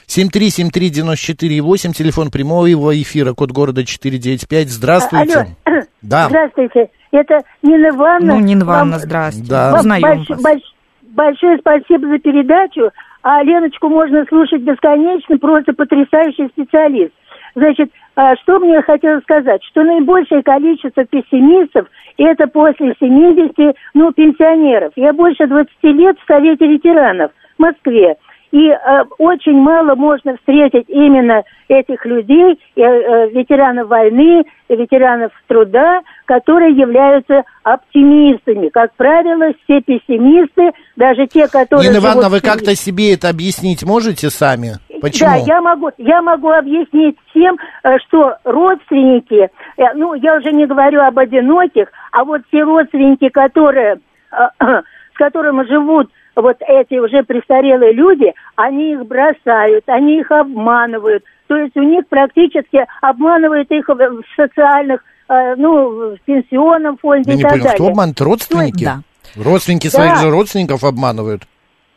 7373948, 0.07 1.93
телефон 1.93 2.31
прямого 2.31 2.67
его 2.67 2.95
эфира, 2.95 3.33
код 3.35 3.51
города 3.53 3.85
495. 3.85 4.69
Здравствуйте. 4.71 5.57
Алло. 5.65 5.83
Да. 6.03 6.29
Здравствуйте. 6.29 6.89
Это 7.13 7.39
Нина 7.63 7.89
Ивановна. 7.89 8.35
Ну, 8.35 8.41
Нина 8.41 8.63
Ивановна, 8.63 8.93
Вам- 8.93 9.01
здравствуйте. 9.01 9.51
Да. 9.51 9.71
вам 9.73 9.81
Узнаем 9.81 10.05
больш- 10.05 10.27
вас. 10.29 10.41
больш- 10.41 10.73
большое 11.17 11.59
спасибо 11.59 12.07
за 12.07 12.19
передачу. 12.19 12.91
А 13.23 13.43
Леночку 13.43 13.89
можно 13.89 14.25
слушать 14.27 14.63
бесконечно, 14.63 15.37
просто 15.39 15.73
потрясающий 15.73 16.47
специалист. 16.49 17.13
Значит, 17.57 17.91
а, 18.15 18.37
что 18.37 18.61
мне 18.61 18.81
хотелось 18.83 19.23
сказать, 19.25 19.65
что 19.65 19.83
наибольшее 19.83 20.43
количество 20.43 21.05
пессимистов 21.05 21.89
это 22.19 22.47
после 22.47 22.95
70, 23.01 23.77
ну, 23.95 24.13
пенсионеров. 24.13 24.93
Я 24.95 25.13
больше 25.13 25.47
20 25.47 25.71
лет 25.85 26.17
в 26.21 26.27
Совете 26.27 26.67
ветеранов 26.67 27.33
в 27.57 27.63
Москве. 27.63 28.17
И 28.57 28.71
э, 28.71 29.05
очень 29.19 29.61
мало 29.61 29.95
можно 29.97 30.35
встретить 30.39 30.87
именно 30.89 31.43
этих 31.69 32.07
людей, 32.07 32.59
э, 32.75 32.81
э, 32.81 33.29
ветеранов 33.29 33.89
войны, 33.89 34.45
ветеранов 34.71 35.31
труда, 35.47 36.01
которые 36.25 36.75
являются 36.75 37.43
оптимистами. 37.65 38.71
Как 38.71 38.95
правило, 38.95 39.53
все 39.63 39.83
пессимисты, 39.83 40.71
даже 40.97 41.27
те, 41.27 41.49
которые... 41.49 41.91
Нина 41.91 41.99
Ивановна, 41.99 42.31
вы 42.31 42.41
как-то 42.41 42.75
себе 42.75 43.13
это 43.13 43.29
объяснить 43.29 43.85
можете 43.85 44.31
сами? 44.31 44.77
Почему? 45.03 45.29
да, 45.29 45.37
я 45.37 45.61
могу, 45.61 45.91
я 45.99 46.23
могу 46.23 46.49
объяснить 46.49 47.19
всем, 47.29 47.59
э, 47.85 47.99
что 48.07 48.37
родственники, 48.45 49.51
э, 49.77 49.83
ну, 49.97 50.15
я 50.15 50.37
уже 50.37 50.51
не 50.53 50.65
говорю 50.65 51.03
об 51.03 51.19
одиноких, 51.19 51.89
а 52.11 52.25
вот 52.25 52.41
те 52.51 52.63
родственники, 52.63 53.29
которые, 53.29 53.99
э, 54.33 54.83
с 55.17 55.19
которыми 55.19 55.65
живут 55.67 56.11
вот 56.37 56.57
эти 56.61 56.99
уже 56.99 57.23
престарелые 57.23 57.93
люди, 57.95 58.33
они 58.57 58.93
их 58.93 59.07
бросают, 59.07 59.85
они 59.87 60.21
их 60.21 60.31
обманывают. 60.31 61.25
То 61.47 61.57
есть 61.57 61.77
у 61.77 61.83
них 61.83 62.07
практически 62.09 62.85
обманывают 63.01 63.71
их 63.71 63.89
в 63.89 64.23
социальных, 64.37 65.03
э, 65.31 65.55
ну, 65.57 66.15
в 66.17 66.21
пенсионном 66.27 66.99
фонде 66.99 67.31
Я 67.31 67.35
и 67.35 67.37
не 67.39 67.43
так 67.43 67.53
понял, 67.53 67.65
далее. 67.65 67.77
кто 67.79 67.87
обманывает? 67.89 68.21
Родственники? 68.21 68.85
Да. 68.85 68.99
Родственники 69.43 69.87
Да. 69.87 69.91
своих 69.91 70.17
же 70.19 70.31
родственников 70.31 70.85
обманывают. 70.85 71.43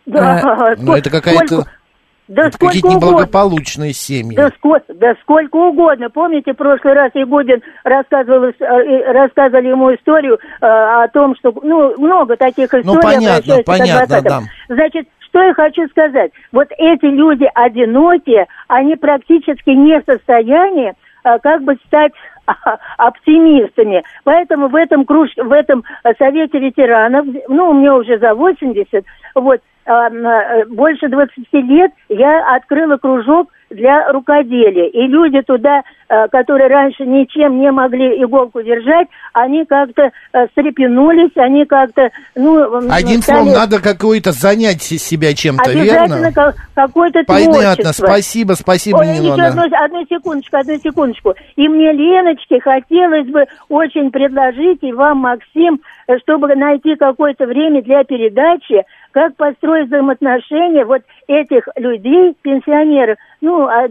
Да, 0.05 0.75
Ну, 0.79 0.93
это 0.93 1.09
какая-то... 1.09 1.45
сколько- 1.47 1.71
Да 2.29 2.43
Это 2.43 2.51
сколько 2.57 2.75
какие-то 2.75 2.87
угодно. 2.89 3.07
неблагополучные 3.07 3.93
семьи. 3.93 4.35
Да, 4.37 4.49
ско- 4.49 4.83
да 4.87 5.15
сколько 5.23 5.55
угодно. 5.55 6.11
Помните, 6.11 6.53
в 6.53 6.57
прошлый 6.57 6.93
раз 6.93 7.09
Игудин 7.15 7.61
рассказывал, 7.83 8.49
э, 8.49 8.53
э, 8.59 9.11
рассказывали 9.11 9.69
ему 9.69 9.93
историю 9.95 10.35
э, 10.35 10.65
о 10.65 11.07
том, 11.07 11.35
что, 11.35 11.51
ну, 11.63 11.95
много 11.97 12.37
таких 12.37 12.65
историй. 12.65 12.85
Ну, 12.85 13.01
понятно, 13.01 13.55
понятно, 13.65 14.21
да. 14.21 14.41
Значит, 14.69 15.07
что 15.27 15.41
я 15.41 15.55
хочу 15.55 15.87
сказать. 15.87 16.31
Вот 16.51 16.67
эти 16.77 17.05
люди 17.05 17.49
одинокие, 17.55 18.45
они 18.67 18.95
практически 18.95 19.71
не 19.71 19.99
в 19.99 20.05
состоянии 20.05 20.93
э, 21.23 21.39
как 21.39 21.63
бы 21.63 21.77
стать 21.87 22.13
оптимистами. 22.97 24.03
Поэтому 24.23 24.67
в 24.67 24.75
этом 24.75 25.03
круж... 25.05 25.31
в 25.35 25.51
этом 25.51 25.83
совете 26.19 26.59
ветеранов, 26.59 27.25
ну, 27.47 27.73
мне 27.73 27.91
уже 27.91 28.19
за 28.19 28.35
80, 28.35 29.03
вот, 29.33 29.61
больше 30.69 31.07
20 31.07 31.53
лет 31.53 31.91
я 32.09 32.55
открыла 32.55 32.97
кружок 32.97 33.49
для 33.69 34.11
рукоделия. 34.11 34.87
И 34.87 35.07
люди 35.07 35.41
туда, 35.41 35.81
э, 36.09 36.27
которые 36.29 36.69
раньше 36.69 37.05
ничем 37.05 37.59
не 37.59 37.71
могли 37.71 38.21
иголку 38.23 38.61
держать, 38.61 39.07
они 39.33 39.65
как-то 39.65 40.09
э, 40.33 40.47
встрепенулись, 40.47 41.31
они 41.35 41.65
как-то, 41.65 42.09
ну... 42.35 42.57
м, 42.59 42.91
Одним 42.91 43.21
стали 43.21 43.43
словом, 43.43 43.53
надо 43.53 43.81
какое-то 43.81 44.31
занять 44.31 44.81
себя 44.81 45.33
чем-то, 45.35 45.71
верно? 45.71 46.31
ка- 46.33 46.53
какое-то 46.73 47.23
Понятно, 47.27 47.75
творчество. 47.75 48.07
спасибо, 48.07 48.53
спасибо, 48.53 48.97
Ой, 48.97 49.07
еще 49.17 49.41
одну, 49.41 49.61
одну 49.71 50.05
секундочку, 50.09 50.57
одну 50.57 50.75
секундочку. 50.77 51.33
И 51.55 51.67
мне, 51.67 51.91
Леночке, 51.93 52.59
хотелось 52.59 53.27
бы 53.27 53.45
очень 53.69 54.09
предложить, 54.09 54.79
и 54.81 54.91
вам, 54.91 55.19
Максим, 55.19 55.79
э, 56.07 56.17
чтобы 56.23 56.55
найти 56.55 56.95
какое-то 56.95 57.45
время 57.45 57.83
для 57.83 58.03
передачи, 58.03 58.83
как 59.11 59.35
построить 59.35 59.87
взаимоотношения 59.87 60.85
вот 60.85 61.01
этих 61.27 61.67
людей, 61.75 62.35
пенсионеров, 62.41 63.17
ну, 63.41 63.67
а, 63.67 63.85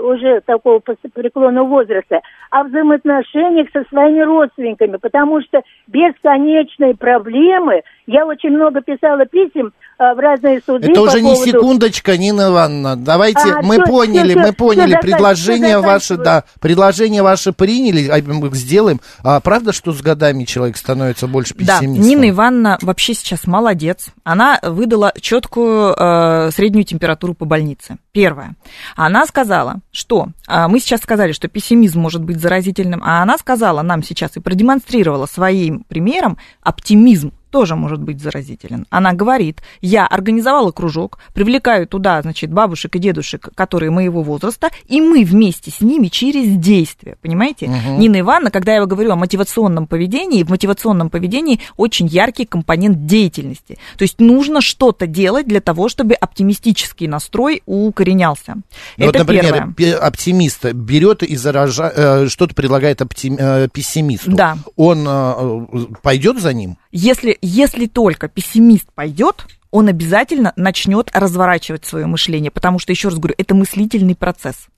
уже 0.00 0.40
такого 0.42 0.80
преклонного 0.80 1.66
возраста, 1.66 2.20
о 2.50 2.64
взаимоотношениях 2.64 3.68
со 3.72 3.84
своими 3.88 4.20
родственниками, 4.20 4.96
потому 4.96 5.40
что 5.42 5.62
бесконечные 5.88 6.94
проблемы, 6.94 7.82
я 8.06 8.26
очень 8.26 8.50
много 8.50 8.80
писала 8.80 9.24
писем 9.26 9.68
а, 9.68 9.83
в 9.98 10.18
разные 10.18 10.60
суды 10.64 10.88
Это 10.90 10.94
по 11.00 11.04
уже 11.04 11.20
не 11.22 11.30
поводу- 11.34 11.50
секундочка, 11.50 12.16
Нина 12.16 12.48
Ивановна. 12.48 12.96
Давайте, 12.96 13.40
А, 13.54 13.62
мы 13.62 13.76
всё, 13.76 13.84
поняли, 13.86 14.30
всё, 14.32 14.40
мы 14.40 14.52
поняли. 14.52 14.92
всё, 14.92 15.00
предложение 15.00 15.68
заканчиваю. 15.76 15.92
ваше, 15.94 16.16
да, 16.16 16.44
предложение 16.60 17.22
ваше 17.22 17.52
приняли, 17.52 18.08
а 18.08 18.20
мы 18.26 18.54
сделаем. 18.54 19.00
А 19.22 19.40
правда, 19.40 19.72
что 19.72 19.92
с 19.92 20.00
годами 20.02 20.44
человек 20.44 20.76
становится 20.76 21.26
больше 21.28 21.54
Да, 21.54 21.78
пессимистом? 21.78 22.08
Нина 22.08 22.30
Ивановна 22.30 22.78
вообще 22.82 23.14
сейчас 23.14 23.46
молодец. 23.46 24.08
Она 24.24 24.58
выдала 24.62 25.12
четкую 25.20 25.94
э, 25.96 26.50
среднюю 26.54 26.84
температуру 26.84 27.34
по 27.34 27.44
больнице. 27.44 27.96
Первое. 28.12 28.54
Она 28.96 29.26
сказала, 29.26 29.76
что 29.92 30.28
а, 30.46 30.68
мы 30.68 30.80
сейчас 30.80 31.00
сказали, 31.00 31.32
что 31.32 31.48
пессимизм 31.48 32.00
может 32.00 32.22
быть 32.22 32.40
заразительным, 32.40 33.00
а 33.04 33.22
она 33.22 33.38
сказала 33.38 33.82
нам 33.82 34.02
сейчас 34.02 34.36
и 34.36 34.40
продемонстрировала 34.40 35.26
своим 35.26 35.84
примером 35.88 36.38
оптимизм 36.62 37.32
тоже 37.54 37.76
может 37.76 38.00
быть 38.02 38.20
заразителен. 38.20 38.84
Она 38.90 39.12
говорит, 39.12 39.62
я 39.80 40.08
организовала 40.08 40.72
кружок, 40.72 41.20
привлекаю 41.34 41.86
туда, 41.86 42.20
значит, 42.20 42.52
бабушек 42.52 42.96
и 42.96 42.98
дедушек, 42.98 43.48
которые 43.54 43.92
моего 43.92 44.24
возраста, 44.24 44.70
и 44.88 45.00
мы 45.00 45.22
вместе 45.24 45.70
с 45.70 45.80
ними 45.80 46.08
через 46.08 46.56
действие, 46.56 47.16
понимаете? 47.22 47.68
Нина 47.68 48.18
Ивановна, 48.18 48.50
когда 48.50 48.74
я 48.74 48.84
говорю 48.86 49.12
о 49.12 49.14
мотивационном 49.16 49.86
поведении, 49.86 50.42
в 50.42 50.50
мотивационном 50.50 51.10
поведении 51.10 51.60
очень 51.76 52.08
яркий 52.08 52.44
компонент 52.44 53.06
деятельности. 53.06 53.78
То 53.98 54.02
есть 54.02 54.18
нужно 54.18 54.60
что-то 54.60 55.06
делать 55.06 55.46
для 55.46 55.60
того, 55.60 55.88
чтобы 55.88 56.14
оптимистический 56.14 57.06
настрой 57.06 57.62
укоренялся. 57.66 58.54
Ну, 58.96 59.06
вот, 59.06 59.10
Это 59.14 59.18
например, 59.20 59.44
первое. 59.44 59.72
пе- 59.74 59.94
оптимист 59.94 60.64
берет 60.72 61.22
и 61.22 61.36
заража... 61.36 61.92
э, 61.94 62.28
что-то 62.28 62.52
предлагает 62.56 63.00
оптим- 63.00 63.36
э, 63.38 63.68
пессимисту. 63.72 64.32
Да. 64.32 64.58
Он 64.74 65.04
э, 65.06 65.66
пойдет 66.02 66.40
за 66.40 66.52
ним? 66.52 66.78
Если, 66.90 67.36
если 67.46 67.86
только 67.86 68.28
пессимист 68.28 68.92
пойдет, 68.94 69.46
он 69.70 69.88
обязательно 69.88 70.52
начнет 70.56 71.10
разворачивать 71.12 71.84
свое 71.84 72.06
мышление, 72.06 72.50
потому 72.50 72.78
что, 72.78 72.92
еще 72.92 73.08
раз 73.08 73.18
говорю, 73.18 73.34
это 73.38 73.54
мыслительный 73.54 74.14
процесс. 74.14 74.68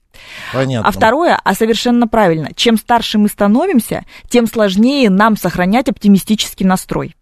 Понятно. 0.53 0.87
А 0.87 0.91
второе, 0.91 1.39
а 1.43 1.53
совершенно 1.53 2.07
правильно, 2.07 2.49
чем 2.55 2.77
старше 2.77 3.17
мы 3.17 3.27
становимся, 3.27 4.05
тем 4.29 4.47
сложнее 4.47 5.09
нам 5.09 5.37
сохранять 5.37 5.89
оптимистический 5.89 6.65
настрой. 6.65 7.15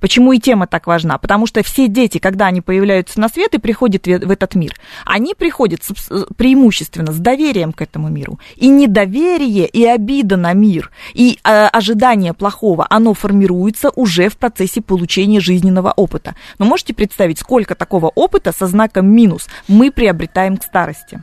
Почему 0.00 0.32
и 0.32 0.38
тема 0.38 0.66
так 0.66 0.86
важна? 0.86 1.18
Потому 1.18 1.46
что 1.46 1.62
все 1.62 1.88
дети, 1.88 2.18
когда 2.18 2.46
они 2.46 2.60
появляются 2.60 3.20
на 3.20 3.28
свет 3.28 3.54
и 3.54 3.58
приходят 3.58 4.06
в 4.06 4.30
этот 4.30 4.54
мир, 4.54 4.74
они 5.04 5.34
приходят 5.34 5.82
с- 5.84 6.26
преимущественно 6.36 7.12
с 7.12 7.18
доверием 7.18 7.72
к 7.72 7.82
этому 7.82 8.08
миру. 8.08 8.38
И 8.56 8.68
недоверие, 8.68 9.66
и 9.66 9.84
обида 9.84 10.36
на 10.36 10.52
мир, 10.52 10.90
и 11.14 11.38
э, 11.42 11.66
ожидание 11.66 12.34
плохого, 12.34 12.86
оно 12.90 13.14
формируется 13.14 13.90
уже 13.90 14.28
в 14.28 14.36
процессе 14.36 14.80
получения 14.80 15.40
жизненного 15.40 15.92
опыта. 15.92 16.34
Но 16.58 16.66
можете 16.66 16.94
представить, 16.94 17.38
сколько 17.38 17.74
такого 17.74 18.08
опыта 18.08 18.52
со 18.52 18.66
знаком 18.66 19.06
минус 19.06 19.48
мы 19.68 19.90
приобретаем 19.90 20.56
к 20.56 20.64
старости? 20.64 21.22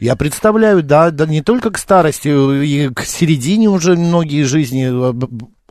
Я 0.00 0.16
представляю, 0.16 0.82
да, 0.82 1.10
да, 1.10 1.26
не 1.26 1.42
только 1.42 1.70
к 1.70 1.78
старости, 1.78 2.28
и 2.64 2.88
к 2.88 3.02
середине 3.02 3.68
уже 3.68 3.96
многие 3.96 4.42
жизни 4.42 4.88
э, 4.90 5.12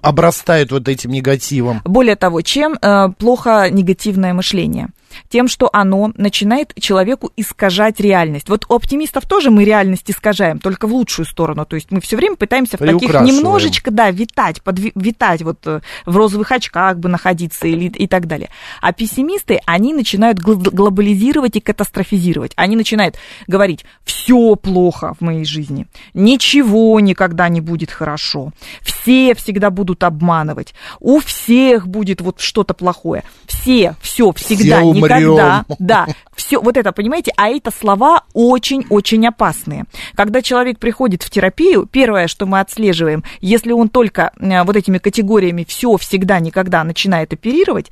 обрастают 0.02 0.72
вот 0.72 0.88
этим 0.88 1.12
негативом. 1.12 1.82
Более 1.86 2.16
того, 2.16 2.42
чем 2.42 2.78
э, 2.82 3.10
плохо 3.18 3.70
негативное 3.70 4.34
мышление? 4.34 4.90
Тем, 5.30 5.48
что 5.48 5.70
оно 5.72 6.12
начинает 6.16 6.74
человеку 6.80 7.32
искажать 7.36 8.00
реальность. 8.00 8.50
Вот 8.50 8.66
у 8.70 8.76
оптимистов 8.76 9.26
тоже 9.26 9.52
мы 9.52 9.64
реальность 9.64 10.10
искажаем, 10.10 10.60
только 10.60 10.88
в 10.88 10.94
лучшую 10.94 11.26
сторону. 11.26 11.66
То 11.66 11.76
есть 11.76 11.92
мы 11.92 12.02
все 12.02 12.16
время 12.18 12.36
пытаемся 12.36 12.78
в 12.78 12.80
таких 12.80 13.10
немножечко, 13.36 13.92
да, 13.92 14.12
витать, 14.12 14.62
подви- 14.64 14.92
витать 14.96 15.42
вот 15.42 15.66
э, 15.66 15.82
в 16.06 16.18
розовых 16.18 16.52
очках 16.52 16.98
бы 16.98 17.10
находиться 17.10 17.68
или, 17.68 17.86
и 17.90 18.08
так 18.08 18.28
далее. 18.28 18.50
А 18.82 18.92
пессимисты, 18.94 19.60
они 19.66 19.94
начинают 19.94 20.40
гл- 20.40 20.58
глобализировать 20.58 21.56
и 21.56 21.60
катастрофизировать. 21.60 22.54
Они 22.56 22.76
начинают 22.76 23.16
говорить, 23.48 23.86
все 24.04 24.56
плохо 24.56 25.16
в 25.20 25.22
моей 25.22 25.46
жизни, 25.46 25.88
ничего 26.14 27.00
никогда 27.00 27.50
не 27.50 27.62
будет 27.62 27.92
хорошо, 27.92 28.52
все 28.82 29.34
всегда 29.36 29.70
будут 29.70 30.04
обманывать, 30.04 30.74
у 31.00 31.20
всех 31.20 31.88
будет 31.88 32.22
вот 32.22 32.40
что-то 32.40 32.74
плохое, 32.74 33.24
все, 33.46 33.96
все, 34.02 34.32
всегда, 34.34 34.80
Все. 34.80 34.99
Никогда, 35.00 35.66
да, 35.80 36.08
все, 36.36 36.60
вот 36.62 36.78
это, 36.78 36.92
понимаете, 36.92 37.32
а 37.38 37.50
это 37.50 37.72
слова 37.72 38.24
очень-очень 38.34 39.28
опасные. 39.28 39.86
Когда 40.16 40.42
человек 40.42 40.80
приходит 40.80 41.24
в 41.24 41.30
терапию, 41.30 41.86
первое, 41.86 42.28
что 42.28 42.46
мы 42.46 42.60
отслеживаем, 42.60 43.24
если 43.42 43.72
он 43.72 43.90
только 43.90 44.32
э, 44.40 44.64
вот 44.64 44.76
этими 44.76 44.98
категориями 44.98 45.66
все, 45.68 45.98
всегда, 45.98 46.40
никогда 46.40 46.84
начинает 46.84 47.34
оперировать, 47.34 47.92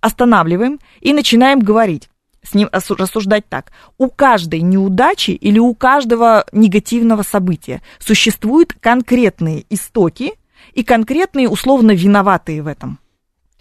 останавливаем 0.00 0.80
и 1.00 1.12
начинаем 1.12 1.60
говорить 1.60 2.08
с 2.42 2.54
ним 2.54 2.68
осу- 2.72 2.96
рассуждать 2.96 3.48
так. 3.48 3.72
У 3.98 4.08
каждой 4.08 4.60
неудачи 4.60 5.30
или 5.30 5.58
у 5.58 5.74
каждого 5.74 6.44
негативного 6.52 7.22
события 7.22 7.82
существуют 7.98 8.74
конкретные 8.80 9.64
истоки 9.70 10.34
и 10.72 10.84
конкретные 10.84 11.48
условно 11.48 11.92
виноватые 11.92 12.62
в 12.62 12.66
этом. 12.66 12.98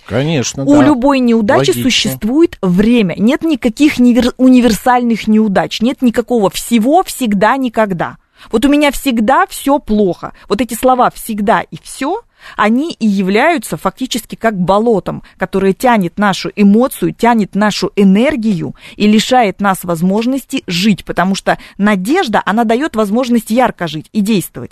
Конечно, 0.08 0.64
У 0.64 0.76
да. 0.76 0.84
любой 0.86 1.20
неудачи 1.20 1.70
Логично. 1.70 1.84
существует 1.84 2.58
время. 2.62 3.16
Нет 3.18 3.44
никаких 3.44 4.00
нивер- 4.00 4.34
универсальных 4.38 5.28
неудач. 5.28 5.82
Нет 5.82 6.02
никакого 6.02 6.50
всего, 6.50 7.04
всегда, 7.04 7.58
никогда. 7.58 8.18
Вот 8.52 8.66
у 8.66 8.70
меня 8.70 8.92
всегда 8.92 9.46
все 9.48 9.80
плохо. 9.80 10.34
Вот 10.50 10.60
эти 10.62 10.74
слова 10.74 11.10
всегда 11.12 11.62
и 11.62 11.78
все, 11.82 12.22
они 12.58 12.92
и 12.92 13.08
являются 13.08 13.78
фактически 13.78 14.36
как 14.36 14.60
болотом, 14.60 15.24
которое 15.38 15.72
тянет 15.74 16.18
нашу 16.18 16.52
эмоцию, 16.56 17.14
тянет 17.14 17.56
нашу 17.56 17.92
энергию 17.96 18.76
и 18.98 19.08
лишает 19.08 19.62
нас 19.62 19.84
возможности 19.84 20.64
жить, 20.68 21.06
потому 21.06 21.36
что 21.36 21.58
надежда, 21.78 22.42
она 22.46 22.66
дает 22.66 22.98
возможность 22.98 23.50
ярко 23.50 23.88
жить 23.88 24.10
и 24.12 24.20
действовать. 24.20 24.72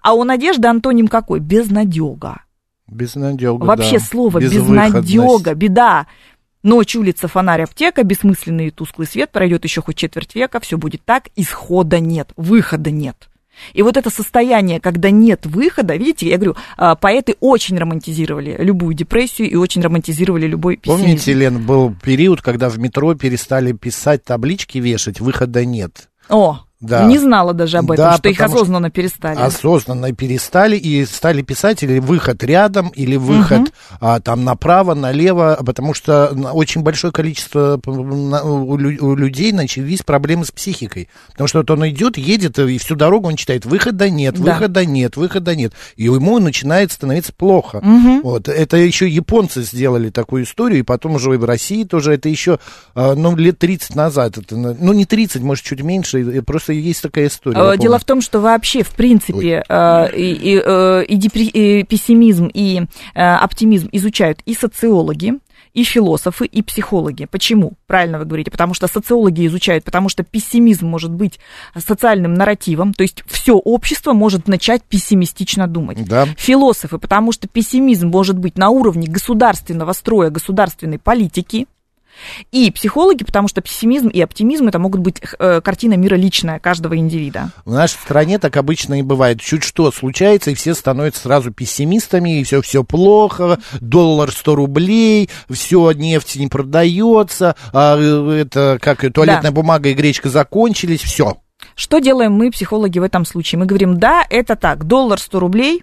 А 0.00 0.14
у 0.14 0.24
надежды 0.24 0.66
антоним 0.68 1.08
какой? 1.08 1.40
Безнадега. 1.40 2.40
Безнадега, 2.90 3.64
Вообще 3.64 3.98
да. 3.98 4.04
слово 4.04 4.40
безнадега, 4.40 5.54
беда. 5.54 6.06
Ночь, 6.62 6.94
улица, 6.94 7.26
фонарь, 7.26 7.62
аптека, 7.62 8.02
бессмысленный 8.02 8.66
и 8.66 8.70
тусклый 8.70 9.06
свет, 9.06 9.30
пройдет 9.30 9.64
еще 9.64 9.80
хоть 9.80 9.96
четверть 9.96 10.34
века, 10.34 10.60
все 10.60 10.76
будет 10.76 11.02
так, 11.04 11.28
исхода 11.34 12.00
нет, 12.00 12.32
выхода 12.36 12.90
нет. 12.90 13.30
И 13.72 13.82
вот 13.82 13.96
это 13.96 14.10
состояние, 14.10 14.80
когда 14.80 15.10
нет 15.10 15.46
выхода, 15.46 15.96
видите, 15.96 16.28
я 16.28 16.36
говорю, 16.36 16.56
а, 16.76 16.94
поэты 16.96 17.36
очень 17.40 17.78
романтизировали 17.78 18.56
любую 18.58 18.94
депрессию 18.94 19.50
и 19.50 19.54
очень 19.54 19.82
романтизировали 19.82 20.46
любой 20.46 20.76
пессимизм. 20.76 21.02
Помните, 21.02 21.32
Лен, 21.32 21.64
был 21.64 21.94
период, 22.02 22.42
когда 22.42 22.68
в 22.68 22.78
метро 22.78 23.14
перестали 23.14 23.72
писать 23.72 24.24
таблички, 24.24 24.78
вешать, 24.78 25.20
выхода 25.20 25.64
нет. 25.64 26.08
О, 26.28 26.60
Да. 26.80 27.04
не 27.04 27.18
знала 27.18 27.52
даже 27.52 27.76
об 27.78 27.90
этом, 27.90 28.04
Да, 28.06 28.16
что 28.16 28.28
их 28.30 28.36
потому 28.38 28.50
что 28.54 28.62
осознанно 28.62 28.90
перестали. 28.90 29.38
Осознанно 29.38 30.12
перестали 30.14 30.76
и 30.76 31.04
стали 31.04 31.42
писать 31.42 31.82
или 31.82 31.98
выход 31.98 32.42
рядом, 32.42 32.88
или 32.88 33.16
выход 33.16 33.72
а, 34.00 34.20
там 34.20 34.44
направо, 34.44 34.94
налево, 34.94 35.58
потому 35.64 35.92
что 35.94 36.28
очень 36.54 36.82
большое 36.82 37.12
количество 37.12 37.78
у, 37.84 38.76
лю- 38.78 39.04
у 39.04 39.14
людей 39.14 39.52
начались 39.52 40.02
проблемы 40.02 40.44
с 40.46 40.50
психикой. 40.50 41.08
Потому 41.32 41.48
что 41.48 41.58
вот 41.58 41.70
он 41.70 41.86
идет, 41.88 42.16
едет, 42.16 42.58
и 42.58 42.78
всю 42.78 42.94
дорогу 42.96 43.28
он 43.28 43.36
читает, 43.36 43.66
выхода 43.66 44.08
нет, 44.08 44.36
Да. 44.40 44.54
выхода 44.54 44.86
нет, 44.86 45.16
выхода 45.16 45.54
нет. 45.54 45.72
И 45.96 46.04
ему 46.04 46.38
начинает 46.38 46.92
становиться 46.92 47.32
плохо. 47.34 47.80
Мгм. 47.82 48.22
Вот. 48.22 48.48
Это 48.48 48.76
еще 48.78 49.08
японцы 49.08 49.62
сделали 49.62 50.10
такую 50.10 50.44
историю, 50.44 50.80
и 50.80 50.82
потом 50.82 51.16
уже 51.16 51.30
в 51.30 51.44
России 51.44 51.84
тоже, 51.84 52.14
это 52.14 52.28
еще, 52.28 52.58
а, 52.94 53.14
ну, 53.14 53.36
лет 53.36 53.58
30 53.58 53.94
назад, 53.94 54.38
это, 54.38 54.56
ну, 54.56 54.92
не 54.92 55.04
30, 55.04 55.42
может, 55.42 55.64
чуть 55.64 55.82
меньше, 55.82 56.20
и 56.22 56.40
просто 56.70 56.88
есть 56.88 57.02
такая 57.02 57.26
история. 57.26 57.74
Э, 57.74 57.78
Дело 57.78 57.98
в 57.98 58.04
том, 58.04 58.20
что 58.20 58.40
вообще, 58.40 58.82
в 58.82 58.90
принципе, 58.90 59.62
э, 59.68 60.16
и, 60.16 60.32
и, 60.32 60.62
э, 60.64 61.04
и 61.04 61.16
депре- 61.16 61.50
и 61.52 61.82
пессимизм, 61.84 62.48
и 62.52 62.82
оптимизм 63.14 63.88
изучают 63.92 64.40
и 64.46 64.54
социологи, 64.54 65.34
и 65.72 65.84
философы, 65.84 66.46
и 66.46 66.62
психологи. 66.62 67.26
Почему? 67.30 67.74
Правильно 67.86 68.18
вы 68.18 68.24
говорите. 68.24 68.50
Потому 68.50 68.74
что 68.74 68.88
социологи 68.88 69.46
изучают, 69.46 69.84
потому 69.84 70.08
что 70.08 70.24
пессимизм 70.24 70.86
может 70.86 71.12
быть 71.12 71.38
социальным 71.76 72.34
нарративом, 72.34 72.92
то 72.92 73.02
есть 73.02 73.22
все 73.26 73.54
общество 73.54 74.12
может 74.12 74.48
начать 74.48 74.82
пессимистично 74.82 75.68
думать. 75.68 76.04
Да. 76.08 76.26
Философы, 76.36 76.98
потому 76.98 77.30
что 77.30 77.46
пессимизм 77.46 78.08
может 78.08 78.36
быть 78.36 78.58
на 78.58 78.70
уровне 78.70 79.06
государственного 79.06 79.92
строя, 79.92 80.30
государственной 80.30 80.98
политики, 80.98 81.66
и 82.52 82.70
психологи, 82.70 83.24
потому 83.24 83.48
что 83.48 83.60
пессимизм 83.60 84.08
и 84.08 84.20
оптимизм 84.20 84.68
это 84.68 84.78
могут 84.78 85.00
быть 85.00 85.20
э, 85.38 85.60
картина 85.62 85.94
мира 85.94 86.16
личная 86.16 86.58
каждого 86.58 86.96
индивида. 86.96 87.50
В 87.64 87.72
нашей 87.72 87.94
стране 87.94 88.38
так 88.38 88.56
обычно 88.56 88.98
и 88.98 89.02
бывает. 89.02 89.40
Чуть 89.40 89.62
что 89.62 89.90
случается, 89.90 90.50
и 90.50 90.54
все 90.54 90.74
становятся 90.74 91.22
сразу 91.22 91.52
пессимистами, 91.52 92.40
и 92.40 92.44
все, 92.44 92.62
все 92.62 92.84
плохо, 92.84 93.58
доллар 93.80 94.30
100 94.30 94.54
рублей, 94.54 95.30
все, 95.50 95.92
нефть 95.92 96.36
не 96.36 96.48
продается, 96.48 97.56
а, 97.72 97.96
э, 97.98 98.42
это, 98.42 98.78
как 98.80 99.04
туалетная 99.12 99.50
бумага 99.50 99.88
и 99.88 99.94
гречка 99.94 100.28
закончились, 100.28 101.02
все. 101.02 101.38
Что 101.74 101.98
делаем 101.98 102.32
мы, 102.32 102.50
психологи, 102.50 102.98
в 102.98 103.02
этом 103.02 103.24
случае? 103.24 103.58
Мы 103.58 103.66
говорим, 103.66 103.98
да, 103.98 104.24
это 104.28 104.56
так, 104.56 104.84
доллар 104.84 105.18
100 105.18 105.40
рублей, 105.40 105.82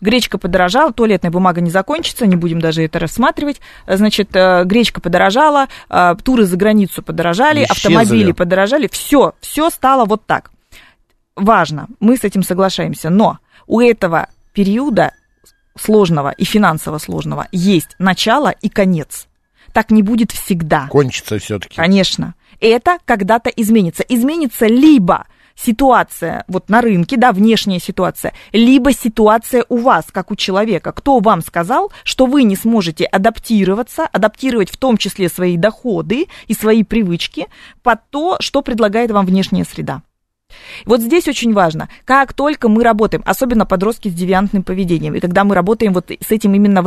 гречка 0.00 0.38
подорожала, 0.38 0.92
туалетная 0.92 1.30
бумага 1.30 1.60
не 1.60 1.70
закончится, 1.70 2.26
не 2.26 2.36
будем 2.36 2.60
даже 2.60 2.82
это 2.82 2.98
рассматривать. 2.98 3.60
Значит, 3.86 4.34
э, 4.34 4.64
гречка 4.64 5.00
подорожала, 5.00 5.68
э, 5.88 6.14
туры 6.22 6.44
за 6.44 6.56
границу 6.56 7.02
подорожали, 7.02 7.64
Исчезли. 7.64 7.72
автомобили 7.72 8.32
подорожали, 8.32 8.88
все, 8.90 9.34
все 9.40 9.70
стало 9.70 10.04
вот 10.04 10.24
так. 10.26 10.50
Важно, 11.34 11.88
мы 12.00 12.16
с 12.16 12.24
этим 12.24 12.42
соглашаемся, 12.42 13.10
но 13.10 13.38
у 13.66 13.80
этого 13.80 14.28
периода 14.52 15.12
сложного 15.78 16.30
и 16.30 16.44
финансово 16.44 16.98
сложного 16.98 17.46
есть 17.52 17.90
начало 17.98 18.48
и 18.48 18.68
конец. 18.68 19.28
Так 19.72 19.90
не 19.90 20.02
будет 20.02 20.32
всегда. 20.32 20.86
Кончится 20.88 21.38
все-таки. 21.38 21.76
Конечно. 21.76 22.34
Это 22.60 22.98
когда-то 23.04 23.50
изменится. 23.50 24.02
Изменится 24.08 24.66
либо 24.66 25.26
ситуация 25.56 26.44
вот 26.48 26.68
на 26.68 26.80
рынке, 26.80 27.16
да, 27.16 27.32
внешняя 27.32 27.80
ситуация, 27.80 28.32
либо 28.52 28.92
ситуация 28.92 29.64
у 29.68 29.78
вас, 29.78 30.06
как 30.12 30.30
у 30.30 30.36
человека. 30.36 30.92
Кто 30.92 31.18
вам 31.18 31.42
сказал, 31.42 31.90
что 32.04 32.26
вы 32.26 32.42
не 32.44 32.56
сможете 32.56 33.04
адаптироваться, 33.04 34.06
адаптировать 34.06 34.70
в 34.70 34.76
том 34.76 34.96
числе 34.96 35.28
свои 35.28 35.56
доходы 35.56 36.26
и 36.46 36.54
свои 36.54 36.84
привычки 36.84 37.46
под 37.82 38.00
то, 38.10 38.36
что 38.40 38.62
предлагает 38.62 39.10
вам 39.10 39.26
внешняя 39.26 39.64
среда? 39.64 40.02
Вот 40.84 41.00
здесь 41.00 41.26
очень 41.28 41.52
важно, 41.52 41.88
как 42.04 42.32
только 42.32 42.68
мы 42.68 42.84
работаем, 42.84 43.22
особенно 43.26 43.66
подростки 43.66 44.08
с 44.08 44.12
девиантным 44.14 44.62
поведением, 44.62 45.14
и 45.14 45.20
когда 45.20 45.44
мы 45.44 45.54
работаем 45.54 45.92
вот 45.92 46.10
с 46.10 46.30
этим 46.30 46.54
именно 46.54 46.82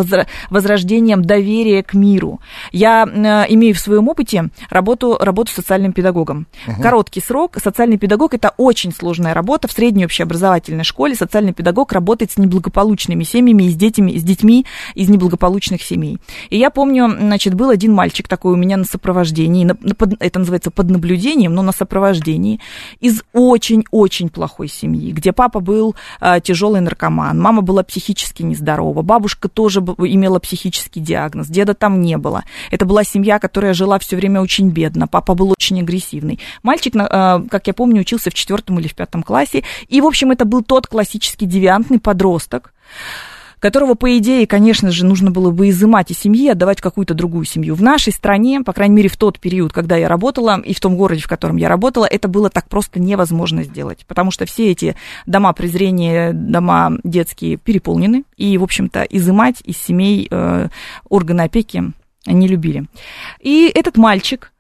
возрождением 0.49 1.24
доверия 1.24 1.84
к 1.84 1.93
миру. 1.93 2.39
Я 2.72 3.05
э, 3.05 3.45
имею 3.53 3.76
в 3.76 3.80
своем 3.80 4.07
опыте 4.07 4.49
работу, 4.70 5.18
работу 5.20 5.51
с 5.51 5.55
социальным 5.55 5.91
педагогом. 5.93 6.47
Короткий 6.82 7.22
срок. 7.22 7.57
Социальный 7.62 7.97
педагог– 7.97 8.34
это 8.36 8.53
очень 8.57 8.93
сложная 8.93 9.34
работа. 9.34 9.68
В 9.68 9.72
средней 9.72 10.05
общеобразовательной 10.05 10.84
школе 10.84 11.16
социальный 11.16 11.53
педагог 11.53 11.91
работает 11.91 12.32
с 12.32 12.38
неблагополучными 12.38 13.24
семьями 13.24 13.64
и 13.64 13.70
с 13.70 13.76
детьми, 13.76 14.18
с 14.18 14.24
детьми 14.24 14.66
из 14.95 15.10
неблагополучных 15.10 15.82
семей. 15.82 16.20
И 16.49 16.57
я 16.57 16.70
помню, 16.70 17.10
значит, 17.10 17.53
был 17.53 17.70
один 17.70 17.93
мальчик 17.93 18.28
такой 18.28 18.53
у 18.53 18.57
меня 18.57 18.78
на 18.78 18.86
сопровождении, 18.86 19.66
на- 19.66 19.78
на 19.82 19.95
это 20.20 20.39
называется 20.39 20.72
под 20.72 20.89
наблюдением, 20.89 21.53
но 21.53 21.62
на 21.62 21.72
сопровождении, 21.72 22.60
из 22.99 23.24
очень-очень 23.50 24.30
плохой 24.30 24.68
семьи, 24.68 25.12
где 25.12 25.34
папа 25.34 25.60
был 25.60 25.95
э, 26.22 26.39
тяжелый 26.41 26.82
наркоман, 26.82 27.39
мама 27.39 27.62
была 27.62 27.84
психически 27.84 28.43
нездорова, 28.43 29.02
бабушка 29.02 29.50
тоже 29.50 29.80
имела 29.80 30.39
психический 30.39 31.00
диагноз, 31.00 31.47
деда 31.47 31.74
там 31.74 32.02
не 32.02 32.18
было. 32.18 32.43
Это 32.72 32.86
была 32.86 33.04
семья, 33.04 33.39
которая 33.39 33.74
жила 33.74 34.00
все 34.00 34.16
время 34.16 34.41
очень 34.41 34.70
бедно, 34.70 35.08
папа 35.08 35.34
был 35.34 35.52
очень 35.52 35.80
агрессивный. 35.80 36.39
Мальчик, 36.64 36.95
э, 36.95 37.00
как 37.50 37.68
я 37.68 37.74
помню, 37.74 38.02
учился 38.02 38.30
в 38.30 38.34
четвертом 38.34 38.80
или 38.80 38.88
в 38.88 38.95
пятом 38.95 39.24
классе, 39.24 39.64
и, 39.88 40.02
в 40.02 40.06
общем, 40.06 40.32
это 40.32 40.45
был 40.45 40.64
тот 40.64 40.88
классический 40.88 41.45
девиантный 41.45 42.00
подросток, 42.00 42.74
которого, 43.60 43.95
по 43.95 44.18
идее, 44.18 44.47
конечно 44.47 44.91
же, 44.91 45.05
нужно 45.05 45.32
было 45.32 45.51
бы 45.51 45.70
изымать 45.70 46.12
из 46.12 46.20
семьи 46.20 46.49
отдавать 46.49 46.82
какую-то 46.82 47.14
другую 47.14 47.45
семью. 47.45 47.76
В 47.76 47.82
нашей 47.82 48.14
стране, 48.14 48.62
по 48.62 48.74
крайней 48.74 48.95
мере, 48.95 49.10
в 49.10 49.18
тот 49.18 49.39
период, 49.39 49.74
когда 49.74 49.97
я 49.97 50.07
работала, 50.07 50.60
и 50.62 50.74
в 50.74 50.80
том 50.80 50.95
городе, 50.95 51.22
в 51.22 51.28
котором 51.28 51.57
я 51.57 51.70
работала, 51.70 52.05
это 52.05 52.28
было 52.28 52.49
так 52.49 52.68
просто 52.68 52.99
невозможно 52.99 53.64
сделать, 53.64 54.05
потому 54.07 54.32
что 54.32 54.45
все 54.45 54.72
эти 54.72 54.95
дома 55.26 55.53
презрения, 55.53 56.34
дома 56.34 56.93
детские 57.03 57.57
переполнены, 57.57 58.24
и, 58.38 58.57
в 58.57 58.64
общем-то, 58.64 59.03
изымать 59.03 59.62
из 59.64 59.78
семей 59.78 60.28
э, 60.30 60.70
органы 61.10 61.41
опеки 61.41 61.91
не 62.26 62.47
любили. 62.47 62.86
И 63.39 63.72
этот 63.74 63.97
мальчик, 63.97 64.51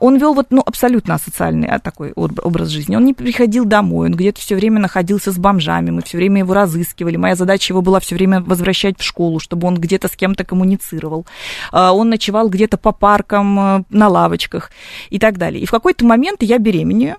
он 0.00 0.18
вел 0.18 0.34
вот, 0.34 0.46
ну, 0.50 0.62
абсолютно 0.64 1.14
асоциальный 1.14 1.68
а, 1.68 1.78
такой 1.78 2.12
образ 2.12 2.68
жизни. 2.68 2.96
Он 2.96 3.04
не 3.04 3.14
приходил 3.14 3.64
домой, 3.64 4.08
он 4.08 4.14
где-то 4.14 4.40
все 4.40 4.54
время 4.56 4.80
находился 4.80 5.32
с 5.32 5.38
бомжами, 5.38 5.90
мы 5.90 6.02
все 6.02 6.16
время 6.16 6.40
его 6.40 6.54
разыскивали. 6.54 7.16
Моя 7.16 7.34
задача 7.34 7.72
его 7.72 7.82
была 7.82 8.00
все 8.00 8.14
время 8.14 8.40
возвращать 8.40 8.98
в 9.00 9.02
школу, 9.02 9.40
чтобы 9.40 9.66
он 9.66 9.76
где-то 9.76 10.08
с 10.08 10.12
кем-то 10.12 10.44
коммуницировал. 10.44 11.26
А, 11.72 11.92
он 11.92 12.08
ночевал 12.08 12.48
где-то 12.48 12.76
по 12.76 12.92
паркам, 12.92 13.84
на 13.88 14.08
лавочках 14.08 14.70
и 15.10 15.18
так 15.18 15.38
далее. 15.38 15.62
И 15.62 15.66
в 15.66 15.70
какой-то 15.70 16.04
момент 16.04 16.42
я 16.42 16.58
беременею, 16.58 17.16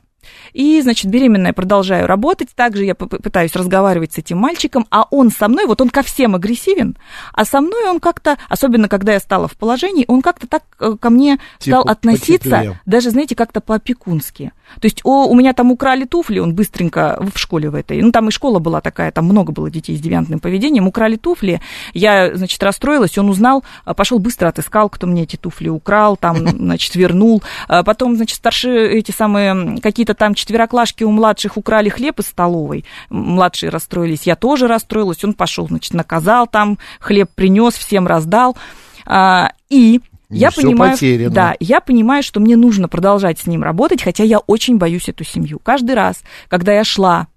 и, 0.54 0.82
значит, 0.82 1.10
беременная 1.10 1.54
продолжаю 1.54 2.08
работать. 2.08 2.50
Также 2.56 2.86
я 2.86 2.96
пытаюсь 2.96 3.56
разговаривать 3.56 4.14
с 4.14 4.18
этим 4.18 4.38
мальчиком, 4.38 4.86
а 4.90 5.08
он 5.12 5.32
со 5.32 5.48
мной, 5.48 5.66
вот 5.66 5.82
он 5.82 5.90
ко 5.90 6.04
всем 6.04 6.36
агрессивен, 6.36 6.98
а 7.34 7.46
со 7.46 7.62
мной 7.62 7.90
он 7.90 8.00
как-то, 8.00 8.38
особенно 8.50 8.88
когда 8.88 9.14
я 9.14 9.20
стала 9.20 9.48
в 9.48 9.56
положении, 9.58 10.06
он 10.08 10.22
как-то 10.22 10.48
так 10.48 10.64
э, 10.80 10.96
ко 11.00 11.10
мне 11.10 11.38
типа 11.60 11.78
стал 11.78 11.90
относиться, 11.90 12.50
потеплее. 12.50 12.82
даже, 12.86 13.10
знаете, 13.12 13.36
как-то 13.36 13.62
по-опекунски. 13.62 14.52
То 14.80 14.86
есть 14.86 15.02
о, 15.04 15.28
у 15.28 15.36
меня 15.36 15.54
там 15.54 15.72
украли 15.72 16.06
туфли, 16.06 16.40
он 16.40 16.56
быстренько 16.56 17.20
в 17.34 17.38
школе 17.38 17.70
в 17.70 17.76
этой, 17.76 18.02
ну 18.02 18.12
там 18.12 18.30
и 18.30 18.32
школа 18.32 18.60
была 18.60 18.82
такая, 18.82 19.12
там 19.12 19.26
много 19.26 19.52
было 19.52 19.70
детей 19.70 19.96
с 19.96 20.02
девиантным 20.02 20.40
поведением, 20.40 20.88
украли 20.88 21.16
туфли, 21.16 21.62
я, 21.94 22.36
значит, 22.36 22.62
расстроилась, 22.64 23.18
он 23.18 23.30
узнал, 23.30 23.64
а, 23.84 23.94
пошел 23.94 24.20
быстро 24.20 24.48
отыскал, 24.48 24.90
кто 24.90 25.08
мне 25.08 25.24
эти 25.24 25.36
туфли 25.36 25.70
украл, 25.70 26.18
там, 26.18 26.48
значит, 26.48 26.96
вернул. 26.96 27.44
А 27.68 27.84
потом, 27.84 28.16
значит, 28.16 28.38
старшие 28.38 28.98
эти 28.98 29.12
самые 29.12 29.80
какие-то 29.82 30.15
там 30.16 30.34
четвероклашки 30.34 31.04
у 31.04 31.12
младших 31.12 31.58
украли 31.58 31.90
хлеб 31.90 32.20
из 32.20 32.28
столовой, 32.28 32.86
младшие 33.10 33.70
расстроились, 33.70 34.24
я 34.24 34.36
тоже 34.36 34.68
расстроилась, 34.68 35.24
он 35.24 35.34
пошел, 35.34 35.68
значит, 35.68 35.94
наказал 35.94 36.48
там, 36.48 36.78
хлеб 37.00 37.30
принес, 37.36 37.76
всем 37.76 38.08
раздал. 38.08 38.58
А, 39.06 39.52
и 39.70 40.02
я 40.30 40.52
понимаю, 40.52 40.94
потеряно. 40.94 41.34
да, 41.34 41.56
я 41.60 41.82
понимаю, 41.82 42.24
что 42.24 42.40
мне 42.40 42.56
нужно 42.56 42.88
продолжать 42.88 43.40
с 43.40 43.46
ним 43.46 43.64
работать, 43.64 44.02
хотя 44.02 44.24
я 44.24 44.40
очень 44.40 44.78
боюсь 44.78 45.08
эту 45.08 45.24
семью. 45.24 45.60
Каждый 45.60 45.96
раз, 45.96 46.22
когда 46.48 46.74
я 46.74 46.84
шла 46.84 47.28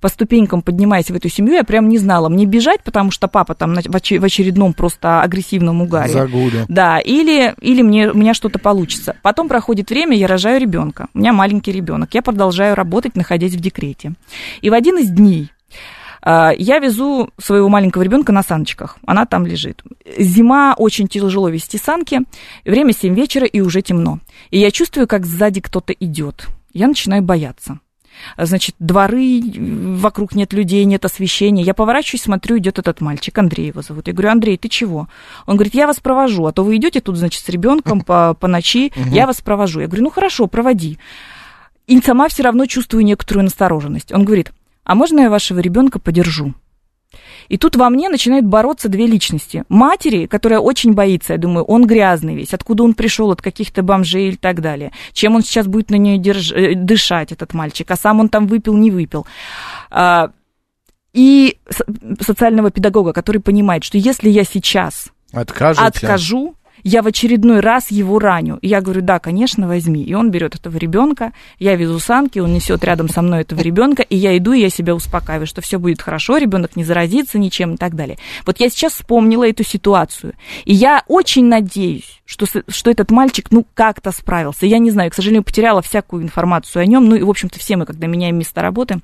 по 0.00 0.08
ступенькам 0.08 0.62
поднимаясь 0.62 1.10
в 1.10 1.14
эту 1.14 1.28
семью, 1.28 1.54
я 1.54 1.64
прям 1.64 1.88
не 1.88 1.98
знала, 1.98 2.28
мне 2.28 2.46
бежать, 2.46 2.82
потому 2.82 3.10
что 3.10 3.28
папа 3.28 3.54
там 3.54 3.74
в 3.74 4.24
очередном 4.24 4.72
просто 4.74 5.22
агрессивном 5.22 5.82
угаре. 5.82 6.12
Загуле. 6.12 6.64
Да, 6.68 6.98
или, 6.98 7.54
или 7.60 7.82
мне, 7.82 8.10
у 8.10 8.16
меня 8.16 8.34
что-то 8.34 8.58
получится. 8.58 9.16
Потом 9.22 9.48
проходит 9.48 9.90
время, 9.90 10.16
я 10.16 10.26
рожаю 10.26 10.60
ребенка. 10.60 11.08
У 11.14 11.18
меня 11.18 11.32
маленький 11.32 11.72
ребенок. 11.72 12.14
Я 12.14 12.22
продолжаю 12.22 12.74
работать, 12.74 13.16
находясь 13.16 13.54
в 13.54 13.60
декрете. 13.60 14.14
И 14.60 14.70
в 14.70 14.74
один 14.74 14.98
из 14.98 15.10
дней 15.10 15.50
а, 16.22 16.52
я 16.56 16.78
везу 16.78 17.30
своего 17.38 17.68
маленького 17.68 18.02
ребенка 18.02 18.32
на 18.32 18.42
саночках. 18.42 18.98
Она 19.04 19.26
там 19.26 19.44
лежит. 19.44 19.82
Зима, 20.18 20.74
очень 20.78 21.08
тяжело 21.08 21.48
вести 21.48 21.78
санки. 21.78 22.20
Время 22.64 22.92
7 22.92 23.14
вечера 23.14 23.46
и 23.46 23.60
уже 23.60 23.82
темно. 23.82 24.20
И 24.50 24.58
я 24.58 24.70
чувствую, 24.70 25.08
как 25.08 25.26
сзади 25.26 25.60
кто-то 25.60 25.92
идет. 25.92 26.46
Я 26.72 26.86
начинаю 26.86 27.22
бояться. 27.22 27.80
Значит, 28.36 28.74
дворы, 28.78 29.42
вокруг 29.98 30.34
нет 30.34 30.52
людей, 30.52 30.84
нет 30.84 31.04
освещения. 31.04 31.62
Я 31.62 31.74
поворачиваюсь, 31.74 32.22
смотрю, 32.22 32.58
идет 32.58 32.78
этот 32.78 33.00
мальчик, 33.00 33.36
Андрей 33.38 33.68
его 33.68 33.82
зовут. 33.82 34.06
Я 34.06 34.12
говорю, 34.12 34.30
Андрей, 34.30 34.56
ты 34.56 34.68
чего? 34.68 35.08
Он 35.46 35.56
говорит, 35.56 35.74
я 35.74 35.86
вас 35.86 36.00
провожу, 36.00 36.46
а 36.46 36.52
то 36.52 36.64
вы 36.64 36.76
идете 36.76 37.00
тут, 37.00 37.16
значит, 37.16 37.44
с 37.44 37.48
ребенком 37.48 38.00
по, 38.00 38.34
по 38.34 38.48
ночи, 38.48 38.92
я 39.10 39.26
вас 39.26 39.40
провожу. 39.40 39.80
Я 39.80 39.86
говорю, 39.86 40.04
ну 40.04 40.10
хорошо, 40.10 40.46
проводи. 40.46 40.98
И 41.86 42.00
сама 42.00 42.28
все 42.28 42.42
равно 42.42 42.66
чувствую 42.66 43.04
некоторую 43.04 43.44
настороженность. 43.44 44.12
Он 44.12 44.24
говорит, 44.24 44.52
а 44.84 44.94
можно 44.94 45.20
я 45.20 45.30
вашего 45.30 45.58
ребенка 45.58 45.98
подержу? 45.98 46.54
И 47.48 47.56
тут 47.56 47.76
во 47.76 47.90
мне 47.90 48.08
начинают 48.08 48.46
бороться 48.46 48.88
две 48.88 49.06
личности. 49.06 49.64
Матери, 49.68 50.26
которая 50.26 50.60
очень 50.60 50.92
боится, 50.92 51.34
я 51.34 51.38
думаю, 51.38 51.64
он 51.64 51.86
грязный 51.86 52.34
весь, 52.34 52.54
откуда 52.54 52.82
он 52.82 52.94
пришел, 52.94 53.30
от 53.30 53.42
каких-то 53.42 53.82
бомжей 53.82 54.30
и 54.30 54.36
так 54.36 54.60
далее. 54.60 54.92
Чем 55.12 55.34
он 55.34 55.42
сейчас 55.42 55.66
будет 55.66 55.90
на 55.90 55.96
нее 55.96 56.18
держ... 56.18 56.52
Э, 56.52 56.74
дышать, 56.74 57.32
этот 57.32 57.54
мальчик, 57.54 57.90
а 57.90 57.96
сам 57.96 58.20
он 58.20 58.28
там 58.28 58.46
выпил, 58.46 58.74
не 58.76 58.90
выпил. 58.90 59.26
А, 59.90 60.30
и 61.12 61.58
социального 62.20 62.70
педагога, 62.70 63.12
который 63.12 63.40
понимает, 63.40 63.84
что 63.84 63.98
если 63.98 64.30
я 64.30 64.44
сейчас 64.44 65.10
Откажете. 65.32 65.86
откажу, 65.86 66.54
я 66.82 67.02
в 67.02 67.06
очередной 67.06 67.60
раз 67.60 67.90
его 67.90 68.18
раню. 68.18 68.58
И 68.62 68.68
я 68.68 68.80
говорю, 68.80 69.02
да, 69.02 69.18
конечно, 69.18 69.68
возьми. 69.68 70.02
И 70.02 70.14
он 70.14 70.30
берет 70.30 70.54
этого 70.54 70.76
ребенка, 70.76 71.32
я 71.58 71.76
везу 71.76 71.98
санки, 71.98 72.38
он 72.38 72.52
несет 72.52 72.84
рядом 72.84 73.08
со 73.08 73.22
мной 73.22 73.42
этого 73.42 73.60
ребенка, 73.60 74.02
и 74.02 74.16
я 74.16 74.36
иду, 74.36 74.52
и 74.52 74.60
я 74.60 74.70
себя 74.70 74.94
успокаиваю, 74.94 75.46
что 75.46 75.60
все 75.60 75.78
будет 75.78 76.02
хорошо, 76.02 76.38
ребенок 76.38 76.76
не 76.76 76.84
заразится 76.84 77.38
ничем 77.38 77.74
и 77.74 77.76
так 77.76 77.94
далее. 77.94 78.18
Вот 78.46 78.60
я 78.60 78.68
сейчас 78.68 78.94
вспомнила 78.94 79.48
эту 79.48 79.64
ситуацию. 79.64 80.34
И 80.64 80.74
я 80.74 81.02
очень 81.06 81.46
надеюсь, 81.46 82.22
что, 82.24 82.46
что 82.68 82.90
этот 82.90 83.10
мальчик, 83.10 83.48
ну, 83.50 83.66
как-то 83.74 84.12
справился. 84.12 84.66
Я 84.66 84.78
не 84.78 84.90
знаю, 84.90 85.10
к 85.10 85.14
сожалению, 85.14 85.44
потеряла 85.44 85.82
всякую 85.82 86.22
информацию 86.22 86.82
о 86.82 86.86
нем. 86.86 87.08
Ну, 87.08 87.16
и, 87.16 87.22
в 87.22 87.30
общем-то, 87.30 87.58
все 87.58 87.76
мы, 87.76 87.86
когда 87.86 88.06
меняем 88.06 88.36
место 88.36 88.62
работы, 88.62 89.00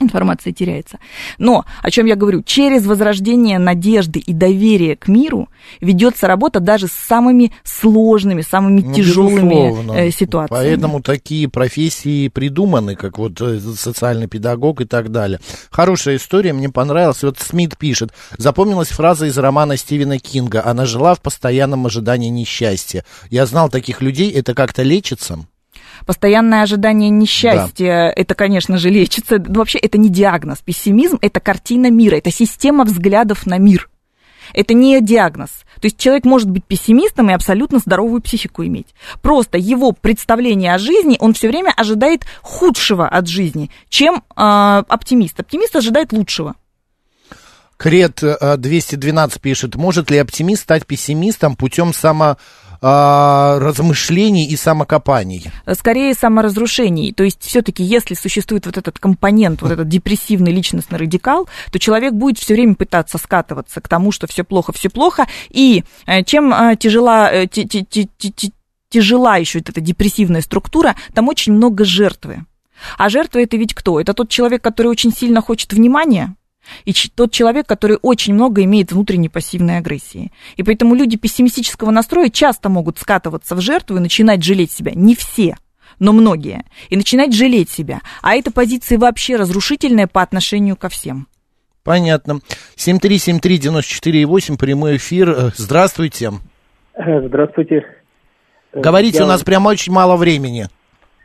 информация 0.00 0.52
теряется. 0.52 0.98
Но, 1.38 1.64
о 1.82 1.90
чем 1.90 2.06
я 2.06 2.16
говорю, 2.16 2.42
через 2.42 2.86
возрождение 2.86 3.58
надежды 3.58 4.18
и 4.18 4.32
доверия 4.32 4.96
к 4.96 5.08
миру 5.08 5.48
ведется 5.80 6.26
работа 6.26 6.60
даже 6.60 6.88
с 6.88 6.92
самыми 6.92 7.52
сложными, 7.64 8.42
самыми 8.42 8.82
ну, 8.82 8.94
тяжелыми 8.94 9.68
безусловно. 9.68 9.92
Э, 9.92 10.10
ситуациями. 10.10 10.62
Поэтому 10.62 11.02
такие 11.02 11.48
профессии 11.48 12.28
придуманы, 12.28 12.96
как 12.96 13.18
вот 13.18 13.40
э, 13.40 13.58
социальный 13.58 14.26
педагог 14.26 14.80
и 14.80 14.84
так 14.84 15.10
далее. 15.10 15.40
Хорошая 15.70 16.16
история, 16.16 16.52
мне 16.52 16.68
понравилась. 16.68 17.22
Вот 17.22 17.38
Смит 17.38 17.76
пишет, 17.78 18.12
запомнилась 18.36 18.88
фраза 18.88 19.26
из 19.26 19.38
романа 19.38 19.76
Стивена 19.76 20.18
Кинга. 20.18 20.64
Она 20.64 20.86
жила 20.86 21.14
в 21.14 21.20
постоянном 21.20 21.86
ожидании 21.86 22.28
несчастья. 22.28 23.04
Я 23.30 23.46
знал 23.46 23.68
таких 23.68 24.00
людей, 24.02 24.30
это 24.30 24.54
как-то 24.54 24.82
лечится? 24.82 25.46
Постоянное 26.06 26.62
ожидание 26.62 27.10
несчастья, 27.10 28.12
да. 28.14 28.20
это, 28.20 28.34
конечно 28.34 28.76
же, 28.78 28.90
лечится. 28.90 29.42
Вообще, 29.46 29.78
это 29.78 29.98
не 29.98 30.10
диагноз. 30.10 30.58
Пессимизм– 30.58 31.18
это 31.22 31.40
картина 31.40 31.90
мира, 31.90 32.16
это 32.16 32.30
система 32.30 32.84
взглядов 32.84 33.46
на 33.46 33.58
мир. 33.58 33.88
Это 34.52 34.74
не 34.74 35.00
диагноз. 35.00 35.50
То 35.80 35.86
есть 35.86 35.98
человек 35.98 36.24
может 36.24 36.50
быть 36.50 36.64
пессимистом 36.64 37.30
и 37.30 37.32
абсолютно 37.32 37.78
здоровую 37.78 38.20
психику 38.20 38.64
иметь. 38.64 38.94
Просто 39.22 39.56
его 39.56 39.92
представление 39.92 40.74
о 40.74 40.78
жизни, 40.78 41.16
он 41.18 41.32
все 41.32 41.48
время 41.48 41.72
ожидает 41.74 42.26
худшего 42.42 43.08
от 43.08 43.26
жизни, 43.26 43.70
чем 43.88 44.16
э, 44.16 44.20
оптимист. 44.36 45.40
Оптимист 45.40 45.74
ожидает 45.76 46.12
лучшего. 46.12 46.54
Крет 47.76 48.22
212 48.22 49.40
пишет, 49.40 49.74
может 49.74 50.10
ли 50.10 50.18
оптимист 50.18 50.62
стать 50.62 50.86
пессимистом 50.86 51.56
путем 51.56 51.92
само 51.92 52.36
а, 52.86 53.58
размышлений 53.60 54.46
и 54.46 54.56
самокопаний? 54.56 55.50
Скорее 55.72 56.12
саморазрушений. 56.12 57.14
То 57.14 57.24
есть 57.24 57.42
все-таки, 57.42 57.82
если 57.82 58.12
существует 58.12 58.66
вот 58.66 58.76
этот 58.76 58.98
компонент, 58.98 59.62
вот 59.62 59.70
этот 59.70 59.88
депрессивный 59.88 60.52
личностный 60.52 60.98
радикал, 60.98 61.48
то 61.72 61.78
человек 61.78 62.12
будет 62.12 62.38
все 62.38 62.52
время 62.52 62.74
пытаться 62.74 63.16
скатываться 63.16 63.80
к 63.80 63.88
тому, 63.88 64.12
что 64.12 64.26
все 64.26 64.44
плохо, 64.44 64.72
все 64.74 64.90
плохо. 64.90 65.26
И 65.48 65.84
э, 66.04 66.24
чем 66.24 66.52
э, 66.52 66.76
тяжела, 66.76 67.32
э, 67.32 67.46
тяжела 68.90 69.36
еще 69.38 69.60
эта 69.60 69.80
депрессивная 69.80 70.42
структура, 70.42 70.94
там 71.14 71.28
очень 71.28 71.54
много 71.54 71.86
жертвы. 71.86 72.44
А 72.98 73.08
жертва 73.08 73.38
это 73.38 73.56
ведь 73.56 73.72
кто? 73.72 73.98
Это 73.98 74.12
тот 74.12 74.28
человек, 74.28 74.62
который 74.62 74.88
очень 74.88 75.10
сильно 75.10 75.40
хочет 75.40 75.72
внимания, 75.72 76.34
и 76.84 76.94
тот 77.14 77.32
человек, 77.32 77.66
который 77.66 77.98
очень 78.02 78.34
много 78.34 78.62
имеет 78.64 78.92
внутренней 78.92 79.28
пассивной 79.28 79.78
агрессии. 79.78 80.32
И 80.56 80.62
поэтому 80.62 80.94
люди 80.94 81.16
пессимистического 81.16 81.90
настроя 81.90 82.28
часто 82.28 82.68
могут 82.68 82.98
скатываться 82.98 83.54
в 83.54 83.60
жертву 83.60 83.96
и 83.96 84.00
начинать 84.00 84.42
жалеть 84.42 84.72
себя. 84.72 84.92
Не 84.94 85.14
все, 85.14 85.56
но 85.98 86.12
многие. 86.12 86.64
И 86.90 86.96
начинать 86.96 87.34
жалеть 87.34 87.70
себя. 87.70 88.00
А 88.22 88.34
эта 88.34 88.52
позиция 88.52 88.98
вообще 88.98 89.36
разрушительная 89.36 90.06
по 90.06 90.22
отношению 90.22 90.76
ко 90.76 90.88
всем. 90.88 91.26
Понятно. 91.84 92.40
7373948, 92.76 94.58
прямой 94.58 94.96
эфир. 94.96 95.30
Э, 95.30 95.50
здравствуйте. 95.54 96.30
Здравствуйте. 96.96 97.84
Говорите, 98.72 99.18
Я... 99.18 99.24
у 99.24 99.28
нас 99.28 99.44
прямо 99.44 99.68
очень 99.68 99.92
мало 99.92 100.16
времени. 100.16 100.66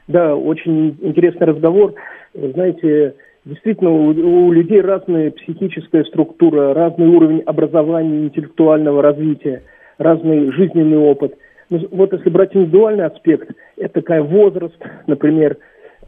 Да, 0.07 0.35
очень 0.35 0.97
интересный 1.01 1.47
разговор. 1.47 1.93
Знаете, 2.33 3.15
Действительно, 3.49 3.89
у, 3.89 4.09
у 4.09 4.51
людей 4.51 4.79
разная 4.79 5.31
психическая 5.31 6.03
структура, 6.03 6.75
разный 6.75 7.07
уровень 7.07 7.41
образования, 7.41 8.25
интеллектуального 8.25 9.01
развития, 9.01 9.63
разный 9.97 10.51
жизненный 10.51 10.97
опыт. 10.99 11.35
Ну, 11.71 11.79
вот 11.89 12.13
если 12.13 12.29
брать 12.29 12.55
индивидуальный 12.55 13.05
аспект, 13.05 13.49
это 13.75 14.01
такая 14.01 14.21
возраст, 14.21 14.77
например, 15.07 15.57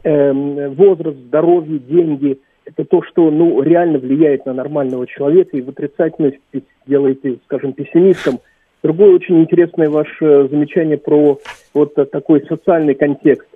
эм, 0.04 0.72
возраст, 0.74 1.18
здоровье, 1.18 1.80
деньги. 1.80 2.38
Это 2.64 2.84
то, 2.84 3.02
что 3.02 3.28
ну, 3.32 3.60
реально 3.60 3.98
влияет 3.98 4.46
на 4.46 4.52
нормального 4.52 5.04
человека, 5.08 5.56
и 5.56 5.62
в 5.62 5.68
отрицательность 5.68 6.38
делаете, 6.86 7.38
скажем, 7.46 7.72
пессимистом. 7.72 8.38
Другое 8.84 9.16
очень 9.16 9.40
интересное 9.40 9.90
ваше 9.90 10.46
замечание 10.48 10.96
про 10.96 11.38
вот 11.74 11.94
такой 11.94 12.46
социальный 12.46 12.94
контекст 12.94 13.48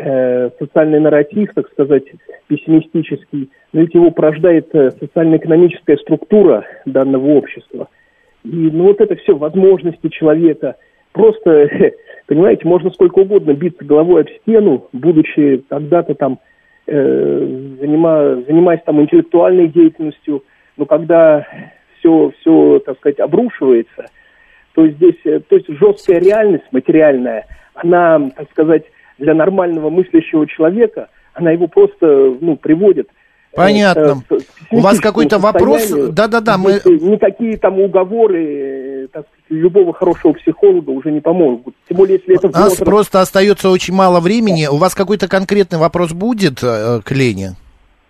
э, 0.00 0.50
социальный 0.58 1.00
нарратив, 1.00 1.52
так 1.54 1.68
сказать, 1.70 2.04
пессимистический, 2.48 3.50
но 3.72 3.80
ведь 3.80 3.94
его 3.94 4.10
порождает 4.10 4.74
э, 4.74 4.90
социально-экономическая 4.92 5.96
структура 5.98 6.64
данного 6.86 7.34
общества. 7.34 7.88
И 8.44 8.48
ну, 8.48 8.84
вот 8.84 9.00
это 9.00 9.16
все 9.16 9.36
возможности 9.36 10.08
человека, 10.08 10.76
просто, 11.12 11.68
понимаете, 12.26 12.66
можно 12.66 12.90
сколько 12.90 13.20
угодно 13.20 13.52
биться 13.52 13.84
головой 13.84 14.22
об 14.22 14.30
стену, 14.42 14.88
будучи 14.92 15.62
когда-то 15.68 16.14
там, 16.14 16.38
э, 16.86 17.74
занима, 17.80 18.42
занимаясь 18.46 18.82
там 18.84 19.00
интеллектуальной 19.00 19.68
деятельностью, 19.68 20.44
но 20.76 20.86
когда 20.86 21.46
все, 21.98 22.32
все, 22.40 22.80
так 22.80 22.96
сказать, 22.98 23.20
обрушивается, 23.20 24.06
то 24.74 24.86
здесь, 24.88 25.20
э, 25.24 25.40
то 25.40 25.56
есть 25.56 25.68
жесткая 25.68 26.20
реальность 26.20 26.64
материальная, 26.72 27.46
она, 27.74 28.30
так 28.36 28.50
сказать, 28.50 28.84
для 29.20 29.34
нормального 29.34 29.90
мыслящего 29.90 30.46
человека, 30.46 31.08
она 31.34 31.52
его 31.52 31.68
просто, 31.68 32.36
ну, 32.40 32.56
приводит 32.56 33.08
Понятно. 33.54 34.22
Э, 34.30 34.36
У 34.70 34.80
вас 34.80 35.00
какой-то 35.00 35.38
вопрос? 35.38 35.90
Да-да-да, 35.90 36.56
мы... 36.56 36.80
Никакие 36.84 37.56
там 37.56 37.80
уговоры, 37.80 39.04
э, 39.04 39.08
так 39.12 39.26
любого 39.48 39.92
хорошего 39.92 40.32
психолога 40.34 40.90
уже 40.90 41.10
не 41.10 41.20
помогут. 41.20 41.74
Тем 41.88 41.96
более, 41.96 42.18
если 42.18 42.36
это... 42.36 42.46
У 42.46 42.50
нас 42.52 42.76
просто 42.76 43.20
остается 43.20 43.70
очень 43.70 43.94
мало 43.94 44.20
времени. 44.20 44.68
У 44.68 44.76
вас 44.76 44.94
какой-то 44.94 45.26
конкретный 45.26 45.78
вопрос 45.78 46.12
будет 46.12 46.62
э, 46.62 47.00
к 47.04 47.10
Лене? 47.10 47.56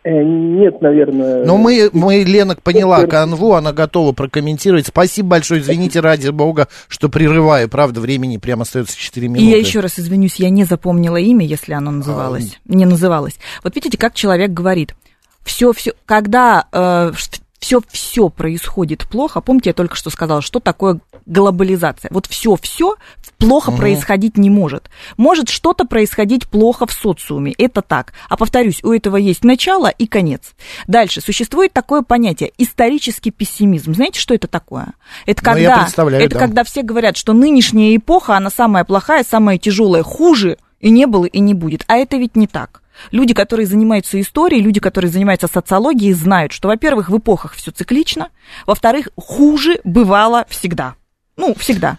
Э, 0.03 0.23
Нет, 0.23 0.81
наверное. 0.81 1.45
Ну, 1.45 1.59
мы, 1.59 1.91
мы, 1.93 2.23
Лена 2.23 2.57
поняла 2.57 3.07
канву, 3.07 3.55
она 3.55 3.73
готова 3.73 4.13
прокомментировать. 4.13 4.87
Спасибо 4.87 5.29
большое, 5.29 5.61
извините, 5.61 6.01
ради 6.01 6.31
бога, 6.31 6.69
что 6.89 7.09
прерываю. 7.09 7.69
Правда, 7.69 8.01
времени 8.01 8.39
прямо 8.39 8.63
остается 8.63 8.97
4 8.97 9.29
минуты. 9.29 9.45
И 9.45 9.51
я 9.51 9.59
еще 9.59 9.81
раз 9.81 9.99
извинюсь, 9.99 10.37
я 10.37 10.49
не 10.49 10.65
запомнила 10.65 11.17
имя, 11.17 11.45
если 11.45 11.75
оно 11.75 11.91
называлось. 11.91 12.59
А... 12.69 12.73
Не 12.73 12.87
называлось. 12.87 13.39
Вот 13.63 13.75
видите, 13.75 13.99
как 13.99 14.15
человек 14.15 14.51
говорит. 14.51 14.95
Все, 15.43 15.73
все, 15.73 15.93
когда 16.07 16.67
э, 16.73 17.13
все, 17.61 17.81
все 17.89 18.29
происходит 18.31 19.07
плохо. 19.07 19.41
Помните, 19.41 19.71
я 19.71 19.75
только 19.75 19.97
что 19.97 20.11
сказала, 20.11 20.41
что 20.43 20.61
такое 20.61 21.01
глобализация. 21.31 22.11
Вот 22.13 22.27
все, 22.27 22.57
все 22.57 22.97
плохо 23.39 23.71
угу. 23.71 23.79
происходить 23.79 24.37
не 24.37 24.51
может. 24.51 24.91
Может 25.17 25.49
что-то 25.49 25.87
происходить 25.87 26.47
плохо 26.47 26.87
в 26.87 26.93
социуме. 26.93 27.55
Это 27.57 27.81
так. 27.83 28.13
А 28.29 28.37
повторюсь, 28.37 28.83
у 28.83 28.93
этого 28.93 29.17
есть 29.17 29.45
начало 29.45 29.89
и 29.89 30.07
конец. 30.07 30.53
Дальше 30.87 31.21
существует 31.21 31.73
такое 31.73 32.03
понятие 32.03 32.53
исторический 32.59 33.31
пессимизм. 33.31 33.95
Знаете, 33.95 34.21
что 34.21 34.35
это 34.35 34.49
такое? 34.49 34.89
Это 35.25 35.43
ну, 35.43 35.53
когда, 35.53 35.89
это 36.19 36.35
да. 36.35 36.39
когда 36.39 36.65
все 36.65 36.83
говорят, 36.83 37.17
что 37.17 37.33
нынешняя 37.33 37.97
эпоха, 37.97 38.37
она 38.37 38.51
самая 38.51 38.85
плохая, 38.85 39.25
самая 39.25 39.59
тяжелая, 39.59 40.03
хуже 40.03 40.59
и 40.81 40.91
не 40.91 41.07
было 41.07 41.27
и 41.27 41.39
не 41.39 41.55
будет. 41.55 41.85
А 41.87 41.97
это 41.97 42.17
ведь 42.17 42.37
не 42.37 42.47
так. 42.47 42.83
Люди, 43.13 43.33
которые 43.33 43.67
занимаются 43.67 44.21
историей, 44.21 44.61
люди, 44.61 44.81
которые 44.81 45.11
занимаются 45.11 45.49
социологией, 45.49 46.13
знают, 46.13 46.53
что, 46.53 46.69
во-первых, 46.69 47.09
в 47.09 47.17
эпохах 47.17 47.55
все 47.55 47.71
циклично, 47.71 48.31
во-вторых, 48.67 49.09
хуже 49.17 49.81
бывало 49.85 50.45
всегда. 50.49 50.97
Ну, 51.41 51.55
всегда. 51.55 51.97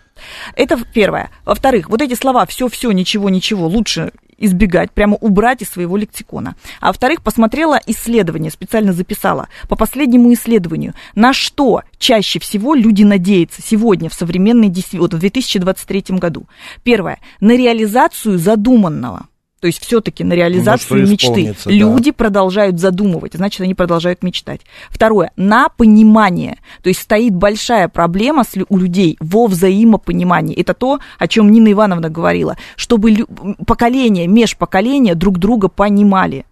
Это 0.56 0.80
первое. 0.94 1.32
Во-вторых, 1.46 1.90
вот 1.90 2.00
эти 2.00 2.14
слова 2.14 2.46
все-все, 2.46 2.92
ничего-ничего 2.92 3.66
лучше 3.66 4.12
избегать, 4.38 4.92
прямо 4.92 5.18
убрать 5.18 5.64
из 5.64 5.70
своего 5.70 5.98
лексикона. 5.98 6.56
А 6.80 6.88
во-вторых, 6.88 7.24
посмотрела 7.24 7.80
исследование, 7.88 8.52
специально 8.52 8.94
записала. 8.94 9.50
По 9.68 9.76
последнему 9.76 10.32
исследованию, 10.34 10.94
на 11.16 11.34
что 11.34 11.82
чаще 11.98 12.40
всего 12.40 12.76
люди 12.76 13.02
надеются 13.02 13.64
сегодня 13.64 14.10
в 14.10 14.14
современной, 14.14 14.72
вот 14.94 15.14
в 15.16 15.20
2023 15.20 16.18
году. 16.18 16.46
Первое, 16.84 17.18
на 17.40 17.58
реализацию 17.58 18.38
задуманного. 18.38 19.26
То 19.62 19.68
есть 19.68 19.86
все-таки 19.86 20.24
на 20.24 20.34
реализацию 20.34 21.04
ну, 21.04 21.12
мечты 21.12 21.56
да. 21.66 21.72
люди 21.72 22.10
продолжают 22.10 22.80
задумывать, 22.80 23.36
значит, 23.36 23.62
они 23.62 23.76
продолжают 23.76 24.24
мечтать. 24.24 24.62
Второе, 24.90 25.32
на 25.36 25.70
понимание. 25.70 26.58
То 26.82 26.90
есть 26.90 27.02
стоит 27.02 27.36
большая 27.36 27.88
проблема 27.88 28.44
у 28.70 28.78
людей 28.78 29.18
во 29.20 29.46
взаимопонимании. 29.46 30.60
Это 30.60 30.74
то, 30.74 31.00
о 31.20 31.28
чем 31.28 31.52
Нина 31.52 31.72
Ивановна 31.72 32.10
говорила, 32.10 32.58
чтобы 32.76 33.28
поколения, 33.68 34.26
межпоколения 34.26 35.14
друг 35.14 35.38
друга 35.38 35.68
понимали. 35.68 36.46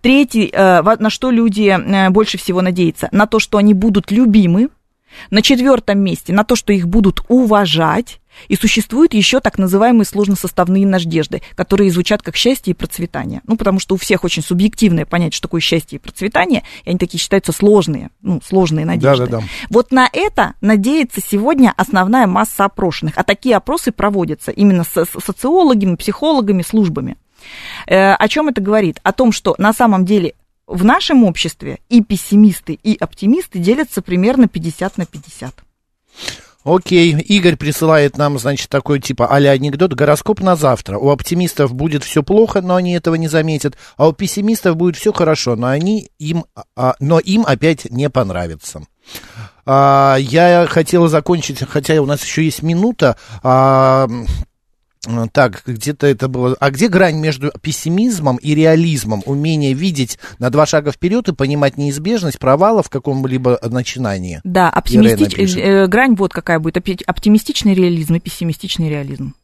Третий, 0.00 0.50
э, 0.52 0.82
на 0.82 1.08
что 1.08 1.30
люди 1.30 1.68
э, 1.68 2.10
больше 2.10 2.36
всего 2.36 2.62
надеются? 2.62 3.08
На 3.12 3.26
то, 3.26 3.38
что 3.38 3.58
они 3.58 3.74
будут 3.74 4.10
любимы. 4.10 4.70
На 5.30 5.40
четвертом 5.40 6.00
месте, 6.00 6.32
на 6.32 6.44
то, 6.44 6.56
что 6.56 6.72
их 6.72 6.88
будут 6.88 7.22
уважать. 7.28 8.20
И 8.48 8.56
существуют 8.56 9.14
еще 9.14 9.40
так 9.40 9.58
называемые 9.58 10.04
сложносоставные 10.04 10.86
надежды, 10.86 11.42
которые 11.54 11.90
звучат 11.90 12.22
как 12.22 12.36
счастье 12.36 12.72
и 12.72 12.74
процветание. 12.74 13.40
Ну, 13.46 13.56
потому 13.56 13.78
что 13.80 13.94
у 13.94 13.98
всех 13.98 14.24
очень 14.24 14.42
субъективное 14.42 15.06
понятие, 15.06 15.36
что 15.36 15.48
такое 15.48 15.60
счастье 15.60 15.96
и 15.96 15.98
процветание, 16.00 16.62
и 16.84 16.90
они 16.90 16.98
такие 16.98 17.20
считаются 17.20 17.52
сложные, 17.52 18.10
ну, 18.22 18.40
сложные 18.44 18.86
надежды. 18.86 19.26
Да, 19.26 19.38
да, 19.38 19.38
да. 19.38 19.44
Вот 19.70 19.92
на 19.92 20.08
это 20.12 20.54
надеется 20.60 21.20
сегодня 21.20 21.72
основная 21.76 22.26
масса 22.26 22.64
опрошенных. 22.64 23.14
А 23.16 23.24
такие 23.24 23.56
опросы 23.56 23.92
проводятся 23.92 24.50
именно 24.50 24.84
с 24.84 25.06
социологами, 25.24 25.96
психологами, 25.96 26.62
службами. 26.62 27.16
Э, 27.86 28.14
о 28.14 28.28
чем 28.28 28.48
это 28.48 28.60
говорит? 28.60 29.00
О 29.02 29.12
том, 29.12 29.32
что 29.32 29.54
на 29.58 29.72
самом 29.72 30.04
деле 30.04 30.34
в 30.66 30.84
нашем 30.84 31.24
обществе 31.24 31.78
и 31.88 32.02
пессимисты, 32.02 32.78
и 32.82 32.96
оптимисты 32.96 33.58
делятся 33.58 34.02
примерно 34.02 34.48
50 34.48 34.98
на 34.98 35.06
50. 35.06 35.54
Окей, 36.66 37.12
Игорь 37.12 37.54
присылает 37.54 38.18
нам, 38.18 38.40
значит, 38.40 38.68
такой 38.68 38.98
типа 38.98 39.28
а 39.28 39.36
анекдот. 39.36 39.92
Гороскоп 39.92 40.40
на 40.40 40.56
завтра. 40.56 40.98
У 40.98 41.10
оптимистов 41.10 41.72
будет 41.72 42.02
все 42.02 42.24
плохо, 42.24 42.60
но 42.60 42.74
они 42.74 42.92
этого 42.94 43.14
не 43.14 43.28
заметят. 43.28 43.76
А 43.96 44.08
у 44.08 44.12
пессимистов 44.12 44.74
будет 44.74 44.96
все 44.96 45.12
хорошо, 45.12 45.54
но, 45.54 45.68
они 45.68 46.10
им, 46.18 46.44
а, 46.74 46.96
но 46.98 47.20
им 47.20 47.44
опять 47.46 47.88
не 47.88 48.10
понравится. 48.10 48.82
А, 49.64 50.16
я 50.18 50.66
хотела 50.68 51.08
закончить, 51.08 51.62
хотя 51.68 52.02
у 52.02 52.06
нас 52.06 52.24
еще 52.24 52.44
есть 52.44 52.64
минута. 52.64 53.16
А, 53.44 54.08
так, 55.32 55.62
где-то 55.66 56.06
это 56.06 56.28
было. 56.28 56.56
А 56.60 56.70
где 56.70 56.88
грань 56.88 57.16
между 57.16 57.52
пессимизмом 57.60 58.36
и 58.36 58.54
реализмом? 58.54 59.22
Умение 59.26 59.72
видеть 59.72 60.18
на 60.38 60.50
два 60.50 60.66
шага 60.66 60.92
вперед 60.92 61.28
и 61.28 61.34
понимать 61.34 61.76
неизбежность 61.76 62.38
провала 62.38 62.82
в 62.82 62.90
каком-либо 62.90 63.58
начинании. 63.62 64.40
Да, 64.44 64.70
оптимистич... 64.70 65.56
э, 65.56 65.86
грань 65.86 66.14
вот 66.14 66.32
какая 66.32 66.58
будет. 66.58 66.76
Оптимистичный 67.06 67.74
реализм 67.74 68.14
и 68.14 68.20
пессимистичный 68.20 68.88
реализм. 68.88 69.34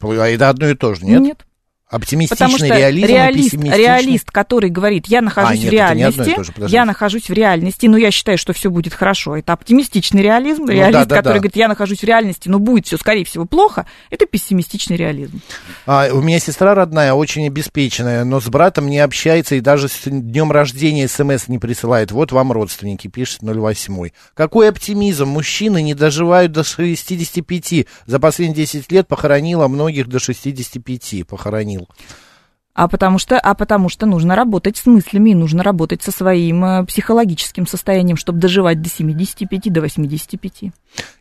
А 0.00 0.28
это 0.28 0.48
одно 0.48 0.68
и 0.68 0.74
то 0.74 0.94
же, 0.94 1.04
нет? 1.04 1.22
Нет. 1.22 1.46
Оптимистичный 1.88 2.36
Потому 2.36 2.58
что 2.58 2.66
реализм 2.66 3.06
реалист, 3.06 3.54
реалист, 3.54 4.30
который 4.32 4.70
говорит, 4.70 5.06
я 5.06 5.22
нахожусь 5.22 5.60
а, 5.60 5.62
нет, 5.62 5.68
в 5.68 5.72
реальности, 5.72 6.34
тоже, 6.34 6.52
я 6.66 6.84
нахожусь 6.84 7.28
в 7.28 7.32
реальности, 7.32 7.86
но 7.86 7.96
я 7.96 8.10
считаю, 8.10 8.38
что 8.38 8.52
все 8.52 8.70
будет 8.70 8.92
хорошо. 8.92 9.36
Это 9.36 9.52
оптимистичный 9.52 10.20
реализм. 10.20 10.64
Ну, 10.64 10.72
реалист, 10.72 10.92
да, 10.92 11.04
да, 11.04 11.16
который 11.16 11.34
да. 11.34 11.40
говорит, 11.42 11.56
я 11.56 11.68
нахожусь 11.68 12.00
в 12.00 12.02
реальности, 12.02 12.48
но 12.48 12.58
будет 12.58 12.86
все, 12.86 12.96
скорее 12.96 13.24
всего, 13.24 13.44
плохо. 13.44 13.86
Это 14.10 14.26
пессимистичный 14.26 14.96
реализм. 14.96 15.40
А, 15.86 16.08
у 16.12 16.20
меня 16.22 16.40
сестра 16.40 16.74
родная, 16.74 17.12
очень 17.14 17.46
обеспеченная, 17.46 18.24
но 18.24 18.40
с 18.40 18.48
братом 18.48 18.88
не 18.88 18.98
общается 18.98 19.54
и 19.54 19.60
даже 19.60 19.86
с 19.86 20.00
днем 20.06 20.50
рождения 20.50 21.06
смс 21.06 21.46
не 21.46 21.60
присылает. 21.60 22.10
Вот 22.10 22.32
вам 22.32 22.50
родственники, 22.50 23.06
пишет 23.06 23.42
08. 23.42 24.10
Какой 24.34 24.70
оптимизм? 24.70 25.28
Мужчины 25.28 25.82
не 25.82 25.94
доживают 25.94 26.50
до 26.50 26.64
65. 26.64 27.86
За 28.06 28.18
последние 28.18 28.66
10 28.66 28.90
лет 28.90 29.06
похоронила 29.06 29.68
многих 29.68 30.08
до 30.08 30.18
65. 30.18 31.28
Похоронил 31.28 31.75
сохранил. 31.76 31.88
А 32.74 32.88
потому 32.88 33.18
что, 33.18 33.38
а 33.38 33.54
потому 33.54 33.88
что 33.88 34.04
нужно 34.04 34.36
работать 34.36 34.76
с 34.76 34.84
мыслями, 34.84 35.32
нужно 35.32 35.62
работать 35.62 36.02
со 36.02 36.10
своим 36.10 36.62
э, 36.62 36.84
психологическим 36.84 37.66
состоянием, 37.66 38.18
чтобы 38.18 38.38
доживать 38.38 38.82
до 38.82 38.90
75, 38.90 39.72
до 39.72 39.80
85. 39.80 40.72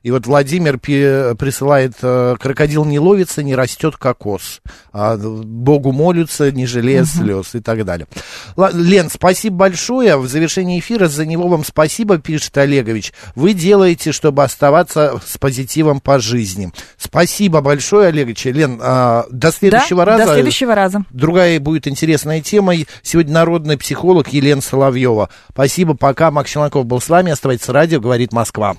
И 0.05 0.11
вот 0.11 0.27
Владимир 0.27 0.77
присылает, 0.77 1.93
э, 2.03 2.35
крокодил 2.39 2.85
не 2.85 2.99
ловится, 2.99 3.41
не 3.41 3.55
растет 3.55 3.97
кокос. 3.97 4.61
А 4.93 5.17
Богу 5.17 5.91
молятся, 5.91 6.51
не 6.51 6.67
жалея 6.67 7.01
угу. 7.01 7.07
слез 7.07 7.55
и 7.55 7.59
так 7.59 7.83
далее. 7.85 8.07
Лен, 8.55 9.09
спасибо 9.09 9.55
большое. 9.55 10.15
В 10.17 10.27
завершении 10.27 10.79
эфира 10.79 11.07
за 11.07 11.25
него 11.25 11.47
вам 11.47 11.65
спасибо, 11.65 12.19
пишет 12.19 12.55
Олегович. 12.55 13.13
Вы 13.33 13.53
делаете, 13.53 14.11
чтобы 14.11 14.43
оставаться 14.43 15.19
с 15.25 15.39
позитивом 15.39 15.99
по 15.99 16.19
жизни. 16.19 16.71
Спасибо 16.97 17.61
большое, 17.61 18.09
Олегович. 18.09 18.45
Лен, 18.45 18.79
а, 18.83 19.25
до 19.31 19.51
следующего 19.51 20.05
да, 20.05 20.11
раза. 20.11 20.25
До 20.27 20.33
следующего 20.35 20.75
раза. 20.75 21.03
Другая 21.09 21.59
будет 21.59 21.87
интересная 21.87 22.41
тема. 22.41 22.75
Сегодня 23.01 23.33
народный 23.33 23.75
психолог 23.75 24.27
Елена 24.27 24.61
Соловьева. 24.61 25.29
Спасибо, 25.51 25.95
пока. 25.95 26.29
Макс 26.29 26.51
Челноков 26.51 26.85
был 26.85 27.01
с 27.01 27.09
вами. 27.09 27.31
Оставайтесь 27.31 27.69
радио, 27.69 27.99
говорит 27.99 28.31
Москва. 28.31 28.75